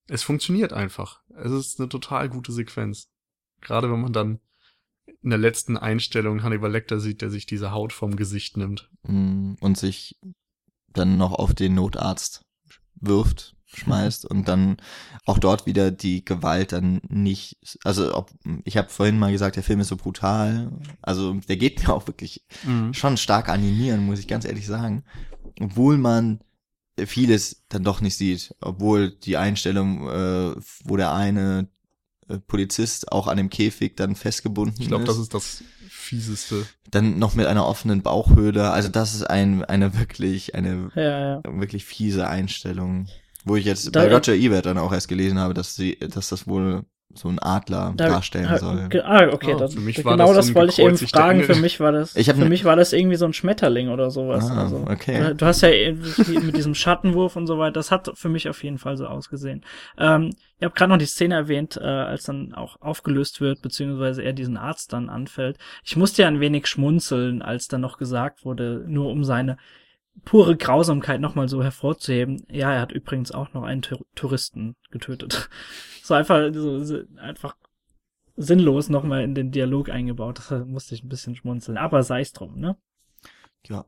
[0.08, 1.22] es funktioniert einfach.
[1.36, 3.10] Es ist eine total gute Sequenz.
[3.62, 4.40] Gerade wenn man dann
[5.22, 8.90] in der letzten Einstellung Hannibal Lecter sieht, der sich diese Haut vom Gesicht nimmt.
[9.06, 10.20] Hm, und sich
[10.88, 12.44] dann noch auf den Notarzt
[12.96, 14.78] wirft, schmeißt und dann
[15.26, 18.32] auch dort wieder die Gewalt dann nicht, also ob,
[18.64, 20.72] ich habe vorhin mal gesagt, der Film ist so brutal,
[21.02, 22.44] also der geht mir auch wirklich
[22.92, 25.04] schon stark animieren, muss ich ganz ehrlich sagen,
[25.60, 26.40] obwohl man
[27.06, 31.68] vieles dann doch nicht sieht, obwohl die Einstellung, äh, wo der eine
[32.28, 36.66] äh, Polizist auch an dem Käfig dann festgebunden Ich glaube, ist, das ist das fieseste.
[36.92, 41.42] dann noch mit einer offenen Bauchhöhle, also das ist ein eine wirklich eine Ja, ja.
[41.46, 43.08] wirklich fiese Einstellung,
[43.46, 46.30] wo ich jetzt Da- bei Roger Ebert dann auch erst gelesen habe, dass sie, dass
[46.30, 48.88] das wohl so ein Adler Da- darstellen soll.
[49.04, 49.54] Ah, okay.
[49.54, 51.44] Ah, das, für mich war genau das das, so wollte ich eben fragen.
[51.44, 54.10] Für mich war das, Ich für ne- mich war das irgendwie so ein Schmetterling oder
[54.12, 54.50] sowas.
[54.50, 55.20] Ah, also, okay.
[55.20, 58.64] du, du hast ja mit diesem Schattenwurf und so weiter, das hat für mich auf
[58.64, 59.66] jeden Fall so ausgesehen.
[59.98, 60.30] Ähm,
[60.62, 64.32] ihr habt gerade noch die Szene erwähnt, äh, als dann auch aufgelöst wird, beziehungsweise er
[64.32, 65.58] diesen Arzt dann anfällt.
[65.84, 69.58] Ich musste ja ein wenig schmunzeln, als dann noch gesagt wurde, nur um seine
[70.26, 72.44] pure Grausamkeit nochmal so hervorzuheben.
[72.50, 75.50] Ja, er hat übrigens auch noch einen Tour- Touristen getötet.
[76.04, 77.56] So einfach, so, so einfach
[78.36, 80.40] sinnlos nochmal in den Dialog eingebaut.
[80.40, 81.78] Das musste ich ein bisschen schmunzeln.
[81.78, 82.76] Aber sei es drum, ne?
[83.68, 83.86] Ja.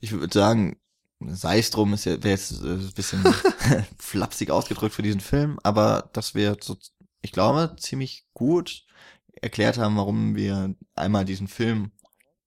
[0.00, 0.76] Ich würde sagen,
[1.20, 3.22] sei es drum, ist ja, wäre jetzt äh, ein bisschen
[3.98, 6.76] flapsig ausgedrückt für diesen Film, aber dass wir so,
[7.22, 8.86] ich glaube, ziemlich gut
[9.42, 11.90] erklärt haben, warum wir einmal diesen Film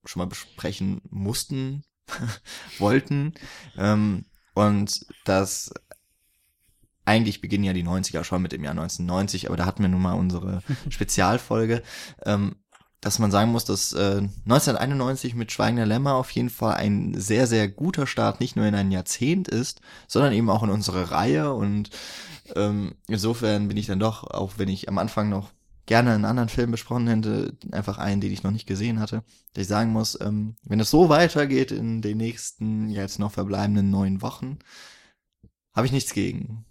[0.05, 1.83] schon mal besprechen mussten,
[2.79, 3.33] wollten,
[3.77, 5.73] ähm, und dass
[7.05, 10.01] eigentlich beginnen ja die 90er schon mit dem Jahr 1990, aber da hatten wir nun
[10.01, 11.81] mal unsere Spezialfolge.
[12.25, 12.55] Ähm,
[13.01, 17.47] dass man sagen muss, dass äh, 1991 mit Schweigender Lämmer auf jeden Fall ein sehr,
[17.47, 21.51] sehr guter Start nicht nur in ein Jahrzehnt ist, sondern eben auch in unsere Reihe.
[21.51, 21.89] Und
[22.55, 25.49] ähm, insofern bin ich dann doch, auch wenn ich am Anfang noch
[25.85, 29.63] gerne einen anderen Film besprochen hätte, einfach einen, den ich noch nicht gesehen hatte, dass
[29.63, 34.21] ich sagen muss, ähm, wenn es so weitergeht in den nächsten jetzt noch verbleibenden neun
[34.21, 34.59] Wochen,
[35.73, 36.65] habe ich nichts gegen.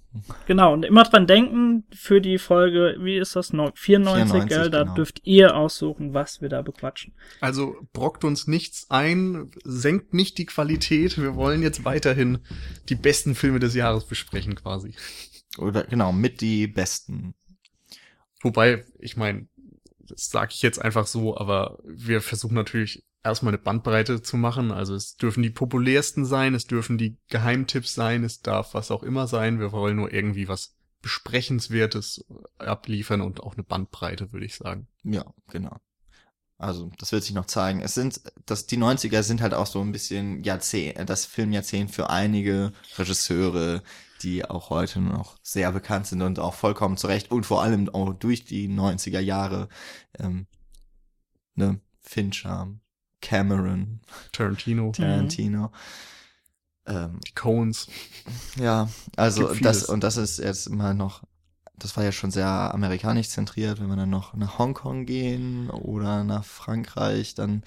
[0.47, 3.77] Genau, und immer dran denken für die Folge, wie ist das noch?
[3.77, 4.71] 94, 94 gell?
[4.71, 4.95] Da genau.
[4.95, 7.15] dürft ihr aussuchen, was wir da bequatschen.
[7.41, 11.17] Also brockt uns nichts ein, senkt nicht die Qualität.
[11.17, 12.39] Wir wollen jetzt weiterhin
[12.89, 14.95] die besten Filme des Jahres besprechen, quasi.
[15.59, 17.35] Oder genau, mit die besten.
[18.41, 19.49] Wobei, ich meine,
[19.99, 24.71] das sage ich jetzt einfach so, aber wir versuchen natürlich erstmal eine Bandbreite zu machen.
[24.73, 29.03] Also es dürfen die populärsten sein, es dürfen die Geheimtipps sein, es darf was auch
[29.03, 29.61] immer sein.
[29.61, 32.25] Wir wollen nur irgendwie was Besprechenswertes
[32.59, 34.87] abliefern und auch eine Bandbreite, würde ich sagen.
[35.03, 35.77] Ja, genau.
[36.59, 37.81] Also, das wird sich noch zeigen.
[37.81, 42.11] Es sind, das, die 90er sind halt auch so ein bisschen Jahrzehnt, das Filmjahrzehnt für
[42.11, 43.83] einige Regisseure,
[44.23, 48.13] die auch heute noch sehr bekannt sind und auch vollkommen zurecht und vor allem auch
[48.15, 49.69] durch die 90er Jahre,
[50.19, 50.47] ähm,
[51.55, 52.69] ne, Fincher,
[53.21, 54.01] Cameron,
[54.33, 55.73] Tarantino, Tarantino.
[56.87, 57.89] Ähm, die Coens.
[58.57, 61.23] Ja, also das und das ist jetzt immer noch,
[61.77, 66.25] das war ja schon sehr amerikanisch zentriert, wenn wir dann noch nach Hongkong gehen oder
[66.25, 67.63] nach Frankreich, dann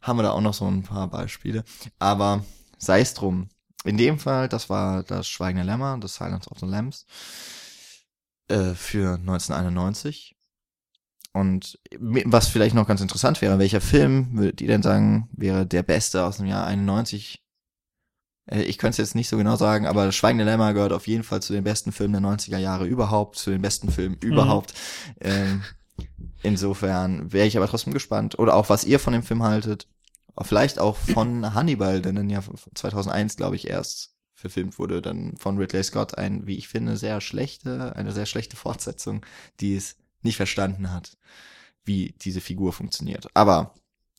[0.00, 1.64] haben wir da auch noch so ein paar Beispiele.
[1.98, 2.44] Aber
[2.78, 3.48] sei es drum.
[3.86, 7.06] In dem Fall, das war das Schweigende Lämmer, das Silence of the Lambs,
[8.48, 10.36] äh, für 1991.
[11.32, 15.82] Und was vielleicht noch ganz interessant wäre, welcher Film würdet ihr denn sagen, wäre der
[15.82, 17.44] beste aus dem Jahr 91?
[18.46, 21.24] Äh, ich könnte es jetzt nicht so genau sagen, aber Schweigende Lämmer gehört auf jeden
[21.24, 24.28] Fall zu den besten Filmen der 90er Jahre überhaupt, zu den besten Filmen mhm.
[24.28, 24.74] überhaupt.
[25.20, 25.62] Ähm,
[26.42, 28.38] insofern wäre ich aber trotzdem gespannt.
[28.38, 29.88] Oder auch, was ihr von dem Film haltet.
[30.42, 32.42] Vielleicht auch von Hannibal, der dann ja
[32.74, 37.20] 2001, glaube ich, erst verfilmt wurde, dann von Ridley Scott ein, wie ich finde, sehr
[37.20, 39.24] schlechte, eine sehr schlechte Fortsetzung,
[39.60, 41.16] die es nicht verstanden hat,
[41.84, 43.28] wie diese Figur funktioniert.
[43.34, 43.74] Aber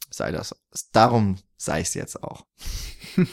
[0.10, 0.56] sei das,
[0.91, 2.48] darum sei es jetzt auch.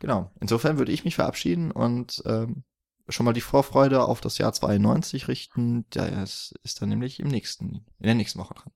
[0.00, 0.32] genau.
[0.40, 2.64] Insofern würde ich mich verabschieden und ähm,
[3.08, 5.84] schon mal die Vorfreude auf das Jahr 92 richten.
[5.94, 8.72] Ist, ist dann nämlich im nächsten, in der nächsten Woche dran.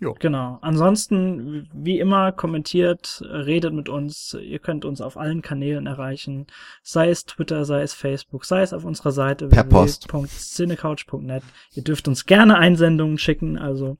[0.00, 0.16] Jo.
[0.18, 0.58] Genau.
[0.62, 4.34] Ansonsten, wie immer, kommentiert, redet mit uns.
[4.40, 6.46] Ihr könnt uns auf allen Kanälen erreichen.
[6.82, 11.42] Sei es Twitter, sei es Facebook, sei es auf unserer Seite www.cinecouch.net.
[11.74, 13.58] Ihr dürft uns gerne Einsendungen schicken.
[13.58, 13.98] Also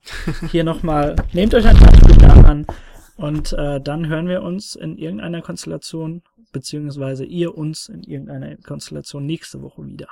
[0.49, 2.65] hier nochmal, nehmt euch ein Beispiel an.
[3.15, 9.27] Und äh, dann hören wir uns in irgendeiner Konstellation, beziehungsweise ihr uns in irgendeiner Konstellation
[9.27, 10.07] nächste Woche wieder.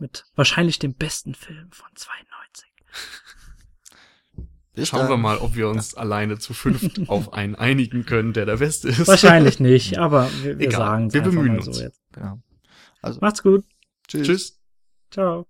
[0.00, 2.68] Mit wahrscheinlich dem besten Film von 92.
[4.74, 5.10] Bis Schauen dann.
[5.10, 8.88] wir mal, ob wir uns alleine zu fünft auf einen einigen können, der der Beste
[8.88, 9.06] ist.
[9.06, 11.76] Wahrscheinlich nicht, aber wir, wir sagen es Wir bemühen uns.
[11.76, 12.00] So jetzt.
[12.12, 12.40] Genau.
[13.02, 13.64] Also, Macht's gut.
[14.08, 14.26] Tschüss.
[14.26, 14.60] Tschüss.
[15.10, 15.46] Ciao.